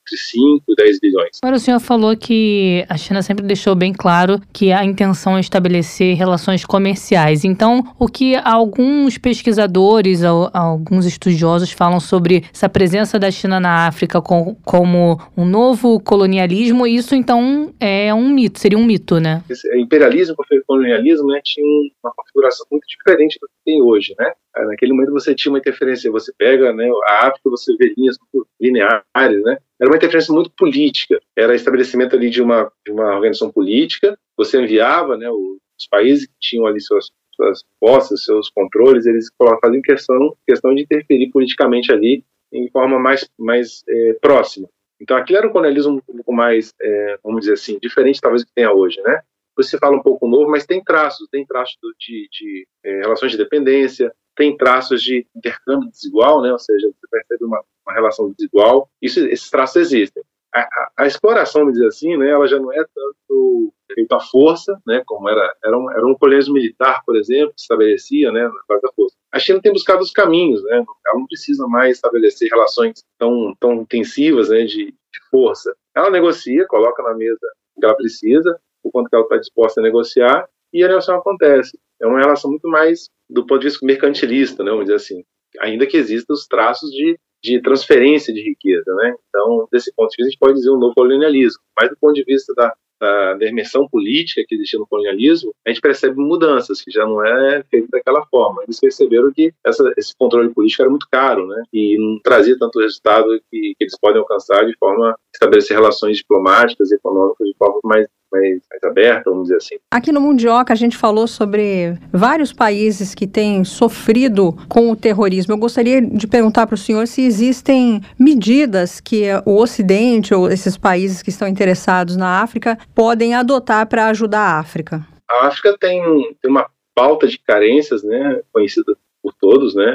entre 0.10 0.18
5 0.18 0.64
e 0.68 0.76
10 0.76 1.00
bilhões. 1.00 1.30
Agora 1.44 1.58
o 1.58 1.60
senhor 1.60 1.80
falou 1.80 2.16
que 2.18 2.86
a 2.90 2.98
China 2.98 3.22
sempre 3.22 3.46
deixou 3.46 3.76
bem 3.76 3.94
claro 3.94 4.40
que 4.52 4.72
a 4.72 4.84
intenção 4.84 5.38
é 5.38 5.40
estabelecer 5.40 6.16
relações 6.16 6.66
comerciais. 6.66 7.46
Então, 7.46 7.84
o 8.00 8.08
que 8.08 8.36
alguns 8.36 9.18
pesquisadores, 9.18 10.24
alguns 10.24 11.06
estudiosos 11.06 11.72
falam 11.72 12.00
sobre 12.00 12.44
essa 12.54 12.68
presença 12.68 13.20
da 13.20 13.30
China 13.30 13.60
na 13.60 13.88
África 13.88 14.22
como 14.22 15.20
um 15.38 15.46
novo 15.46 16.00
colonialismo, 16.00 16.88
isso 16.88 17.16
então 17.16 17.74
é 17.80 18.14
um 18.14 18.30
mito, 18.30 18.60
seria 18.60 18.78
um 18.78 18.86
mito, 18.86 19.20
né? 19.20 19.44
Esse 19.50 19.68
imperialismo 19.78 20.36
e 20.52 20.62
colonialismo 20.62 21.28
né, 21.28 21.40
tinha 21.44 21.66
uma 22.04 22.14
configuração 22.16 22.66
muito 22.72 22.86
diferente 22.88 23.38
do 23.40 23.48
que 23.48 23.54
tem 23.66 23.82
hoje, 23.82 24.16
né? 24.18 24.32
Naquele 24.66 24.94
momento 24.94 25.12
você 25.12 25.34
tinha 25.36 25.52
uma 25.52 25.60
interferência, 25.60 26.12
você 26.12 26.32
pega 26.38 26.74
né, 26.74 26.90
a 27.08 27.28
África, 27.28 27.50
você 27.50 27.76
vê 27.78 27.94
linhas 27.98 28.18
lineares, 28.60 29.44
né? 29.44 29.58
Era 29.80 29.90
uma 29.90 29.96
interferência 29.96 30.34
muito 30.34 30.52
política, 30.52 31.20
era 31.38 31.56
estabelecimento 31.56 32.16
ali 32.16 32.30
de 32.30 32.42
uma, 32.42 32.72
de 32.86 32.92
uma 32.92 33.16
organização 33.16 33.52
política, 33.52 34.18
você 34.38 34.62
enviava 34.62 35.16
né, 35.18 35.30
os 35.30 35.88
países 35.90 36.28
que 36.28 36.34
tinham 36.40 36.66
ali 36.66 36.82
suas, 36.82 37.10
suas 37.36 37.64
posses, 37.80 38.26
seus 38.26 38.50
controles, 38.50 39.06
eles 39.06 39.28
faziam 39.62 39.82
questão, 39.82 40.36
questão 40.46 40.76
de 40.76 40.84
interferir 40.84 41.30
politicamente 41.32 41.92
ali 41.92 42.24
em 42.52 42.70
forma 42.70 43.00
mais, 43.00 43.30
mais 43.38 43.84
é, 43.88 44.14
próxima. 44.22 44.68
Então 45.02 45.16
aquilo 45.16 45.38
era 45.38 45.48
um 45.48 45.52
colonialismo 45.52 45.96
um 46.10 46.16
pouco 46.16 46.34
mais, 46.34 46.74
é, 46.82 47.18
vamos 47.24 47.42
dizer 47.42 47.54
assim, 47.54 47.80
diferente 47.82 48.20
talvez 48.20 48.44
do 48.44 48.48
que 48.48 48.54
tenha 48.54 48.74
hoje, 48.74 49.02
né? 49.02 49.22
Você 49.56 49.78
fala 49.78 49.98
um 49.98 50.02
pouco 50.02 50.28
novo, 50.28 50.50
mas 50.50 50.66
tem 50.66 50.84
traços, 50.84 51.28
tem 51.30 51.46
traços 51.46 51.78
de, 52.00 52.30
de 52.32 52.68
é, 52.84 53.00
relações 53.02 53.32
de 53.32 53.38
dependência, 53.38 54.14
tem 54.40 54.56
traços 54.56 55.04
de 55.04 55.28
intercâmbio 55.36 55.90
desigual, 55.90 56.42
né? 56.42 56.50
ou 56.50 56.58
seja, 56.58 56.88
você 56.88 57.08
percebe 57.12 57.44
uma, 57.44 57.62
uma 57.86 57.94
relação 57.94 58.32
desigual. 58.32 58.90
Isso, 59.02 59.20
esses 59.28 59.50
traços 59.50 59.76
existem. 59.76 60.24
A, 60.56 60.62
a, 60.62 60.92
a, 61.00 61.08
exploração, 61.08 61.62
vamos 61.62 61.74
dizer 61.74 61.88
assim, 61.88 62.16
né, 62.16 62.30
ela 62.30 62.48
já 62.48 62.58
não 62.58 62.72
é 62.72 62.82
tanto 62.96 63.74
feita 63.94 64.16
à 64.16 64.20
força, 64.22 64.82
né, 64.88 65.04
como 65.06 65.28
era, 65.28 65.54
era 65.62 65.78
um, 65.78 65.92
era 65.92 66.08
um 66.08 66.16
colégio 66.16 66.54
militar, 66.54 67.04
por 67.06 67.18
exemplo, 67.18 67.54
que 67.54 67.62
estabelecia, 67.62 68.32
né, 68.32 68.44
na 68.48 68.62
base 68.68 68.82
da 68.82 68.92
força. 68.94 69.16
A 69.30 69.40
China 69.40 69.62
tem 69.62 69.74
buscado 69.74 70.02
os 70.02 70.12
caminhos, 70.12 70.64
né, 70.64 70.84
ela 71.06 71.20
não 71.20 71.28
precisa 71.28 71.68
mais 71.68 71.98
estabelecer 71.98 72.50
relações 72.50 73.04
tão, 73.18 73.54
tão 73.60 73.74
intensivas, 73.74 74.50
né, 74.50 74.64
de, 74.64 74.86
de 74.86 75.30
força. 75.30 75.76
Ela 75.94 76.10
negocia, 76.10 76.66
coloca 76.66 77.04
na 77.04 77.14
mesa 77.14 77.46
o 77.76 77.82
que 77.82 77.86
ela 77.86 77.96
precisa, 77.96 78.58
o 78.82 78.90
quanto 78.90 79.10
que 79.10 79.16
ela 79.16 79.26
está 79.26 79.36
disposta 79.38 79.82
a 79.82 79.84
negociar, 79.84 80.48
e 80.74 80.82
a 80.82 80.88
negociação 80.88 81.20
acontece. 81.20 81.78
É 82.02 82.08
uma 82.08 82.20
relação 82.20 82.50
muito 82.50 82.68
mais 82.70 83.10
do 83.30 83.46
ponto 83.46 83.62
de 83.62 83.68
vista 83.68 83.86
mercantilista, 83.86 84.64
né, 84.64 84.72
vamos 84.72 84.86
dizer 84.86 84.96
assim, 84.96 85.24
ainda 85.60 85.86
que 85.86 85.98
existam 85.98 86.34
os 86.34 86.48
traços 86.48 86.90
de, 86.92 87.18
de 87.44 87.62
transferência 87.62 88.34
de 88.34 88.42
riqueza, 88.42 88.94
né? 88.96 89.16
Então, 89.30 89.68
desse 89.72 89.94
ponto 89.96 90.10
de 90.10 90.18
vista, 90.18 90.28
a 90.28 90.30
gente 90.32 90.40
pode 90.40 90.54
dizer 90.56 90.72
um 90.72 90.80
novo 90.80 90.94
colonialismo, 90.96 91.62
mas 91.80 91.90
do 91.90 91.98
ponto 91.98 92.14
de 92.14 92.24
vista 92.24 92.54
da, 92.56 92.74
da, 93.00 93.34
da 93.36 93.46
imersão 93.48 93.88
política 93.88 94.44
que 94.48 94.56
existia 94.56 94.78
no 94.80 94.88
colonialismo, 94.88 95.54
a 95.66 95.70
gente 95.70 95.82
percebe 95.82 96.18
mudanças, 96.18 96.82
que 96.82 96.92
já 96.92 97.06
não 97.06 97.26
é 97.26 97.64
feito 97.64 97.88
daquela 97.90 98.26
forma. 98.28 98.64
Eles 98.64 98.80
perceberam 98.80 99.32
que 99.32 99.54
essa, 99.66 99.92
esse 99.98 100.14
controle 100.18 100.50
político 100.50 100.82
era 100.82 100.90
muito 100.90 101.08
caro, 101.10 101.48
né? 101.48 101.64
E 101.74 101.98
não 101.98 102.20
trazia 102.20 102.58
tanto 102.60 102.80
resultado 102.80 103.28
que, 103.50 103.74
que 103.78 103.84
eles 103.84 103.98
podem 104.00 104.20
alcançar 104.20 104.66
de 104.66 104.76
forma 104.78 105.12
a 105.12 105.16
estabelecer 105.34 105.76
relações 105.78 106.18
diplomáticas 106.18 106.92
e 106.92 106.96
econômicas 106.96 107.48
de 107.48 107.56
forma 107.58 107.80
mais 107.84 108.08
mais, 108.32 108.62
mais 108.70 108.84
aberta, 108.84 109.30
vamos 109.30 109.44
dizer 109.44 109.58
assim. 109.58 109.76
Aqui 109.92 110.12
no 110.12 110.22
Mundioca 110.22 110.74
a 110.74 110.76
gente 110.76 110.98
falou 110.98 111.28
sobre 111.28 111.98
vários 112.12 112.54
países 112.54 113.14
que 113.16 113.28
têm 113.28 113.64
sofrido 113.64 114.58
com 114.68 114.92
o 114.92 114.96
terrorismo. 114.96 115.54
Eu 115.54 115.58
gostaria 115.58 116.02
de 116.02 116.28
perguntar 116.28 116.68
para 116.68 116.76
o 116.76 116.78
senhor 116.78 117.08
se 117.08 117.22
existem 117.22 118.02
medidas 118.18 119.00
que 119.00 119.26
o 119.46 119.56
Ocidente 119.56 120.34
ou 120.34 120.50
esses 120.50 120.78
países 120.78 121.22
que 121.22 121.30
estão 121.30 121.48
interessados 121.48 122.16
na 122.16 122.42
África 122.42 122.78
podem 122.96 123.34
adotar 123.34 123.88
para 123.88 124.08
ajudar 124.08 124.42
a 124.42 124.60
África. 124.60 125.06
A 125.30 125.48
África 125.48 125.78
tem, 125.78 126.02
tem 126.42 126.50
uma 126.50 126.68
pauta 126.96 127.28
de 127.28 127.38
carências, 127.38 128.04
né, 128.04 128.42
conhecida 128.52 128.96
por 129.22 129.34
todos, 129.34 129.76
né, 129.76 129.86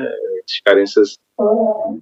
de 0.47 0.63
carências 0.63 1.19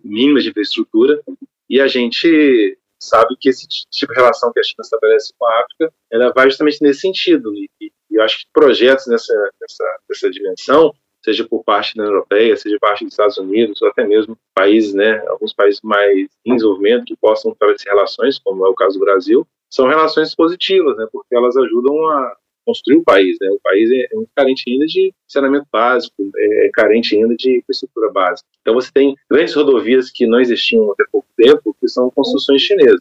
mínimas 0.05 0.43
de 0.43 0.51
infraestrutura, 0.51 1.20
e 1.68 1.80
a 1.80 1.89
gente 1.89 2.76
sabe 3.03 3.36
que 3.38 3.48
esse 3.48 3.66
tipo 3.66 4.12
de 4.12 4.20
relação 4.20 4.53
que 4.53 4.61
a 4.61 4.62
China 4.62 4.82
estabelece 4.82 5.32
com 5.38 5.46
a 5.46 5.61
África, 5.61 5.92
ela 6.11 6.32
vai 6.32 6.48
justamente 6.48 6.82
nesse 6.82 7.00
sentido. 7.00 7.53
E, 7.55 7.68
e 7.80 7.92
eu 8.11 8.22
acho 8.22 8.38
que 8.38 8.46
projetos 8.53 9.07
nessa, 9.07 9.34
nessa, 9.61 9.84
nessa 10.09 10.30
dimensão, 10.30 10.94
seja 11.24 11.46
por 11.46 11.64
parte 11.64 11.96
da 11.96 12.03
União 12.03 12.14
Europeia, 12.14 12.57
seja 12.57 12.76
por 12.76 12.88
parte 12.88 13.05
dos 13.05 13.12
Estados 13.12 13.38
Unidos, 13.38 13.80
ou 13.82 13.88
até 13.88 14.05
mesmo 14.05 14.36
países, 14.55 14.94
né, 14.94 15.22
alguns 15.28 15.53
países 15.53 15.80
mais 15.82 16.28
em 16.44 16.55
desenvolvimento 16.55 17.05
que 17.05 17.16
possam 17.16 17.53
estabelecer 17.53 17.92
relações, 17.92 18.38
como 18.38 18.66
é 18.66 18.68
o 18.68 18.74
caso 18.74 18.98
do 18.98 19.05
Brasil, 19.05 19.46
são 19.70 19.86
relações 19.86 20.34
positivas, 20.34 20.96
né, 20.96 21.07
porque 21.11 21.34
elas 21.34 21.57
ajudam 21.57 22.09
a 22.11 22.36
construir 22.64 22.96
o 22.96 23.04
país. 23.04 23.36
Né? 23.40 23.48
O 23.50 23.60
país 23.62 23.90
é, 23.90 24.02
é 24.02 24.08
carente 24.34 24.70
ainda 24.70 24.86
de 24.86 25.14
saneamento 25.26 25.66
básico, 25.72 26.14
é 26.36 26.70
carente 26.72 27.16
ainda 27.16 27.34
de 27.34 27.58
infraestrutura 27.58 28.10
básica. 28.10 28.48
Então 28.60 28.74
você 28.74 28.90
tem 28.92 29.14
grandes 29.30 29.54
rodovias 29.54 30.10
que 30.10 30.26
não 30.26 30.40
existiam 30.40 30.90
até 30.92 31.04
pouco 31.10 31.28
tempo, 31.36 31.76
que 31.80 31.88
são 31.88 32.10
construções 32.10 32.62
chinesas, 32.62 33.00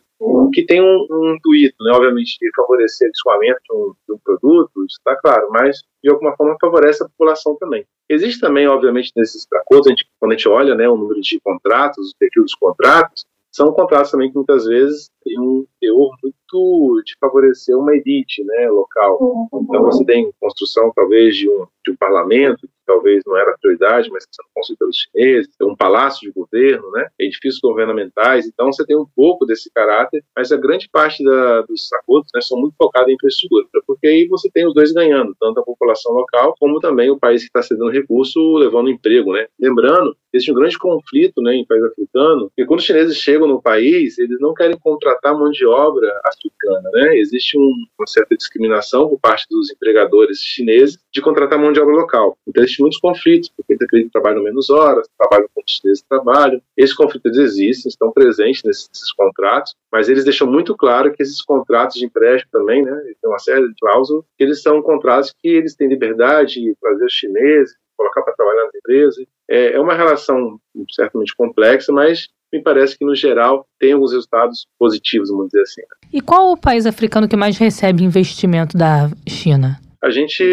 que 0.53 0.65
tem 0.65 0.81
um, 0.81 1.07
um 1.09 1.35
intuito, 1.35 1.75
né, 1.81 1.91
obviamente, 1.93 2.37
de 2.39 2.49
favorecer 2.55 3.07
o 3.07 3.11
escoamento 3.11 3.59
de 3.69 3.75
um, 3.75 3.93
de 4.07 4.13
um 4.15 4.17
produto, 4.23 4.85
isso 4.85 4.97
está 4.97 5.15
claro, 5.15 5.47
mas 5.51 5.81
de 6.03 6.09
alguma 6.09 6.35
forma 6.35 6.57
favorece 6.59 7.03
a 7.03 7.07
população 7.07 7.55
também. 7.57 7.85
Existe 8.09 8.39
também, 8.39 8.67
obviamente, 8.67 9.11
nesses 9.15 9.47
acordos, 9.53 9.87
a 9.87 9.91
gente, 9.91 10.05
quando 10.19 10.33
a 10.33 10.35
gente 10.35 10.49
olha 10.49 10.75
né, 10.75 10.89
o 10.89 10.97
número 10.97 11.21
de 11.21 11.39
contratos, 11.39 12.11
o 12.11 12.17
perfil 12.17 12.43
dos 12.43 12.55
contratos, 12.55 13.25
são 13.51 13.71
contratos 13.73 14.11
também 14.11 14.29
que 14.29 14.35
muitas 14.35 14.65
vezes 14.65 15.09
têm 15.23 15.39
um 15.39 15.65
teor 15.81 16.15
muito 16.23 17.01
de 17.03 17.15
favorecer 17.19 17.77
uma 17.77 17.95
elite 17.95 18.43
né, 18.43 18.69
local. 18.69 19.17
Uhum. 19.19 19.47
Então 19.63 19.83
você 19.83 20.05
tem 20.05 20.31
construção 20.39 20.91
talvez 20.95 21.35
de 21.35 21.49
um, 21.49 21.65
de 21.85 21.91
um 21.91 21.95
parlamento, 21.95 22.61
que 22.61 22.73
talvez 22.85 23.23
não 23.25 23.37
era 23.37 23.57
prioridade, 23.59 24.09
mas 24.11 24.25
que 24.25 24.35
sendo 24.35 24.47
construído 24.53 24.79
pelos 24.79 24.97
chineses, 24.97 25.49
um 25.61 25.75
palácio 25.75 26.21
de 26.21 26.31
governo, 26.31 26.91
né, 26.91 27.07
edifícios 27.17 27.61
governamentais, 27.61 28.45
então 28.45 28.71
você 28.71 28.85
tem 28.85 28.97
um 28.97 29.05
pouco 29.15 29.45
desse 29.45 29.71
caráter, 29.71 30.23
mas 30.35 30.51
a 30.51 30.57
grande 30.57 30.89
parte 30.91 31.23
da, 31.23 31.61
dos 31.61 31.91
acordos 31.93 32.29
né, 32.35 32.41
são 32.41 32.59
muito 32.59 32.75
focados 32.77 33.09
em 33.09 33.15
infraestrutura, 33.15 33.67
porque 33.87 34.07
aí 34.07 34.27
você 34.27 34.49
tem 34.51 34.67
os 34.67 34.73
dois 34.73 34.91
ganhando, 34.91 35.35
tanto 35.39 35.59
a 35.59 35.63
população 35.63 36.13
local 36.13 36.53
como 36.59 36.79
também 36.79 37.09
o 37.09 37.19
país 37.19 37.41
que 37.41 37.47
está 37.47 37.61
cedendo 37.61 37.89
recurso, 37.89 38.55
levando 38.55 38.89
emprego. 38.89 39.31
Né. 39.33 39.47
Lembrando, 39.59 40.15
existe 40.33 40.51
um 40.51 40.55
grande 40.55 40.77
conflito 40.77 41.41
né, 41.41 41.55
em 41.55 41.65
país 41.65 41.83
africano, 41.83 42.47
porque 42.47 42.65
quando 42.65 42.79
os 42.79 42.85
chineses 42.85 43.17
chegam 43.17 43.47
no 43.47 43.61
país, 43.61 44.17
eles 44.17 44.39
não 44.39 44.53
querem 44.53 44.77
contratar 44.77 45.37
mão 45.37 45.49
de 45.49 45.65
obra 45.71 46.21
africana, 46.25 46.89
né? 46.93 47.17
Existe 47.17 47.57
um, 47.57 47.73
uma 47.97 48.07
certa 48.07 48.35
discriminação 48.35 49.07
por 49.09 49.19
parte 49.19 49.47
dos 49.49 49.71
empregadores 49.71 50.39
chineses 50.39 50.99
de 51.11 51.21
contratar 51.21 51.57
mão 51.59 51.71
de 51.71 51.79
obra 51.79 51.95
local. 51.95 52.37
Então, 52.47 52.63
existem 52.63 52.83
muitos 52.83 52.99
conflitos, 52.99 53.49
porque 53.49 53.73
eles 53.73 53.81
acreditam 53.81 54.09
que 54.09 54.13
trabalham 54.13 54.43
menos 54.43 54.69
horas, 54.69 55.07
trabalham 55.17 55.47
como 55.53 55.63
os 55.65 55.73
chineses 55.73 56.03
trabalham. 56.07 56.61
Esses 56.77 56.95
conflitos 56.95 57.37
existem, 57.37 57.89
estão 57.89 58.11
presentes 58.11 58.63
nesses, 58.63 58.89
nesses, 58.89 59.11
contratos, 59.13 59.75
mas 59.91 60.09
eles 60.09 60.23
deixam 60.23 60.47
muito 60.47 60.75
claro 60.75 61.13
que 61.13 61.23
esses 61.23 61.41
contratos 61.41 61.97
de 61.97 62.05
empréstimo 62.05 62.51
também, 62.51 62.83
né? 62.83 62.91
Tem 63.21 63.29
uma 63.29 63.39
série 63.39 63.67
de 63.67 63.75
cláusulas, 63.79 64.23
que 64.37 64.43
eles 64.43 64.61
são 64.61 64.81
contratos 64.81 65.33
que 65.41 65.47
eles 65.47 65.75
têm 65.75 65.87
liberdade 65.87 66.61
de 66.61 66.75
trazer 66.79 67.05
os 67.05 67.13
chineses, 67.13 67.75
colocar 67.97 68.23
para 68.23 68.33
trabalhar 68.33 68.65
nas 68.65 68.75
empresas. 68.75 69.25
É, 69.49 69.73
é 69.73 69.79
uma 69.79 69.93
relação 69.93 70.59
certamente 70.89 71.35
complexa, 71.35 71.91
mas 71.91 72.29
me 72.51 72.61
parece 72.61 72.97
que, 72.97 73.05
no 73.05 73.15
geral, 73.15 73.65
tem 73.79 73.93
alguns 73.93 74.11
resultados 74.11 74.67
positivos, 74.77 75.29
vamos 75.29 75.47
dizer 75.47 75.61
assim. 75.61 75.81
E 76.11 76.21
qual 76.21 76.51
o 76.51 76.57
país 76.57 76.85
africano 76.85 77.27
que 77.27 77.37
mais 77.37 77.57
recebe 77.57 78.03
investimento 78.03 78.77
da 78.77 79.09
China? 79.27 79.79
A 80.03 80.09
gente 80.09 80.43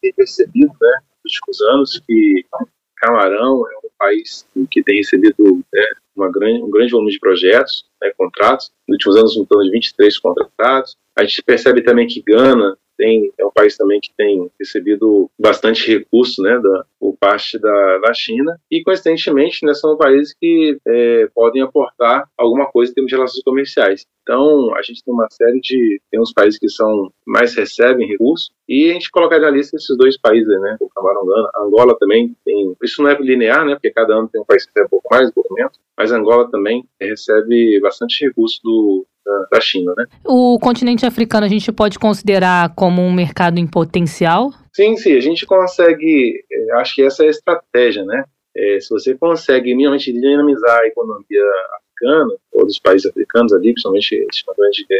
tem 0.00 0.12
percebido, 0.14 0.72
né, 0.80 0.98
nos 1.24 1.34
últimos 1.34 1.60
anos, 1.72 2.02
que 2.06 2.44
Camarão 2.96 3.64
é 3.68 3.86
um 3.86 3.90
país 3.98 4.46
que 4.70 4.82
tem 4.82 4.96
recebido 4.96 5.62
né, 5.72 5.82
uma 6.16 6.30
grande, 6.30 6.62
um 6.62 6.70
grande 6.70 6.92
volume 6.92 7.10
de 7.10 7.18
projetos, 7.18 7.84
né, 8.00 8.10
contratos. 8.16 8.70
Nos 8.88 8.94
últimos 8.94 9.16
anos, 9.16 9.36
em 9.36 9.44
torno 9.44 9.64
de 9.64 9.70
23 9.72 10.18
contratados. 10.18 10.96
A 11.16 11.24
gente 11.24 11.42
percebe 11.42 11.82
também 11.82 12.06
que 12.06 12.22
Gana 12.22 12.76
tem, 12.96 13.32
é 13.38 13.44
um 13.44 13.50
país 13.50 13.76
também 13.76 14.00
que 14.00 14.12
tem 14.16 14.50
recebido 14.58 15.30
bastante 15.38 15.86
recurso 15.90 16.42
né, 16.42 16.58
da, 16.58 16.84
por 16.98 17.16
parte 17.18 17.58
da, 17.58 17.98
da 17.98 18.14
China 18.14 18.58
e, 18.70 18.82
coincidentemente, 18.82 19.64
né, 19.64 19.74
são 19.74 19.96
países 19.96 20.34
que 20.40 20.78
é, 20.86 21.28
podem 21.34 21.62
aportar 21.62 22.28
alguma 22.36 22.66
coisa 22.66 22.92
em 22.92 22.94
termos 22.94 23.10
de 23.10 23.16
relações 23.16 23.42
comerciais. 23.42 24.06
Então, 24.22 24.74
a 24.74 24.82
gente 24.82 25.04
tem 25.04 25.12
uma 25.12 25.28
série 25.30 25.60
de. 25.60 26.00
Tem 26.10 26.18
uns 26.18 26.32
países 26.32 26.58
que 26.58 26.68
são 26.68 27.12
mais 27.26 27.54
recebem 27.54 28.08
recursos, 28.08 28.50
e 28.66 28.90
a 28.90 28.94
gente 28.94 29.10
colocaria 29.10 29.44
na 29.44 29.50
lista 29.50 29.76
esses 29.76 29.94
dois 29.98 30.16
países, 30.16 30.48
né? 30.60 30.78
O 30.80 30.88
Camarão. 30.88 31.24
Angola 31.58 31.94
também 31.98 32.34
tem. 32.42 32.74
Isso 32.82 33.02
não 33.02 33.10
é 33.10 33.18
linear, 33.20 33.66
né? 33.66 33.74
Porque 33.74 33.90
cada 33.90 34.14
ano 34.14 34.28
tem 34.32 34.40
um 34.40 34.44
país 34.44 34.64
que 34.64 34.70
recebe 34.70 34.86
um 34.86 34.88
pouco 34.88 35.08
mais, 35.10 35.28
um 35.28 35.32
pouco 35.32 35.54
mas 35.96 36.10
Angola 36.10 36.50
também 36.50 36.84
recebe 37.00 37.80
bastante 37.80 38.26
recurso 38.26 38.60
do, 38.62 39.06
da, 39.24 39.46
da 39.52 39.60
China, 39.60 39.94
né? 39.96 40.06
O 40.24 40.58
continente 40.58 41.06
africano 41.06 41.46
a 41.46 41.48
gente 41.48 41.70
pode 41.72 41.98
considerar 41.98 42.74
como 42.74 43.02
um 43.02 43.12
mercado 43.12 43.58
em 43.58 43.66
potencial? 43.66 44.52
Sim, 44.72 44.96
sim. 44.96 45.16
A 45.16 45.20
gente 45.20 45.46
consegue. 45.46 46.44
É, 46.50 46.72
acho 46.74 46.94
que 46.94 47.02
essa 47.02 47.24
é 47.24 47.28
a 47.28 47.30
estratégia, 47.30 48.04
né? 48.04 48.24
É, 48.56 48.78
se 48.80 48.88
você 48.90 49.14
consegue 49.14 49.74
minimamente 49.74 50.12
dinamizar 50.12 50.80
a 50.80 50.86
economia 50.86 51.42
africana, 51.76 52.34
ou 52.52 52.66
dos 52.66 52.78
países 52.78 53.06
africanos 53.06 53.52
ali, 53.52 53.72
principalmente, 53.72 54.26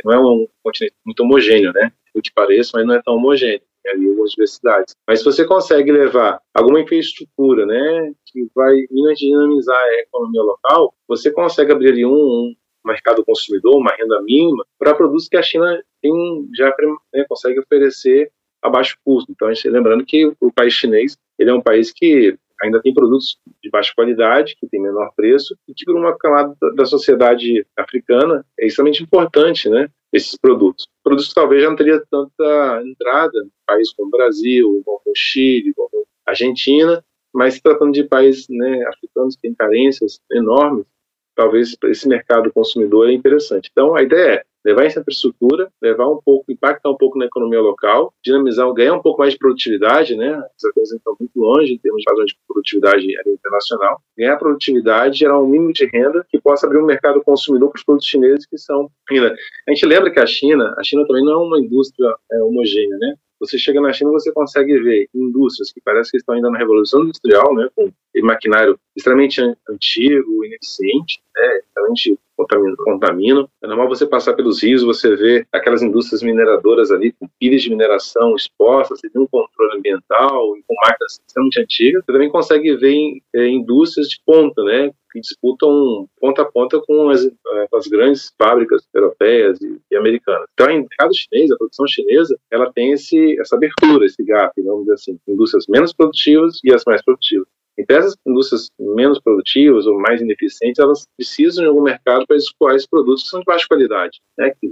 não 0.04 0.12
é 0.12 0.18
um 0.18 0.48
continente 0.62 0.94
muito 1.04 1.20
homogêneo, 1.22 1.72
né? 1.72 1.92
O 2.14 2.20
que 2.20 2.32
pareça, 2.32 2.72
mas 2.74 2.86
não 2.86 2.94
é 2.94 3.02
tão 3.02 3.16
homogêneo. 3.16 3.60
Tem 3.82 3.92
ali 3.92 4.08
algumas 4.08 4.30
diversidades. 4.30 4.94
Mas 5.06 5.18
se 5.18 5.24
você 5.24 5.44
consegue 5.44 5.92
levar 5.92 6.40
alguma 6.54 6.80
infraestrutura, 6.80 7.66
né, 7.66 8.12
que 8.26 8.48
vai 8.54 8.74
dinamizar 9.14 9.76
a 9.76 10.00
economia 10.00 10.42
local, 10.42 10.94
você 11.06 11.30
consegue 11.30 11.70
abrir 11.70 11.90
ali 11.90 12.06
um, 12.06 12.10
um 12.10 12.54
mercado 12.84 13.24
consumidor, 13.24 13.76
uma 13.76 13.94
renda 13.94 14.20
mínima, 14.22 14.64
para 14.78 14.94
produtos 14.94 15.28
que 15.28 15.36
a 15.36 15.42
China 15.42 15.82
tem, 16.02 16.48
já 16.54 16.66
né, 17.12 17.24
consegue 17.28 17.60
oferecer 17.60 18.30
a 18.62 18.68
baixo 18.68 18.96
custo. 19.04 19.30
Então, 19.30 19.52
gente, 19.52 19.68
lembrando 19.68 20.04
que 20.04 20.26
o 20.40 20.52
país 20.52 20.74
chinês 20.74 21.16
ele 21.38 21.50
é 21.50 21.54
um 21.54 21.60
país 21.60 21.92
que 21.92 22.36
ainda 22.62 22.80
tem 22.80 22.94
produtos 22.94 23.38
de 23.62 23.68
baixa 23.70 23.92
qualidade, 23.94 24.56
que 24.58 24.66
tem 24.68 24.80
menor 24.80 25.12
preço, 25.16 25.56
e 25.68 25.74
que 25.74 25.90
uma 25.90 26.16
camada 26.16 26.54
da 26.74 26.84
sociedade 26.84 27.66
africana 27.76 28.44
é 28.58 28.66
extremamente 28.66 29.02
importante, 29.02 29.68
né, 29.68 29.88
esses 30.12 30.36
produtos. 30.36 30.86
Produtos 31.02 31.28
que 31.28 31.34
talvez 31.34 31.62
já 31.62 31.68
não 31.68 31.76
teria 31.76 32.02
tanta 32.10 32.82
entrada 32.84 33.38
em 33.44 33.50
países 33.66 33.92
como 33.92 34.08
o 34.08 34.10
Brasil, 34.10 34.82
como 34.84 35.00
o 35.06 35.12
Chile, 35.14 35.74
como 35.74 36.06
a 36.26 36.30
Argentina, 36.30 37.04
mas 37.34 37.60
tratando 37.60 37.92
de 37.92 38.04
países 38.04 38.46
né, 38.48 38.84
africanos 38.86 39.34
que 39.34 39.42
têm 39.42 39.54
carências 39.54 40.20
enormes, 40.32 40.86
talvez 41.34 41.76
esse 41.84 42.08
mercado 42.08 42.52
consumidor 42.52 43.08
é 43.08 43.12
interessante. 43.12 43.68
Então, 43.72 43.94
a 43.94 44.02
ideia 44.02 44.34
é 44.34 44.42
levar 44.64 44.84
essa 44.84 45.00
infraestrutura, 45.00 45.68
levar 45.82 46.08
um 46.08 46.18
pouco, 46.24 46.50
impactar 46.50 46.90
um 46.90 46.96
pouco 46.96 47.18
na 47.18 47.26
economia 47.26 47.60
local, 47.60 48.14
dinamizar, 48.24 48.72
ganhar 48.72 48.94
um 48.94 49.02
pouco 49.02 49.20
mais 49.20 49.34
de 49.34 49.38
produtividade, 49.38 50.16
né? 50.16 50.42
Essas 50.56 50.72
coisas 50.72 50.96
estão 50.96 51.14
muito 51.20 51.38
longe 51.38 51.74
em 51.74 51.78
termos 51.78 52.00
de 52.00 52.04
padrão 52.06 52.24
de 52.24 52.36
produtividade 52.48 53.06
internacional. 53.26 54.00
Ganhar 54.16 54.36
produtividade, 54.38 55.18
gerar 55.18 55.38
um 55.38 55.46
mínimo 55.46 55.72
de 55.72 55.84
renda 55.86 56.24
que 56.30 56.40
possa 56.40 56.66
abrir 56.66 56.78
um 56.78 56.86
mercado 56.86 57.22
consumidor 57.22 57.70
para 57.70 57.78
os 57.78 57.84
produtos 57.84 58.08
chineses 58.08 58.46
que 58.46 58.56
são 58.56 58.90
ainda. 59.10 59.34
A 59.68 59.70
gente 59.72 59.84
lembra 59.84 60.10
que 60.10 60.20
a 60.20 60.26
China, 60.26 60.74
a 60.78 60.82
China 60.82 61.06
também 61.06 61.24
não 61.24 61.32
é 61.32 61.36
uma 61.36 61.60
indústria 61.60 62.14
é, 62.32 62.42
homogênea, 62.42 62.96
né? 62.98 63.14
Você 63.44 63.58
chega 63.58 63.80
na 63.80 63.92
China, 63.92 64.10
você 64.10 64.32
consegue 64.32 64.78
ver 64.80 65.08
indústrias 65.14 65.70
que 65.70 65.80
parece 65.84 66.10
que 66.10 66.16
estão 66.16 66.34
ainda 66.34 66.50
na 66.50 66.58
revolução 66.58 67.02
industrial, 67.02 67.54
né, 67.54 67.68
com 67.74 67.92
maquinário 68.22 68.78
extremamente 68.96 69.40
antigo, 69.68 70.44
ineficiente, 70.44 71.20
né, 71.36 71.58
extremamente 71.58 72.18
contamina, 72.36 72.76
contamina. 72.76 73.48
É 73.62 73.66
normal 73.66 73.88
você 73.88 74.06
passar 74.06 74.34
pelos 74.34 74.62
rios, 74.62 74.82
você 74.82 75.14
vê 75.16 75.46
aquelas 75.52 75.82
indústrias 75.82 76.22
mineradoras 76.22 76.90
ali 76.90 77.12
com 77.12 77.28
pilhas 77.38 77.62
de 77.62 77.70
mineração 77.70 78.34
expostas, 78.34 79.00
você 79.00 79.10
tem 79.10 79.22
um 79.22 79.26
controle 79.26 79.78
ambiental 79.78 80.54
com 80.66 80.74
máquinas 80.82 81.20
extremamente 81.26 81.60
antigas. 81.60 82.04
Você 82.04 82.12
também 82.12 82.30
consegue 82.30 82.76
ver 82.76 83.18
é, 83.34 83.48
indústrias 83.48 84.08
de 84.08 84.20
ponta, 84.24 84.62
né, 84.64 84.90
que 85.14 85.20
disputam 85.20 86.08
ponta 86.20 86.42
a 86.42 86.44
ponta 86.44 86.80
com 86.80 87.08
as, 87.08 87.24
é, 87.24 87.68
as 87.72 87.86
grandes 87.86 88.32
fábricas 88.36 88.82
europeias 88.92 89.60
e, 89.60 89.80
e, 89.90 89.96
americanas. 89.96 90.46
Então, 90.52 90.66
o 90.66 90.80
mercado 90.80 91.14
chinês, 91.14 91.50
a 91.52 91.56
produção 91.56 91.86
chinesa, 91.86 92.36
ela 92.50 92.72
tem 92.72 92.92
esse, 92.92 93.40
essa 93.40 93.54
abertura, 93.54 94.04
esse 94.04 94.22
gap, 94.24 94.52
vamos 94.60 94.82
dizer 94.82 94.94
assim, 94.94 95.18
indústrias 95.28 95.66
menos 95.68 95.92
produtivas 95.92 96.58
e 96.64 96.74
as 96.74 96.82
mais 96.84 97.02
produtivas. 97.04 97.46
Então, 97.78 97.98
essas 97.98 98.16
indústrias 98.26 98.70
menos 98.78 99.20
produtivas 99.20 99.86
ou 99.86 99.98
mais 99.98 100.20
ineficientes, 100.20 100.78
elas 100.78 101.06
precisam 101.16 101.64
de 101.64 101.68
algum 101.68 101.82
mercado 101.82 102.26
para 102.26 102.36
escoar 102.36 102.74
esses 102.74 102.88
produtos 102.88 103.24
que 103.24 103.30
são 103.30 103.40
de 103.40 103.46
baixa 103.46 103.66
qualidade, 103.68 104.20
né, 104.38 104.52
que, 104.60 104.68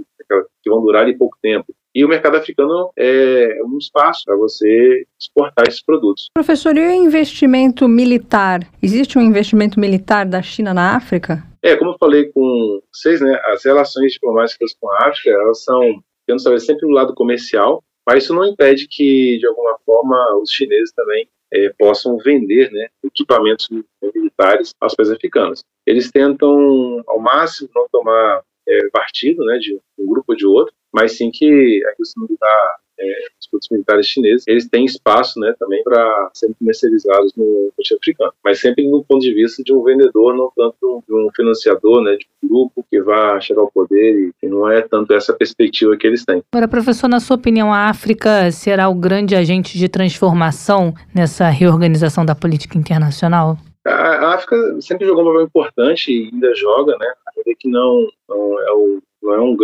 que 0.63 0.69
vão 0.69 0.81
durar 0.81 1.07
em 1.07 1.17
pouco 1.17 1.37
tempo. 1.41 1.73
E 1.95 2.03
o 2.03 2.07
mercado 2.07 2.37
africano 2.37 2.89
é 2.97 3.59
um 3.63 3.77
espaço 3.77 4.23
para 4.25 4.35
você 4.35 5.05
exportar 5.19 5.67
esses 5.67 5.83
produtos. 5.83 6.27
Professor, 6.33 6.75
e 6.75 6.87
o 6.87 6.91
investimento 6.91 7.87
militar? 7.87 8.61
Existe 8.81 9.19
um 9.19 9.21
investimento 9.21 9.79
militar 9.79 10.25
da 10.25 10.41
China 10.41 10.73
na 10.73 10.95
África? 10.95 11.43
É, 11.61 11.75
como 11.75 11.91
eu 11.91 11.97
falei 11.99 12.31
com 12.31 12.81
vocês, 12.91 13.21
né, 13.21 13.39
as 13.45 13.63
relações 13.63 14.13
diplomáticas 14.13 14.73
com 14.79 14.89
a 14.91 15.09
África, 15.09 15.29
elas 15.29 15.63
são, 15.63 16.01
tendo 16.25 16.59
sempre 16.59 16.87
do 16.87 16.93
lado 16.93 17.13
comercial, 17.13 17.83
mas 18.07 18.23
isso 18.23 18.33
não 18.33 18.45
impede 18.45 18.87
que, 18.89 19.37
de 19.39 19.47
alguma 19.47 19.77
forma, 19.85 20.17
os 20.41 20.51
chineses 20.51 20.91
também 20.93 21.27
é, 21.53 21.73
possam 21.77 22.17
vender 22.17 22.71
né, 22.71 22.87
equipamentos 23.03 23.69
militares 24.13 24.73
aos 24.81 24.95
países 24.95 25.13
africanos. 25.13 25.63
Eles 25.85 26.09
tentam, 26.09 27.03
ao 27.07 27.19
máximo, 27.19 27.69
não 27.75 27.87
tomar 27.91 28.41
é, 28.67 28.89
partido 28.89 29.45
né, 29.45 29.57
de 29.59 29.79
um 29.99 30.07
grupo 30.07 30.31
ou 30.31 30.35
de 30.35 30.45
outro, 30.45 30.73
mas 30.93 31.17
sim 31.17 31.31
que 31.31 31.81
a 31.85 31.93
indústria 31.93 32.21
militar 32.21 32.75
é, 32.99 33.25
os 33.39 33.47
produtos 33.47 33.69
militares 33.71 34.07
chineses, 34.07 34.47
eles 34.47 34.67
têm 34.67 34.85
espaço 34.85 35.39
né, 35.39 35.53
também 35.59 35.83
para 35.83 36.29
serem 36.33 36.55
comercializados 36.57 37.33
no 37.35 37.71
continente 37.75 37.95
africano, 37.95 38.33
mas 38.43 38.59
sempre 38.59 38.89
do 38.89 39.03
ponto 39.03 39.21
de 39.21 39.33
vista 39.33 39.63
de 39.63 39.73
um 39.73 39.83
vendedor, 39.83 40.35
não 40.35 40.51
tanto 40.55 41.03
de 41.07 41.13
um 41.13 41.29
financiador, 41.35 42.01
né, 42.01 42.15
de 42.15 42.27
um 42.43 42.47
grupo 42.47 42.85
que 42.89 43.01
vai 43.01 43.41
chegar 43.41 43.61
ao 43.61 43.71
poder 43.71 44.31
e 44.41 44.47
não 44.47 44.69
é 44.69 44.81
tanto 44.81 45.13
essa 45.13 45.33
perspectiva 45.33 45.97
que 45.97 46.07
eles 46.07 46.23
têm. 46.23 46.43
Agora, 46.51 46.67
professor, 46.67 47.07
na 47.07 47.19
sua 47.19 47.35
opinião, 47.35 47.73
a 47.73 47.89
África 47.89 48.51
será 48.51 48.87
o 48.89 48.95
grande 48.95 49.35
agente 49.35 49.77
de 49.77 49.89
transformação 49.89 50.93
nessa 51.13 51.49
reorganização 51.49 52.25
da 52.25 52.35
política 52.35 52.77
internacional? 52.77 53.57
A 53.85 54.35
África 54.35 54.55
sempre 54.79 55.05
jogou 55.05 55.23
um 55.23 55.27
papel 55.27 55.41
importante 55.41 56.09
e 56.09 56.29
ainda 56.33 56.55
joga, 56.55 56.97
né? 56.97 57.13
Ainda 57.35 57.57
que 57.59 57.67
não, 57.67 58.07
não, 58.29 58.59
é, 58.61 58.71
o, 58.71 59.01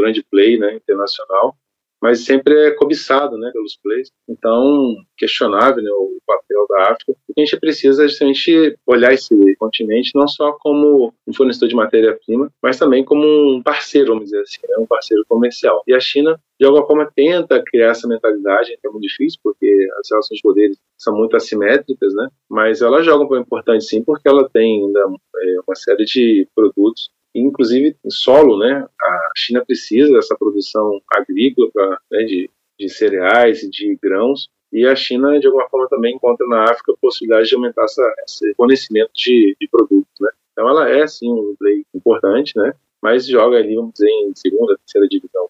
grande 0.01 0.23
play 0.29 0.57
né, 0.57 0.75
internacional, 0.75 1.55
mas 2.01 2.23
sempre 2.23 2.53
é 2.67 2.71
cobiçado 2.71 3.37
né, 3.37 3.51
pelos 3.51 3.77
players. 3.81 4.09
Então, 4.27 4.95
questionável 5.17 5.83
né, 5.83 5.91
o 5.91 6.17
papel 6.25 6.65
da 6.69 6.91
África. 6.91 7.11
O 7.11 7.33
que 7.33 7.41
a 7.41 7.45
gente 7.45 7.59
precisa 7.59 8.05
é 8.05 8.07
justamente 8.07 8.77
olhar 8.85 9.13
esse 9.13 9.35
continente 9.57 10.11
não 10.15 10.27
só 10.27 10.53
como 10.53 11.13
um 11.27 11.33
fornecedor 11.33 11.67
de 11.67 11.75
matéria-prima, 11.75 12.49
mas 12.61 12.77
também 12.77 13.03
como 13.03 13.25
um 13.25 13.61
parceiro, 13.61 14.09
vamos 14.09 14.25
dizer 14.25 14.41
assim, 14.41 14.59
né, 14.67 14.75
um 14.79 14.85
parceiro 14.85 15.23
comercial. 15.27 15.83
E 15.87 15.93
a 15.93 15.99
China, 15.99 16.39
de 16.59 16.65
alguma 16.65 16.85
forma, 16.87 17.11
tenta 17.13 17.61
criar 17.61 17.89
essa 17.89 18.07
mentalidade, 18.07 18.77
é 18.83 18.89
muito 18.89 19.03
difícil, 19.03 19.39
porque 19.43 19.87
as 19.99 20.09
relações 20.09 20.37
de 20.37 20.43
poderes 20.43 20.77
são 20.97 21.15
muito 21.15 21.35
assimétricas, 21.35 22.13
né? 22.13 22.29
mas 22.49 22.81
ela 22.81 23.03
joga 23.03 23.23
um 23.23 23.27
papel 23.27 23.41
importante 23.41 23.85
sim, 23.85 24.03
porque 24.03 24.27
ela 24.27 24.49
tem 24.49 24.85
ainda 24.85 24.99
é, 24.99 25.59
uma 25.67 25.75
série 25.75 26.05
de 26.05 26.47
produtos 26.55 27.09
inclusive 27.33 27.95
em 28.03 28.09
solo, 28.09 28.57
né? 28.57 28.85
A 29.01 29.31
China 29.37 29.63
precisa 29.65 30.11
dessa 30.13 30.35
produção 30.37 31.01
agrícola 31.11 31.69
pra, 31.71 31.99
né, 32.11 32.23
de, 32.23 32.49
de 32.79 32.89
cereais 32.89 33.63
e 33.63 33.69
de 33.69 33.97
grãos, 34.01 34.49
e 34.71 34.85
a 34.85 34.95
China, 34.95 35.39
de 35.39 35.47
alguma 35.47 35.67
forma, 35.67 35.87
também 35.89 36.15
encontra 36.15 36.45
na 36.47 36.63
África 36.65 36.91
a 36.91 36.97
possibilidade 37.01 37.49
de 37.49 37.55
aumentar 37.55 37.83
essa, 37.83 38.13
esse 38.25 38.53
fornecimento 38.53 39.09
de, 39.15 39.55
de 39.59 39.67
produtos, 39.67 40.13
né? 40.21 40.29
Então 40.51 40.69
ela 40.69 40.89
é, 40.89 41.07
sim, 41.07 41.31
um 41.31 41.55
play 41.57 41.83
importante, 41.93 42.53
né? 42.55 42.73
Mas 43.01 43.25
joga 43.25 43.57
ali, 43.57 43.75
vamos 43.75 43.93
dizer, 43.93 44.09
em 44.09 44.31
segunda, 44.35 44.77
terceira 44.77 45.07
divisão. 45.07 45.49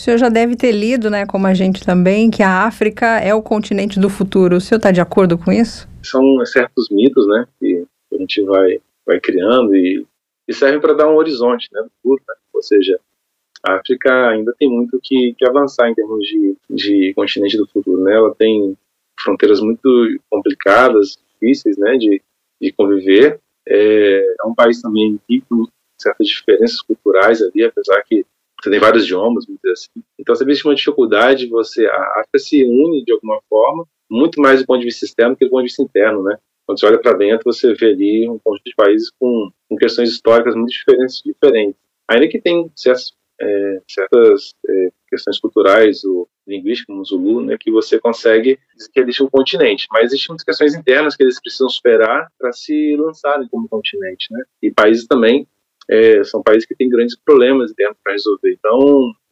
O 0.00 0.02
senhor 0.02 0.16
já 0.16 0.28
deve 0.28 0.56
ter 0.56 0.72
lido, 0.72 1.10
né, 1.10 1.26
como 1.26 1.46
a 1.46 1.54
gente 1.54 1.84
também, 1.84 2.30
que 2.30 2.42
a 2.42 2.64
África 2.64 3.18
é 3.18 3.34
o 3.34 3.42
continente 3.42 3.98
do 3.98 4.08
futuro. 4.08 4.56
O 4.56 4.60
senhor 4.60 4.78
está 4.78 4.92
de 4.92 5.00
acordo 5.00 5.36
com 5.36 5.52
isso? 5.52 5.88
São 6.02 6.22
certos 6.46 6.88
mitos, 6.88 7.26
né, 7.26 7.46
que 7.58 7.84
a 8.12 8.16
gente 8.16 8.42
vai, 8.42 8.80
vai 9.04 9.20
criando 9.20 9.74
e 9.74 10.06
e 10.48 10.54
servem 10.54 10.80
para 10.80 10.94
dar 10.94 11.08
um 11.08 11.16
horizonte 11.16 11.68
né, 11.72 11.82
do 11.82 11.90
futuro. 11.90 12.22
Né? 12.26 12.34
Ou 12.54 12.62
seja, 12.62 12.98
a 13.62 13.74
África 13.74 14.30
ainda 14.30 14.54
tem 14.58 14.68
muito 14.68 14.98
que, 15.02 15.34
que 15.36 15.46
avançar 15.46 15.90
em 15.90 15.94
termos 15.94 16.26
de, 16.26 16.56
de 16.70 17.12
continente 17.14 17.56
do 17.56 17.66
futuro. 17.66 18.02
Né? 18.02 18.14
Ela 18.14 18.34
tem 18.34 18.76
fronteiras 19.20 19.60
muito 19.60 20.18
complicadas, 20.30 21.18
difíceis 21.32 21.76
né, 21.76 21.96
de, 21.96 22.22
de 22.60 22.72
conviver. 22.72 23.40
É, 23.68 24.34
é 24.40 24.46
um 24.46 24.54
país 24.54 24.80
também 24.80 25.20
rico 25.28 25.70
certas 26.00 26.26
diferenças 26.26 26.80
culturais 26.80 27.42
ali, 27.42 27.64
apesar 27.64 28.02
que 28.02 28.24
você 28.60 28.70
tem 28.70 28.80
vários 28.80 29.04
idiomas, 29.04 29.44
vamos 29.46 29.60
dizer 29.62 29.72
assim. 29.72 30.02
Então, 30.18 30.34
você 30.34 30.44
existe 30.44 30.66
uma 30.66 30.74
dificuldade, 30.74 31.46
você, 31.46 31.86
a 31.86 32.20
África 32.20 32.38
se 32.38 32.64
une 32.64 33.04
de 33.04 33.12
alguma 33.12 33.40
forma, 33.48 33.84
muito 34.10 34.40
mais 34.40 34.60
do 34.60 34.66
ponto 34.66 34.80
de 34.80 34.86
vista 34.86 35.04
externo 35.04 35.36
que 35.36 35.44
do 35.44 35.50
ponto 35.50 35.60
de 35.60 35.68
vista 35.68 35.82
interno, 35.82 36.22
né? 36.22 36.38
Quando 36.68 36.80
você 36.80 36.86
olha 36.86 37.00
para 37.00 37.16
dentro, 37.16 37.50
você 37.50 37.72
vê 37.72 37.86
ali 37.86 38.28
um 38.28 38.38
conjunto 38.38 38.64
de 38.66 38.74
países 38.76 39.10
com, 39.18 39.50
com 39.66 39.76
questões 39.76 40.10
históricas 40.10 40.54
muito 40.54 40.68
diferentes, 40.68 41.22
diferentes. 41.24 41.80
Ainda 42.06 42.28
que 42.28 42.38
tem 42.38 42.70
certas, 42.76 43.12
é, 43.40 43.80
certas 43.88 44.54
é, 44.68 44.90
questões 45.08 45.40
culturais 45.40 46.04
ou 46.04 46.28
linguística, 46.46 46.92
no 46.92 47.02
Zulu, 47.02 47.40
né, 47.40 47.56
que 47.58 47.70
você 47.70 47.98
consegue 47.98 48.58
que 48.92 49.00
existe 49.00 49.22
um 49.22 49.30
continente, 49.30 49.86
mas 49.90 50.12
existem 50.12 50.28
muitas 50.28 50.44
questões 50.44 50.74
internas 50.74 51.16
que 51.16 51.22
eles 51.22 51.40
precisam 51.40 51.70
superar 51.70 52.30
para 52.38 52.52
se 52.52 52.94
lançarem 52.96 53.48
como 53.48 53.66
continente, 53.66 54.26
né? 54.30 54.44
E 54.62 54.70
países 54.70 55.06
também 55.06 55.48
é, 55.88 56.22
são 56.22 56.42
países 56.42 56.66
que 56.66 56.76
têm 56.76 56.90
grandes 56.90 57.16
problemas 57.16 57.72
dentro 57.74 57.96
para 58.04 58.12
resolver. 58.12 58.52
Então, 58.52 58.78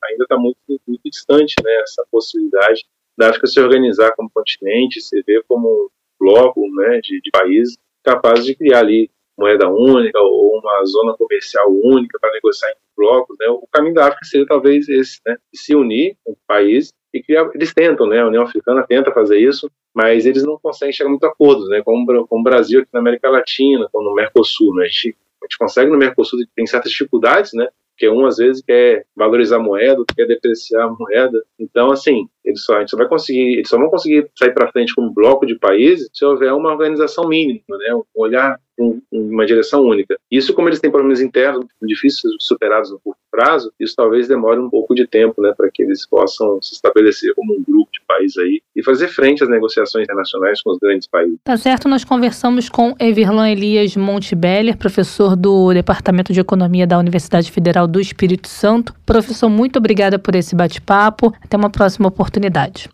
ainda 0.04 0.24
está 0.24 0.38
muito, 0.38 0.58
muito 0.88 1.02
distante 1.04 1.54
né, 1.62 1.82
essa 1.82 2.02
possibilidade 2.10 2.86
da 3.18 3.28
África 3.28 3.46
se 3.46 3.60
organizar 3.60 4.12
como 4.16 4.30
continente, 4.30 5.02
se 5.02 5.22
ver 5.22 5.44
como 5.46 5.68
um 5.68 5.88
bloco 6.18 6.55
né, 6.76 7.00
de, 7.02 7.20
de 7.20 7.30
países 7.30 7.76
capazes 8.04 8.44
de 8.44 8.54
criar 8.54 8.80
ali 8.80 9.10
moeda 9.36 9.68
única 9.68 10.18
ou 10.20 10.58
uma 10.58 10.84
zona 10.86 11.14
comercial 11.14 11.68
única 11.68 12.18
para 12.20 12.32
negociar 12.32 12.70
em 12.70 12.74
blocos. 12.96 13.36
Né? 13.38 13.48
O 13.48 13.66
caminho 13.70 13.94
da 13.94 14.06
África 14.06 14.24
seria 14.24 14.46
talvez 14.46 14.88
esse, 14.88 15.20
né? 15.26 15.36
se 15.54 15.74
unir 15.74 16.16
com 16.24 16.32
o 16.32 16.38
país 16.46 16.92
e 17.12 17.22
criar. 17.22 17.50
Eles 17.54 17.72
tentam, 17.74 18.06
né? 18.06 18.20
A 18.20 18.26
União 18.26 18.42
Africana 18.42 18.84
tenta 18.86 19.12
fazer 19.12 19.38
isso, 19.38 19.70
mas 19.94 20.26
eles 20.26 20.44
não 20.44 20.58
conseguem 20.58 20.92
chegar 20.92 21.08
a 21.08 21.10
muito 21.10 21.26
acordos, 21.26 21.68
né? 21.68 21.82
Como, 21.82 22.06
como 22.26 22.40
o 22.40 22.44
Brasil 22.44 22.80
aqui 22.80 22.90
na 22.92 23.00
América 23.00 23.28
Latina, 23.28 23.88
como 23.92 24.08
no 24.08 24.14
Mercosul, 24.14 24.74
né? 24.74 24.84
A 24.84 24.88
gente, 24.88 25.16
a 25.42 25.46
gente 25.46 25.58
consegue 25.58 25.90
no 25.90 25.98
Mercosul 25.98 26.38
tem 26.54 26.66
certas 26.66 26.90
dificuldades, 26.90 27.52
né? 27.52 27.68
Porque 27.92 28.08
um 28.10 28.26
às 28.26 28.36
vezes 28.36 28.62
quer 28.62 29.06
valorizar 29.16 29.56
a 29.56 29.62
moeda, 29.62 29.98
outro 29.98 30.14
quer 30.14 30.26
depreciar 30.26 30.84
a 30.84 30.90
moeda. 30.90 31.42
Então, 31.58 31.90
assim, 31.90 32.28
eles 32.46 32.64
só, 32.64 32.76
a 32.76 32.80
gente 32.80 32.90
só 32.90 32.96
vai 32.96 33.08
conseguir, 33.08 33.54
eles 33.54 33.68
só 33.68 33.76
vão 33.76 33.90
conseguir 33.90 34.30
sair 34.38 34.54
para 34.54 34.70
frente 34.70 34.94
como 34.94 35.12
bloco 35.12 35.44
de 35.44 35.58
países 35.58 36.08
se 36.12 36.24
houver 36.24 36.52
uma 36.52 36.70
organização 36.70 37.28
mínima, 37.28 37.76
né? 37.76 37.94
Um 37.94 38.04
olhar 38.14 38.58
em 38.78 39.02
uma 39.10 39.46
direção 39.46 39.82
única. 39.82 40.18
Isso, 40.30 40.52
como 40.54 40.68
eles 40.68 40.80
têm 40.80 40.90
problemas 40.90 41.20
internos 41.20 41.66
difíceis 41.82 42.34
superados 42.40 42.90
no 42.90 43.00
curto 43.00 43.18
prazo, 43.30 43.72
isso 43.78 43.94
talvez 43.96 44.28
demore 44.28 44.58
um 44.58 44.70
pouco 44.70 44.94
de 44.94 45.06
tempo, 45.06 45.42
né, 45.42 45.52
para 45.56 45.70
que 45.72 45.82
eles 45.82 46.06
possam 46.06 46.58
se 46.62 46.74
estabelecer 46.74 47.34
como 47.34 47.54
um 47.54 47.62
grupo 47.62 47.90
de 47.92 48.00
países 48.06 48.38
aí 48.38 48.62
e 48.74 48.82
fazer 48.82 49.08
frente 49.08 49.42
às 49.42 49.48
negociações 49.48 50.04
internacionais 50.04 50.62
com 50.62 50.70
os 50.70 50.78
grandes 50.78 51.06
países. 51.06 51.38
Tá 51.44 51.56
certo, 51.56 51.88
nós 51.88 52.04
conversamos 52.04 52.68
com 52.68 52.94
Everlan 52.98 53.50
Elias 53.50 53.96
Montebeller, 53.96 54.76
professor 54.76 55.36
do 55.36 55.72
Departamento 55.72 56.32
de 56.32 56.40
Economia 56.40 56.86
da 56.86 56.98
Universidade 56.98 57.50
Federal 57.50 57.86
do 57.86 58.00
Espírito 58.00 58.48
Santo. 58.48 58.94
Professor, 59.04 59.48
muito 59.48 59.78
obrigada 59.78 60.18
por 60.18 60.34
esse 60.34 60.54
bate-papo. 60.54 61.34
Até 61.42 61.56
uma 61.56 61.70
próxima 61.70 62.08
oportunidade. 62.08 62.35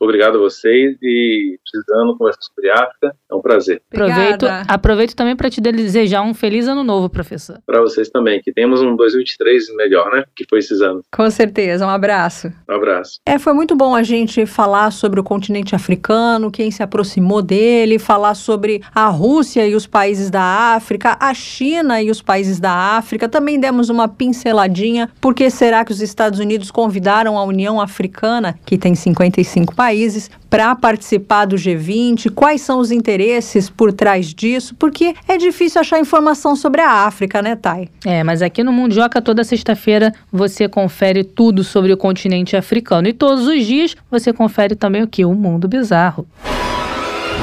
Obrigado 0.00 0.36
a 0.36 0.40
vocês 0.40 0.96
e 1.02 1.58
precisando 1.72 2.16
conversar 2.16 2.42
sobre 2.42 2.70
África, 2.70 3.16
é 3.30 3.34
um 3.34 3.40
prazer. 3.40 3.82
Aproveito, 3.90 4.46
aproveito 4.68 5.16
também 5.16 5.34
para 5.34 5.50
te 5.50 5.60
desejar 5.60 6.22
um 6.22 6.34
feliz 6.34 6.68
ano 6.68 6.84
novo, 6.84 7.08
professor. 7.08 7.58
Para 7.66 7.80
vocês 7.80 8.10
também, 8.10 8.40
que 8.40 8.52
temos 8.52 8.82
um 8.82 8.94
2023 8.96 9.74
melhor, 9.76 10.10
né? 10.12 10.24
Que 10.34 10.44
foi 10.48 10.58
esses 10.58 10.80
anos. 10.80 11.04
Com 11.12 11.30
certeza, 11.30 11.86
um 11.86 11.90
abraço. 11.90 12.52
Um 12.68 12.74
abraço. 12.74 13.18
É, 13.26 13.38
foi 13.38 13.52
muito 13.52 13.74
bom 13.74 13.94
a 13.94 14.02
gente 14.02 14.44
falar 14.46 14.90
sobre 14.90 15.20
o 15.20 15.24
continente 15.24 15.74
africano, 15.74 16.50
quem 16.50 16.70
se 16.70 16.82
aproximou 16.82 17.42
dele, 17.42 17.98
falar 17.98 18.34
sobre 18.34 18.82
a 18.94 19.08
Rússia 19.08 19.66
e 19.66 19.74
os 19.74 19.86
países 19.86 20.30
da 20.30 20.42
África, 20.74 21.16
a 21.18 21.32
China 21.32 22.02
e 22.02 22.10
os 22.10 22.20
países 22.20 22.60
da 22.60 22.72
África. 22.96 23.28
Também 23.28 23.58
demos 23.58 23.88
uma 23.88 24.08
pinceladinha, 24.08 25.10
porque 25.20 25.50
será 25.50 25.84
que 25.84 25.92
os 25.92 26.00
Estados 26.00 26.38
Unidos 26.38 26.70
convidaram 26.70 27.38
a 27.38 27.44
União 27.44 27.80
Africana, 27.80 28.58
que 28.64 28.76
tem 28.76 28.94
55 29.32 29.74
países, 29.74 30.30
para 30.50 30.74
participar 30.74 31.46
do 31.46 31.56
G20? 31.56 32.30
Quais 32.30 32.60
são 32.60 32.78
os 32.78 32.90
interesses 32.90 33.70
por 33.70 33.92
trás 33.92 34.32
disso? 34.34 34.74
Porque 34.78 35.14
é 35.26 35.38
difícil 35.38 35.80
achar 35.80 35.98
informação 35.98 36.54
sobre 36.54 36.82
a 36.82 36.90
África, 37.06 37.40
né, 37.40 37.56
Thay? 37.56 37.88
É, 38.04 38.22
mas 38.22 38.42
aqui 38.42 38.62
no 38.62 38.72
Mundioca, 38.72 39.22
toda 39.22 39.42
sexta-feira, 39.42 40.12
você 40.30 40.68
confere 40.68 41.24
tudo 41.24 41.64
sobre 41.64 41.92
o 41.92 41.96
continente 41.96 42.56
africano. 42.56 43.08
E 43.08 43.12
todos 43.12 43.46
os 43.46 43.64
dias 43.64 43.96
você 44.10 44.32
confere 44.32 44.74
também 44.74 45.02
o 45.02 45.08
que? 45.08 45.24
O 45.24 45.34
Mundo 45.34 45.66
Bizarro. 45.66 46.26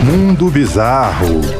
Mundo 0.03 0.49
Bizarro. 0.49 1.58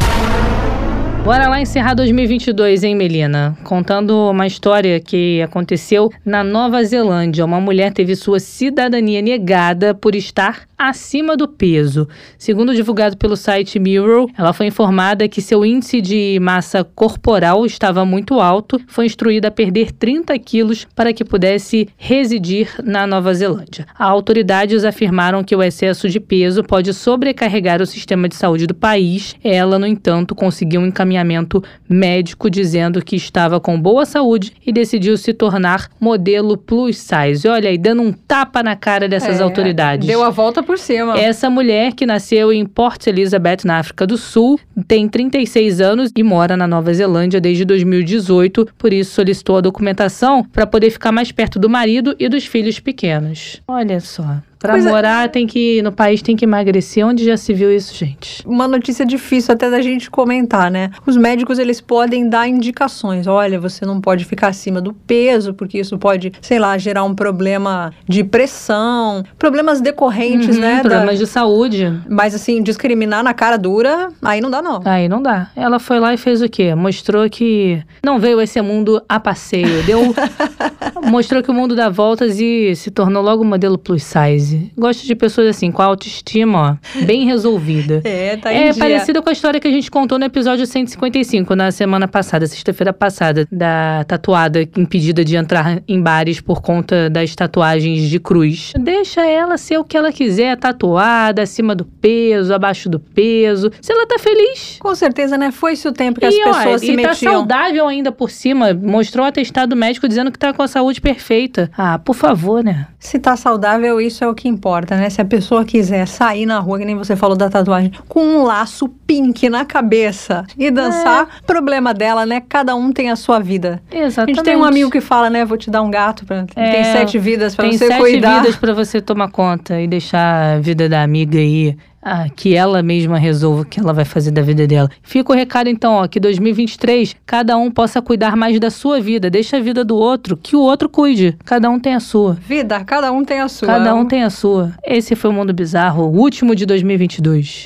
Bora 1.24 1.48
lá 1.48 1.62
encerrar 1.62 1.94
2022, 1.96 2.84
hein, 2.84 2.96
Melina? 2.96 3.56
Contando 3.64 4.30
uma 4.30 4.48
história 4.48 5.00
que 5.00 5.42
aconteceu 5.42 6.10
na 6.26 6.44
Nova 6.44 6.84
Zelândia. 6.84 7.46
Uma 7.46 7.60
mulher 7.60 7.92
teve 7.94 8.16
sua 8.16 8.40
cidadania 8.40 9.22
negada 9.22 9.94
por 9.94 10.16
estar 10.16 10.70
acima 10.80 11.36
do 11.36 11.46
peso. 11.46 12.08
Segundo 12.38 12.74
divulgado 12.74 13.18
pelo 13.18 13.36
site 13.36 13.78
Mirror, 13.78 14.30
ela 14.38 14.54
foi 14.54 14.68
informada 14.68 15.28
que 15.28 15.42
seu 15.42 15.66
índice 15.66 16.00
de 16.00 16.40
massa 16.42 16.86
corporal 16.86 17.66
estava 17.66 18.06
muito 18.06 18.40
alto, 18.40 18.80
foi 18.88 19.06
instruída 19.06 19.50
a 19.50 19.52
perder 19.52 19.92
30 19.92 20.40
quilos 20.40 20.88
para 20.96 21.12
que 21.12 21.26
pudesse 21.26 21.90
residir 21.98 22.70
na 22.82 23.06
Nova 23.06 23.34
Zelândia. 23.34 23.86
Autoridades 23.98 24.86
afirmaram 24.86 25.44
que 25.44 25.56
o 25.56 25.62
excesso 25.62 26.08
de 26.08 26.20
peso 26.20 26.64
pode 26.64 26.94
sobrecarregar 26.94 27.82
o 27.82 27.86
sistema 27.86 28.30
de 28.30 28.36
saúde 28.36 28.66
do 28.66 28.74
país. 28.74 29.36
Ela, 29.44 29.78
no 29.78 29.86
entanto, 29.86 30.34
conseguiu 30.34 30.80
um 30.80 30.86
encaminhamento 31.10 31.64
médico 31.88 32.50
dizendo 32.50 33.04
que 33.04 33.16
estava 33.16 33.60
com 33.60 33.80
boa 33.80 34.06
saúde 34.06 34.54
e 34.66 34.72
decidiu 34.72 35.18
se 35.18 35.34
tornar 35.34 35.90
modelo 36.00 36.56
plus 36.58 36.98
size. 36.98 37.48
Olha 37.48 37.70
aí, 37.70 37.78
dando 37.78 38.02
um 38.02 38.12
tapa 38.12 38.62
na 38.62 38.76
cara 38.76 39.08
dessas 39.08 39.40
É, 39.40 39.44
autoridades. 39.44 40.08
Deu 40.08 40.24
a 40.24 40.30
volta 40.30 40.62
por 40.62 40.78
cima. 40.78 41.18
Essa 41.18 41.50
mulher, 41.50 41.94
que 41.94 42.06
nasceu 42.06 42.54
em 42.54 42.66
Port 42.66 43.08
Elizabeth, 43.08 43.60
na 43.66 43.80
África 43.80 44.06
do 44.06 44.18
Sul, 44.18 44.60
tem 44.88 45.08
36 45.08 45.82
anos 45.82 46.12
e 46.16 46.24
mora 46.24 46.56
na 46.56 46.68
Nova 46.68 46.94
Zelândia 46.94 47.42
desde 47.42 47.66
2018, 47.66 48.68
por 48.78 48.94
isso 48.94 49.12
solicitou 49.14 49.58
a 49.58 49.62
documentação 49.62 50.44
para 50.44 50.68
poder 50.68 50.92
ficar 50.92 51.12
mais 51.12 51.32
perto 51.32 51.58
do 51.58 51.70
marido 51.70 52.16
e 52.20 52.30
dos 52.30 52.46
filhos 52.46 52.80
pequenos. 52.80 53.62
Olha 53.68 54.00
só. 54.00 54.38
Para 54.60 54.78
é. 54.78 54.82
morar 54.82 55.30
tem 55.30 55.48
que 55.48 55.82
no 55.82 55.92
país 55.92 56.22
tem 56.22 56.36
que 56.36 56.44
emagrecer. 56.44 57.06
Onde 57.08 57.24
já 57.24 57.38
se 57.38 57.54
viu 57.54 57.74
isso, 57.74 57.96
gente? 57.96 58.46
Uma 58.46 58.68
notícia 58.68 59.06
difícil 59.06 59.54
até 59.54 59.70
da 59.70 59.82
gente 59.82 60.10
comentar, 60.12 60.70
né? 60.70 60.92
Os 61.08 61.16
médicos 61.16 61.58
eles 61.58 61.80
podem 61.80 62.28
dar 62.28 62.46
indicações. 62.48 63.26
Olha, 63.26 63.58
você 63.60 63.86
não 63.86 64.02
pode 64.02 64.26
ficar 64.26 64.50
acima 64.50 64.82
do 64.82 64.94
peso, 64.94 65.54
porque 65.54 65.80
isso 65.80 65.98
pode, 65.98 66.34
sei 66.42 66.60
lá, 66.60 66.78
gerar 66.78 67.06
um 67.06 67.16
problema 67.16 67.94
de 68.08 68.22
pressão, 68.24 69.24
problemas 69.38 69.80
decorrentes, 69.80 70.56
Uhum, 70.56 70.62
né? 70.62 70.76
da- 70.78 70.82
Problemas 70.90 71.18
de 71.18 71.26
saúde. 71.26 71.94
Mas 72.10 72.36
assim, 72.36 72.62
discriminar 72.62 73.24
na 73.24 73.34
cara 73.34 73.58
dura, 73.58 74.10
aí 74.22 74.42
não 74.42 74.50
dá 74.52 74.62
não. 74.62 74.82
Aí 74.84 75.08
não 75.08 75.22
dá. 75.22 75.52
Ela 75.56 75.80
foi 75.80 76.00
lá 76.00 76.14
e 76.14 76.18
fez 76.18 76.42
o 76.42 76.50
quê? 76.50 76.76
Mostrou 76.76 77.30
que 77.30 77.82
não 78.04 78.20
veio 78.20 78.42
esse 78.42 78.62
mundo 78.62 79.02
a 79.08 79.20
passeio. 79.22 79.84
Deu. 79.84 80.14
mostrou 81.10 81.42
que 81.42 81.50
o 81.50 81.54
mundo 81.54 81.76
dá 81.76 81.88
voltas 81.90 82.40
e 82.40 82.76
se 82.76 82.92
tornou 82.92 83.24
logo 83.24 83.44
modelo 83.46 83.78
plus 83.78 84.04
size. 84.04 84.49
Gosto 84.78 85.06
de 85.06 85.16
pessoas 85.16 85.48
assim, 85.48 85.72
com 85.72 85.82
a 85.82 85.86
autoestima, 85.86 86.80
ó, 87.00 87.06
bem 87.06 87.26
resolvida. 87.26 88.02
É, 88.10 88.38
tá 88.38 88.52
É 88.52 88.72
dia. 88.72 88.80
parecido 88.80 89.22
com 89.22 89.30
a 89.30 89.32
história 89.32 89.60
que 89.60 89.68
a 89.68 89.72
gente 89.72 89.90
contou 89.92 90.18
no 90.18 90.26
episódio 90.26 90.66
155, 90.66 91.56
na 91.56 91.72
semana 91.72 92.08
passada, 92.08 92.46
sexta-feira 92.48 92.92
passada, 92.92 93.48
da 93.52 94.04
tatuada 94.08 94.62
impedida 94.78 95.24
de 95.24 95.36
entrar 95.36 95.82
em 95.88 96.02
bares 96.02 96.42
por 96.42 96.62
conta 96.62 97.10
das 97.10 97.36
tatuagens 97.36 98.10
de 98.10 98.20
cruz. 98.20 98.74
Deixa 98.80 99.26
ela 99.26 99.58
ser 99.58 99.78
o 99.78 99.84
que 99.84 99.96
ela 99.98 100.12
quiser, 100.12 100.58
tatuada, 100.58 101.42
acima 101.44 101.76
do 101.76 101.86
peso, 101.86 102.54
abaixo 102.54 102.90
do 102.90 103.00
peso. 103.00 103.72
Se 103.82 103.92
ela 103.92 104.06
tá 104.08 104.18
feliz. 104.18 104.78
Com 104.80 104.96
certeza, 104.96 105.38
né? 105.38 105.52
Foi-se 105.52 105.88
o 105.88 105.92
tempo 105.92 106.20
que 106.20 106.26
as 106.26 106.34
e, 106.34 106.42
ó, 106.44 106.54
pessoas 106.54 106.82
se 106.82 106.92
e 106.92 106.96
tá 107.02 107.10
metiam. 107.10 107.34
saudável 107.34 107.88
ainda 107.88 108.12
por 108.12 108.30
cima. 108.32 108.74
Mostrou 108.74 109.26
o 109.26 109.30
atestado 109.30 109.76
médico 109.76 110.08
dizendo 110.08 110.32
que 110.32 110.40
tá 110.40 110.54
com 110.54 110.64
a 110.64 110.68
saúde 110.68 111.00
perfeita. 111.02 111.70
Ah, 111.78 112.00
por 112.00 112.16
favor, 112.16 112.64
né? 112.64 112.88
Se 112.98 113.20
tá 113.20 113.36
saudável, 113.36 114.00
isso 114.02 114.24
é 114.24 114.28
o 114.28 114.34
que 114.40 114.48
importa, 114.48 114.96
né? 114.96 115.10
Se 115.10 115.20
a 115.20 115.26
pessoa 115.26 115.66
quiser 115.66 116.08
sair 116.08 116.46
na 116.46 116.60
rua, 116.60 116.80
que 116.80 116.86
nem 116.86 116.96
você 116.96 117.14
falou 117.14 117.36
da 117.36 117.50
tatuagem, 117.50 117.92
com 118.08 118.22
um 118.22 118.44
laço 118.44 118.88
pink 119.06 119.50
na 119.50 119.66
cabeça 119.66 120.46
e 120.58 120.72
dançar, 120.72 121.24
É. 121.24 121.46
problema 121.46 121.94
dela, 121.94 122.26
né? 122.26 122.42
Cada 122.48 122.74
um 122.74 122.94
tem 122.94 123.10
a 123.10 123.18
sua 123.18 123.40
vida. 123.40 123.82
A 123.92 123.96
Exatamente. 123.98 124.36
gente 124.38 124.46
tem 124.46 124.56
um 124.56 124.64
amigo 124.64 124.90
que 124.90 125.02
fala, 125.02 125.30
né? 125.30 125.44
Vou 125.44 125.58
te 125.58 125.70
dar 125.70 125.82
um 125.82 125.92
gato, 125.92 126.26
pra... 126.26 126.46
É, 126.56 126.72
tem 126.72 126.84
sete 126.86 127.20
vidas 127.20 127.54
pra 127.54 127.66
Tem 127.68 127.78
você 127.78 127.88
sete 127.88 128.00
cuidar. 128.00 128.40
vidas 128.42 128.56
pra 128.56 128.74
você 128.74 129.02
tomar 129.02 129.30
conta 129.30 129.80
e 129.82 129.88
deixar 129.88 130.56
a 130.56 130.60
vida 130.60 130.88
da 130.88 131.04
amiga 131.04 131.38
aí. 131.38 131.76
Ah, 132.02 132.28
que 132.30 132.56
ela 132.56 132.82
mesma 132.82 133.18
resolva 133.18 133.62
o 133.62 133.66
que 133.66 133.80
ela 133.80 133.94
vai 133.94 134.06
fazer 134.06 134.32
da 134.32 134.42
vida 134.42 134.66
dela. 134.66 134.90
Fica 135.02 135.32
o 135.32 135.36
recado 135.36 135.70
então, 135.70 135.94
ó, 135.94 136.08
que 136.08 136.20
2023 136.20 137.16
cada 137.26 137.58
um 137.58 137.70
possa 137.70 138.02
cuidar 138.02 138.36
mais 138.36 138.60
da 138.60 138.70
sua 138.70 139.00
vida. 139.00 139.30
Deixa 139.30 139.58
a 139.58 139.60
vida 139.60 139.84
do 139.84 139.96
outro, 139.96 140.38
que 140.38 140.56
o 140.56 140.62
outro 140.62 140.90
cuide. 140.90 141.38
Cada 141.46 141.70
um 141.70 141.80
tem 141.80 141.96
a 141.96 142.00
sua. 142.00 142.34
Vida, 142.34 142.84
cada 142.84 143.12
um 143.12 143.24
tem 143.24 143.40
a 143.40 143.48
sua. 143.48 143.68
Cada 143.68 143.96
um 143.96 144.06
tem 144.06 144.24
a 144.24 144.30
sua. 144.30 144.74
Esse 144.86 145.16
foi 145.16 145.30
o 145.30 145.34
Mundo 145.34 145.54
Bizarro, 145.54 146.04
o 146.04 146.18
último 146.18 146.56
de 146.56 146.66
2022. 146.66 147.66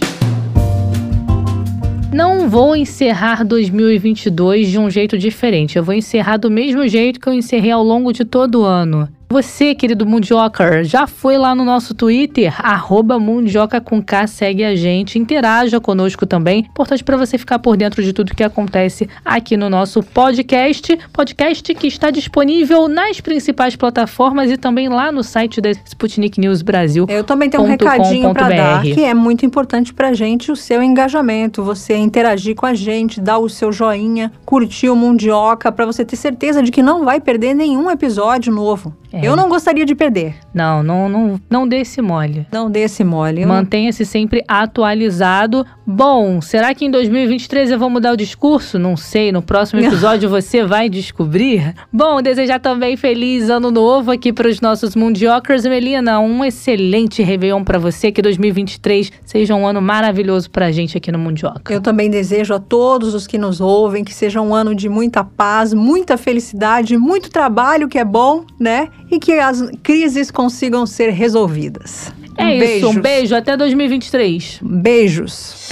Não 2.13 2.47
vou 2.47 2.75
encerrar 2.75 3.43
2022 3.43 4.69
de 4.69 4.77
um 4.77 4.87
jeito 4.87 5.17
diferente. 5.17 5.79
Eu 5.79 5.83
vou 5.83 5.95
encerrar 5.95 6.37
do 6.37 6.51
mesmo 6.51 6.87
jeito 6.87 7.19
que 7.19 7.27
eu 7.27 7.33
encerrei 7.33 7.71
ao 7.71 7.83
longo 7.83 8.13
de 8.13 8.23
todo 8.23 8.61
o 8.61 8.65
ano. 8.65 9.09
Você, 9.29 9.73
querido 9.73 10.05
Mundioca, 10.05 10.83
já 10.83 11.07
foi 11.07 11.37
lá 11.37 11.55
no 11.55 11.65
nosso 11.65 11.95
Twitter, 11.95 12.53
arroba 12.63 13.17
Mundioca 13.17 13.81
com 13.81 14.01
K, 14.01 14.27
segue 14.27 14.63
a 14.63 14.75
gente, 14.75 15.17
interaja 15.17 15.79
conosco 15.79 16.25
também. 16.25 16.67
Importante 16.69 17.03
para 17.03 17.17
você 17.17 17.37
ficar 17.37 17.57
por 17.57 17.75
dentro 17.75 18.03
de 18.03 18.13
tudo 18.13 18.35
que 18.35 18.43
acontece 18.43 19.09
aqui 19.25 19.57
no 19.57 19.69
nosso 19.69 20.03
podcast. 20.03 20.97
Podcast 21.11 21.73
que 21.73 21.87
está 21.87 22.11
disponível 22.11 22.87
nas 22.87 23.19
principais 23.21 23.75
plataformas 23.75 24.51
e 24.51 24.57
também 24.57 24.87
lá 24.87 25.11
no 25.11 25.23
site 25.23 25.59
da 25.59 25.71
Sputnik 25.71 26.39
News 26.39 26.61
Brasil. 26.61 27.07
Eu 27.09 27.23
também 27.23 27.49
tenho 27.49 27.63
um 27.63 27.67
recadinho 27.67 28.33
para 28.33 28.49
dar, 28.49 28.83
que 28.83 29.03
é 29.03 29.13
muito 29.13 29.45
importante 29.45 29.93
pra 29.93 30.13
gente 30.13 30.51
o 30.51 30.55
seu 30.55 30.83
engajamento, 30.83 31.63
você 31.63 31.95
interagir 31.95 32.55
com 32.55 32.65
a 32.65 32.73
gente, 32.73 33.19
dar 33.19 33.39
o 33.39 33.49
seu 33.49 33.71
joinha, 33.71 34.31
curtir 34.45 34.89
o 34.89 34.95
Mundioca, 34.95 35.71
para 35.71 35.85
você 35.85 36.05
ter 36.05 36.17
certeza 36.17 36.61
de 36.61 36.71
que 36.71 36.83
não 36.83 37.03
vai 37.03 37.19
perder 37.19 37.53
nenhum 37.53 37.89
episódio 37.89 38.53
novo. 38.53 38.93
É. 39.13 39.27
Eu 39.27 39.35
não 39.35 39.47
gostaria 39.47 39.85
de 39.85 39.93
perder. 39.93 40.33
Não, 40.51 40.81
não, 40.81 41.07
não, 41.07 41.39
não 41.47 41.67
dê 41.67 41.81
esse 41.81 42.01
mole. 42.01 42.47
Não 42.51 42.69
dê 42.69 42.79
esse 42.79 43.03
mole. 43.03 43.45
Mantenha-se 43.45 44.03
sempre 44.07 44.43
atualizado. 44.47 45.63
Bom, 45.85 46.41
será 46.41 46.73
que 46.73 46.85
em 46.85 46.89
2023 46.89 47.69
eu 47.69 47.77
vou 47.77 47.91
mudar 47.91 48.11
o 48.13 48.17
discurso? 48.17 48.79
Não 48.79 48.97
sei. 48.97 49.31
No 49.31 49.43
próximo 49.43 49.81
episódio 49.81 50.27
você 50.27 50.65
vai 50.65 50.89
descobrir. 50.89 51.75
Bom, 51.91 52.23
desejar 52.23 52.59
também 52.59 52.97
feliz 52.97 53.51
ano 53.51 53.69
novo 53.69 54.09
aqui 54.09 54.33
para 54.33 54.49
os 54.49 54.59
nossos 54.59 54.95
mundiocers. 54.95 55.63
Melina, 55.63 56.19
um 56.19 56.43
excelente 56.43 57.21
Réveillon 57.21 57.63
para 57.63 57.77
você. 57.77 58.11
Que 58.11 58.21
2023 58.21 59.11
seja 59.23 59.53
um 59.53 59.67
ano 59.67 59.79
maravilhoso 59.79 60.49
para 60.49 60.65
a 60.65 60.71
gente 60.71 60.97
aqui 60.97 61.11
no 61.11 61.19
Mundioca. 61.19 61.71
Eu 61.71 61.81
também 61.81 62.09
desejo 62.09 62.55
a 62.55 62.59
todos 62.59 63.13
os 63.13 63.27
que 63.27 63.37
nos 63.37 63.61
ouvem 63.61 64.03
que 64.03 64.13
seja 64.13 64.41
um 64.41 64.55
ano 64.55 64.73
de 64.73 64.89
muita 64.89 65.23
paz, 65.23 65.71
muita 65.71 66.17
felicidade, 66.17 66.97
muito 66.97 67.29
trabalho, 67.29 67.87
que 67.87 67.99
é 67.99 68.05
bom, 68.05 68.43
né? 68.59 68.89
E 69.13 69.19
que 69.19 69.33
as 69.33 69.63
crises 69.83 70.31
consigam 70.31 70.87
ser 70.87 71.11
resolvidas. 71.11 72.11
É 72.35 72.45
um 72.45 72.49
isso, 72.49 72.59
beijos. 72.59 72.89
um 72.89 73.01
beijo 73.01 73.35
até 73.35 73.55
2023. 73.55 74.59
Beijos. 74.61 75.69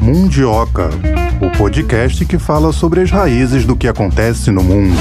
Mundioca, 0.00 0.88
o 1.42 1.58
podcast 1.58 2.24
que 2.24 2.38
fala 2.38 2.72
sobre 2.72 3.00
as 3.00 3.10
raízes 3.10 3.64
do 3.64 3.74
que 3.76 3.88
acontece 3.88 4.52
no 4.52 4.62
mundo. 4.62 4.96